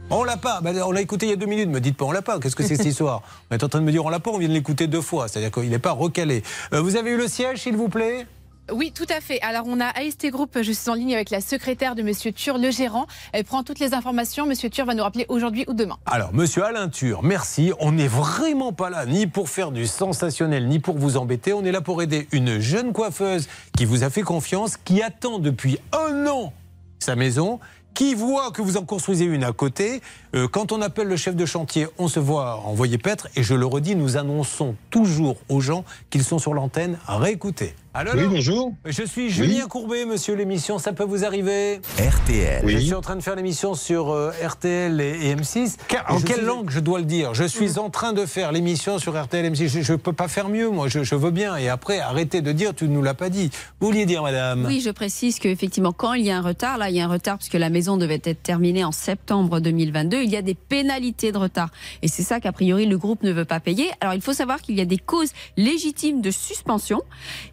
[0.09, 0.61] On l'a pas.
[0.61, 1.69] Ben, on l'a écouté il y a deux minutes.
[1.69, 2.39] Me dites pas on l'a pas.
[2.39, 4.31] Qu'est-ce que c'est cette histoire On est en train de me dire on l'a pas.
[4.31, 5.27] On vient de l'écouter deux fois.
[5.27, 6.43] C'est-à-dire qu'il n'est pas recalé.
[6.73, 8.25] Euh, vous avez eu le siège, s'il vous plaît?
[8.71, 9.41] Oui, tout à fait.
[9.41, 12.57] Alors, on a AST Group, je suis en ligne avec la secrétaire de Monsieur Tur,
[12.57, 13.07] le gérant.
[13.31, 14.45] Elle prend toutes les informations.
[14.45, 15.97] Monsieur Tur va nous rappeler aujourd'hui ou demain.
[16.05, 17.71] Alors, monsieur Alain Tur, merci.
[17.79, 21.53] On n'est vraiment pas là ni pour faire du sensationnel, ni pour vous embêter.
[21.53, 23.47] On est là pour aider une jeune coiffeuse
[23.77, 26.53] qui vous a fait confiance, qui attend depuis un an
[26.99, 27.59] sa maison,
[27.97, 30.03] qui voit que vous en construisez une à côté.
[30.35, 33.27] Euh, quand on appelle le chef de chantier, on se voit envoyer paître.
[33.35, 37.73] Et je le redis, nous annonçons toujours aux gens qu'ils sont sur l'antenne à réécouter.
[37.93, 38.73] Allô, Oui, bonjour.
[38.85, 42.61] Je suis Julien Courbet, monsieur l'émission, ça peut vous arriver RTL.
[42.67, 45.77] je suis en train de faire l'émission sur euh, RTL et, et M6.
[46.07, 47.33] en quelle suis- langue je dois le dire?
[47.33, 49.81] Je suis en train de faire l'émission sur RTL et M6.
[49.81, 50.87] Je ne peux pas faire mieux, moi.
[50.89, 51.55] Je, je veux bien.
[51.55, 53.49] Et après, arrêtez de dire, tu ne nous l'as pas dit.
[53.79, 54.65] Vous vouliez dire, madame?
[54.67, 57.11] Oui, je précise qu'effectivement, quand il y a un retard, là, il y a un
[57.11, 61.31] retard puisque la maison devait être terminée en septembre 2022, il y a des pénalités
[61.31, 61.69] de retard.
[62.03, 63.89] Et c'est ça qu'a priori le groupe ne veut pas payer.
[64.01, 67.01] Alors, il faut savoir qu'il y a des causes légitimes de suspension.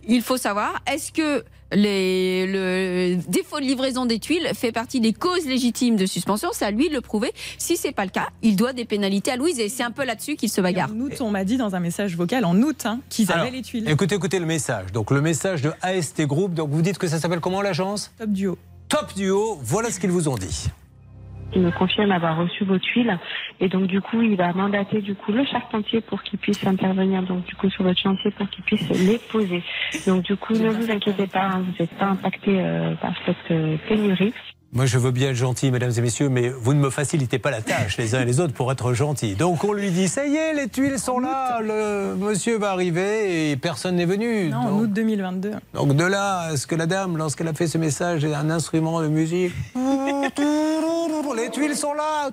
[0.07, 5.13] Il faut savoir, est-ce que les, le défaut de livraison des tuiles fait partie des
[5.13, 6.51] causes légitimes de suspension?
[6.53, 7.33] C'est à lui de le prouver.
[7.59, 10.05] Si c'est pas le cas, il doit des pénalités à Louise et c'est un peu
[10.05, 10.91] là-dessus qu'il se bagarre.
[10.91, 13.63] En août, on m'a dit dans un message vocal en août hein, qu'ils avaient les
[13.63, 13.89] tuiles.
[13.89, 14.93] Écoutez, écoutez le message.
[14.93, 16.55] Donc, le message de AST Group.
[16.55, 18.13] Donc, vous dites que ça s'appelle comment l'agence?
[18.19, 18.59] Top Duo.
[18.89, 19.59] Top Duo.
[19.63, 20.67] Voilà ce qu'ils vous ont dit.
[21.55, 23.19] Il me confirme avoir reçu vos tuiles
[23.61, 27.23] et donc du coup il va mandater du coup le charpentier pour qu'il puisse intervenir
[27.23, 29.63] donc du coup sur votre chantier pour qu'il puisse les poser.
[30.07, 33.51] Donc du coup ne vous inquiétez pas, hein, vous n'êtes pas impacté euh, par cette
[33.51, 34.33] euh, pénurie.
[34.75, 37.53] Moi, je veux bien être gentil, mesdames et messieurs, mais vous ne me facilitez pas
[37.53, 39.37] la tâche, les uns et les autres, pour être gentils.
[39.37, 43.53] Donc, on lui dit, ça y est, les tuiles sont là, le monsieur va arriver
[43.53, 44.49] et personne n'est venu.
[44.51, 45.53] Non, en août 2022.
[45.75, 48.51] Donc de là à ce que la dame, lorsqu'elle a fait ce message, ait un
[48.51, 49.53] instrument de musique.
[51.37, 52.31] Les tuiles sont là.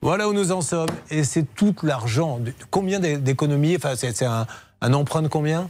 [0.00, 0.88] Voilà où nous en sommes.
[1.10, 2.40] Et c'est tout l'argent.
[2.70, 4.46] Combien d'é- d'économies Enfin, c'est un,
[4.80, 5.68] un emprunt de combien?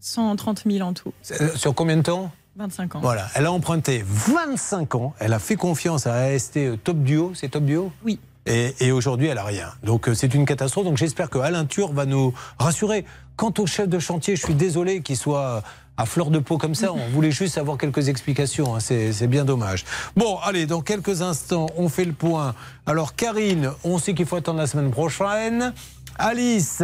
[0.00, 1.12] 130 000 en tout.
[1.22, 2.30] C'est- Sur combien de temps?
[2.56, 3.00] 25 ans.
[3.00, 3.28] Voilà.
[3.34, 5.14] Elle a emprunté 25 ans.
[5.18, 7.32] Elle a fait confiance à AST Top Duo.
[7.34, 7.90] C'est Top Duo?
[8.04, 8.18] Oui.
[8.46, 9.68] Et, et aujourd'hui, elle a rien.
[9.84, 10.84] Donc euh, c'est une catastrophe.
[10.84, 13.04] Donc j'espère que Alain Tur va nous rassurer.
[13.36, 15.62] Quant au chef de chantier, je suis désolé qu'il soit
[15.96, 16.92] à fleur de peau comme ça.
[16.92, 18.74] On voulait juste avoir quelques explications.
[18.74, 18.80] hein.
[18.80, 19.84] C'est c'est bien dommage.
[20.16, 22.54] Bon, allez, dans quelques instants, on fait le point.
[22.84, 25.72] Alors Karine, on sait qu'il faut attendre la semaine prochaine.
[26.18, 26.82] Alice,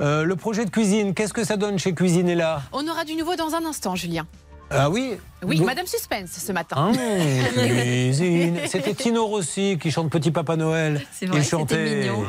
[0.00, 3.36] euh, le projet de cuisine, qu'est-ce que ça donne chez Cuisinella On aura du nouveau
[3.36, 4.26] dans un instant, Julien.
[4.76, 6.90] Ah oui Oui, Vous- Madame Suspense ce matin.
[6.92, 8.58] Ah, cuisine.
[8.66, 11.00] C'était Tino Rossi qui chante Petit Papa Noël.
[11.12, 12.00] C'est vrai, Il chantait.
[12.00, 12.24] mignon.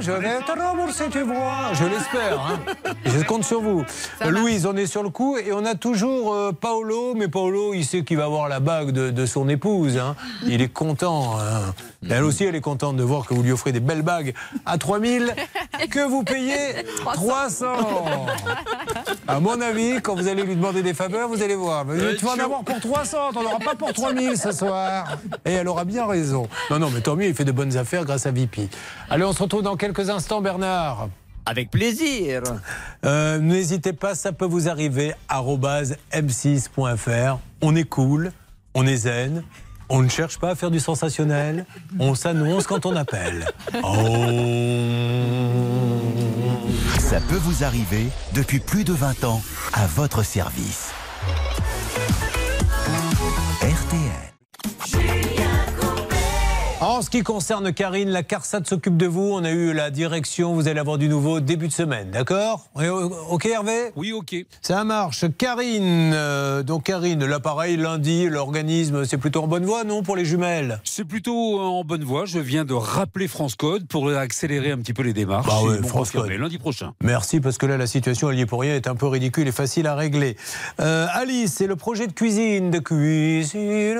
[0.00, 1.72] Je vais te rembourser, tu vois.
[1.74, 2.40] Je l'espère.
[2.40, 2.58] hein.
[3.04, 3.84] Je compte sur vous.
[4.18, 4.30] Ça.
[4.30, 7.14] Louise, on est sur le coup et on a toujours euh, Paolo.
[7.14, 9.98] Mais Paolo, il sait qu'il va avoir la bague de, de son épouse.
[9.98, 10.16] hein.
[10.46, 11.36] Il est content.
[11.38, 11.72] hein.
[12.10, 14.34] Elle aussi, elle est contente de voir que vous lui offrez des belles bagues
[14.66, 15.34] à 3000
[15.90, 16.56] que vous payez
[17.14, 17.66] 300.
[19.28, 21.86] À mon avis, quand vous allez lui demander des faveurs, vous allez voir.
[21.86, 25.16] Ouais, tu vas en avoir pour 300, t'en auras pas pour 3000 ce soir.
[25.44, 26.48] Et elle aura bien raison.
[26.70, 28.68] Non, non, mais tant mieux, il fait de bonnes affaires grâce à Vipi.
[29.08, 31.08] Allez, on se retrouve dans quelques instants, Bernard.
[31.44, 32.42] Avec plaisir.
[33.04, 35.12] Euh, N'hésitez pas, ça peut vous arriver.
[35.28, 37.38] arobase m6.fr.
[37.62, 38.32] On est cool,
[38.74, 39.42] on est zen.
[39.88, 41.66] On ne cherche pas à faire du sensationnel.
[41.98, 43.46] On s'annonce quand on appelle.
[43.82, 43.88] Oh.
[46.98, 49.42] Ça peut vous arriver depuis plus de 20 ans
[49.74, 50.92] à votre service.
[53.60, 55.21] RTL.
[56.92, 59.22] En ce qui concerne Karine, la CARSAT s'occupe de vous.
[59.32, 60.52] On a eu la direction.
[60.52, 62.66] Vous allez avoir du nouveau début de semaine, d'accord?
[63.30, 63.92] Ok, Hervé?
[63.96, 64.36] Oui, ok.
[64.60, 65.24] Ça marche.
[65.38, 70.16] Karine, euh, donc Karine, là pareil, lundi, l'organisme, c'est plutôt en bonne voie, non, pour
[70.16, 70.82] les jumelles?
[70.84, 72.26] C'est plutôt euh, en bonne voie.
[72.26, 75.46] Je viens de rappeler France Code pour accélérer un petit peu les démarches.
[75.46, 76.28] Bah ouais, France Code.
[76.28, 76.92] lundi prochain.
[77.02, 79.48] Merci, parce que là, la situation, elle y est pour rien, est un peu ridicule
[79.48, 80.36] et facile à régler.
[80.78, 83.96] Euh, Alice, c'est le projet de cuisine, de cuisine.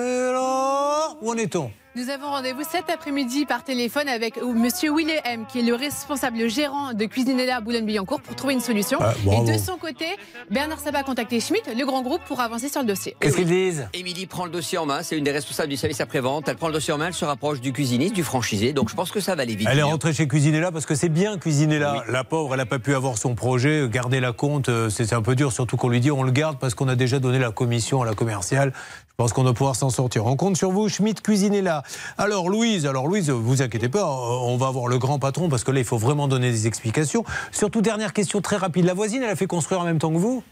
[1.22, 1.70] Où en est-on?
[1.94, 6.38] Nous avons rendez-vous cet après-midi par téléphone avec euh, Monsieur Willem, qui est le responsable,
[6.38, 8.98] le gérant de Cuisinella à Boulogne-Billancourt, pour trouver une solution.
[9.02, 9.12] Ah.
[9.30, 10.06] Et de son côté,
[10.50, 13.14] Bernard Sabat a contacté Schmitt, le grand groupe, pour avancer sur le dossier.
[13.20, 13.88] Qu'est-ce qu'ils disent?
[13.92, 16.48] Émilie prend le dossier en main, c'est une des responsables du service après-vente.
[16.48, 18.72] Elle prend le dossier en main, elle se rapproche du cuisiniste, du franchisé.
[18.72, 19.68] Donc je pense que ça va aller vite.
[19.70, 22.04] Elle est rentrée chez Cuisinella parce que c'est bien Cuisinella.
[22.08, 25.14] La pauvre, elle n'a pas pu avoir son projet, garder la compte, euh, c'est c'est
[25.14, 27.38] un peu dur, surtout qu'on lui dit on le garde parce qu'on a déjà donné
[27.38, 28.72] la commission à la commerciale.
[29.08, 30.24] Je pense qu'on va pouvoir s'en sortir.
[30.24, 31.81] On compte sur vous, Schmitt Cuisinella.
[32.18, 35.70] Alors Louise, alors Louise, vous inquiétez pas, on va avoir le grand patron parce que
[35.70, 37.24] là il faut vraiment donner des explications.
[37.50, 40.18] Surtout dernière question très rapide, la voisine, elle a fait construire en même temps que
[40.18, 40.42] vous?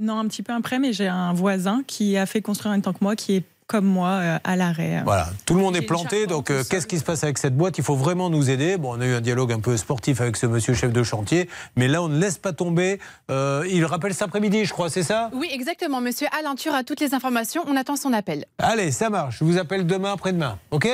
[0.00, 2.82] Non, un petit peu après, mais j'ai un voisin qui a fait construire en même
[2.82, 5.00] temps que moi, qui est comme moi euh, à l'arrêt.
[5.02, 7.78] Voilà, tout le monde est planté, donc euh, qu'est-ce qui se passe avec cette boîte?
[7.78, 8.76] Il faut vraiment nous aider.
[8.76, 11.48] Bon, on a eu un dialogue un peu sportif avec ce monsieur chef de chantier,
[11.74, 13.00] mais là on ne laisse pas tomber.
[13.30, 15.30] Euh, il rappelle cet après-midi, je crois, c'est ça?
[15.32, 16.02] Oui, exactement.
[16.02, 17.64] Monsieur Alain Tur a toutes les informations.
[17.66, 18.44] On attend son appel.
[18.58, 19.38] Allez, ça marche.
[19.38, 20.58] Je vous appelle demain, après-demain.
[20.70, 20.86] OK?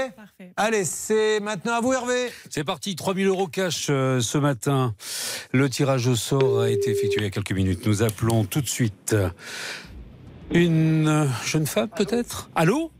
[0.56, 2.30] Allez, c'est maintenant à vous, Hervé.
[2.48, 4.94] C'est parti, 3000 euros cash euh, ce matin.
[5.52, 7.84] Le tirage au sort a été effectué il y a quelques minutes.
[7.84, 9.16] Nous appelons tout de suite
[10.52, 12.50] une euh, jeune femme, peut-être?
[12.54, 12.90] Allô?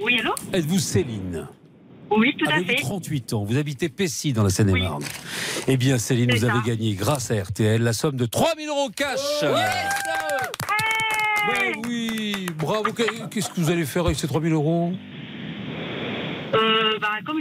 [0.00, 0.34] Oui, allô?
[0.52, 1.48] Êtes-vous Céline?
[2.10, 2.76] Oui, tout à fait.
[2.76, 3.44] 38 ans?
[3.44, 5.02] Vous habitez Pessy, dans la Seine-et-Marne.
[5.66, 9.20] Eh bien, Céline, vous avez gagné, grâce à RTL, la somme de 3000 euros cash.
[11.48, 12.92] Ben oui, bravo.
[12.92, 14.92] Qu'est-ce que vous allez faire avec ces 3000 euros?
[16.54, 17.38] Euh, bah, comme,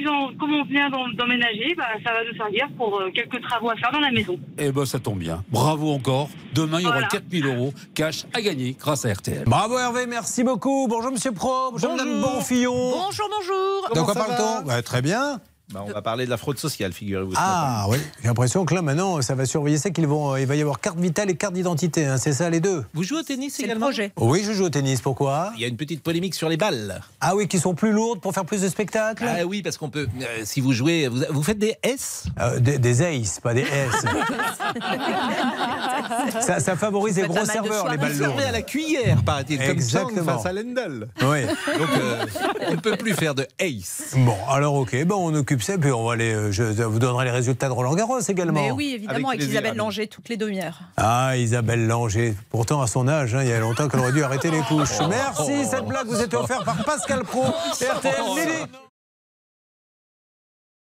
[0.54, 4.00] on vient d'emménager, bah, ça va nous servir pour euh, quelques travaux à faire dans
[4.00, 4.38] la maison.
[4.58, 5.44] Eh ben, ça tombe bien.
[5.50, 6.30] Bravo encore.
[6.54, 7.08] Demain, il y aura Voilà.
[7.10, 9.44] 4000 euros cash à gagner grâce à RTL.
[9.46, 10.88] Bravo Hervé, merci beaucoup.
[10.90, 12.92] Bonjour Monsieur Pro, bonjour, Madame Bonfillon.
[12.92, 13.96] Bonjour, bonjour.
[13.96, 15.40] De quoi parle-t-on Bah, Très bien.
[15.74, 17.34] Bah, on va parler de la fraude sociale, figurez-vous.
[17.38, 20.56] Ah oui, j'ai l'impression que là maintenant, ça va surveiller ça qu'il vont, il va
[20.56, 22.06] y avoir carte vitale et carte d'identité.
[22.06, 22.86] hein, c'est ça les deux?
[22.94, 23.90] Vous jouez au tennis également?
[24.18, 25.02] Oui, je joue au tennis.
[25.02, 25.52] Pourquoi?
[25.56, 27.02] Il y a une petite polémique sur les balles.
[27.20, 29.26] Ah oui, qui sont plus lourdes pour faire plus de spectacles?
[29.28, 30.08] Ah oui, parce qu'on peut.
[30.22, 32.26] euh, si vous jouez, vous, vous faites des S?
[32.40, 34.06] Euh, des, des aces, pas des S.
[36.42, 38.40] ça, ça favorise les gros serveurs, les balles lourdes.
[38.42, 39.72] à la cuillère, paraît-il, comme Chang
[40.10, 40.38] Exactement.
[40.38, 41.08] face à Lendl.
[41.22, 41.46] Oui.
[41.46, 42.26] Donc, euh,
[42.68, 44.14] on ne peut plus faire de ace.
[44.18, 46.34] Bon, alors ok, ben on occupe puis on va aller.
[46.34, 48.60] euh, Je vous donnerai les résultats de Roland Garros également.
[48.60, 50.80] Oh, Mais oui, évidemment, avec, Isabelle Langer toutes les demi-heures.
[50.98, 52.36] Ah, Isabelle Langer.
[52.50, 55.00] Pourtant, à son âge, hein, il y a longtemps qu'elle aurait dû arrêter les couches.
[55.10, 58.72] Merci, cette blague vous était offerte par Pascal Pro, RTL Midi.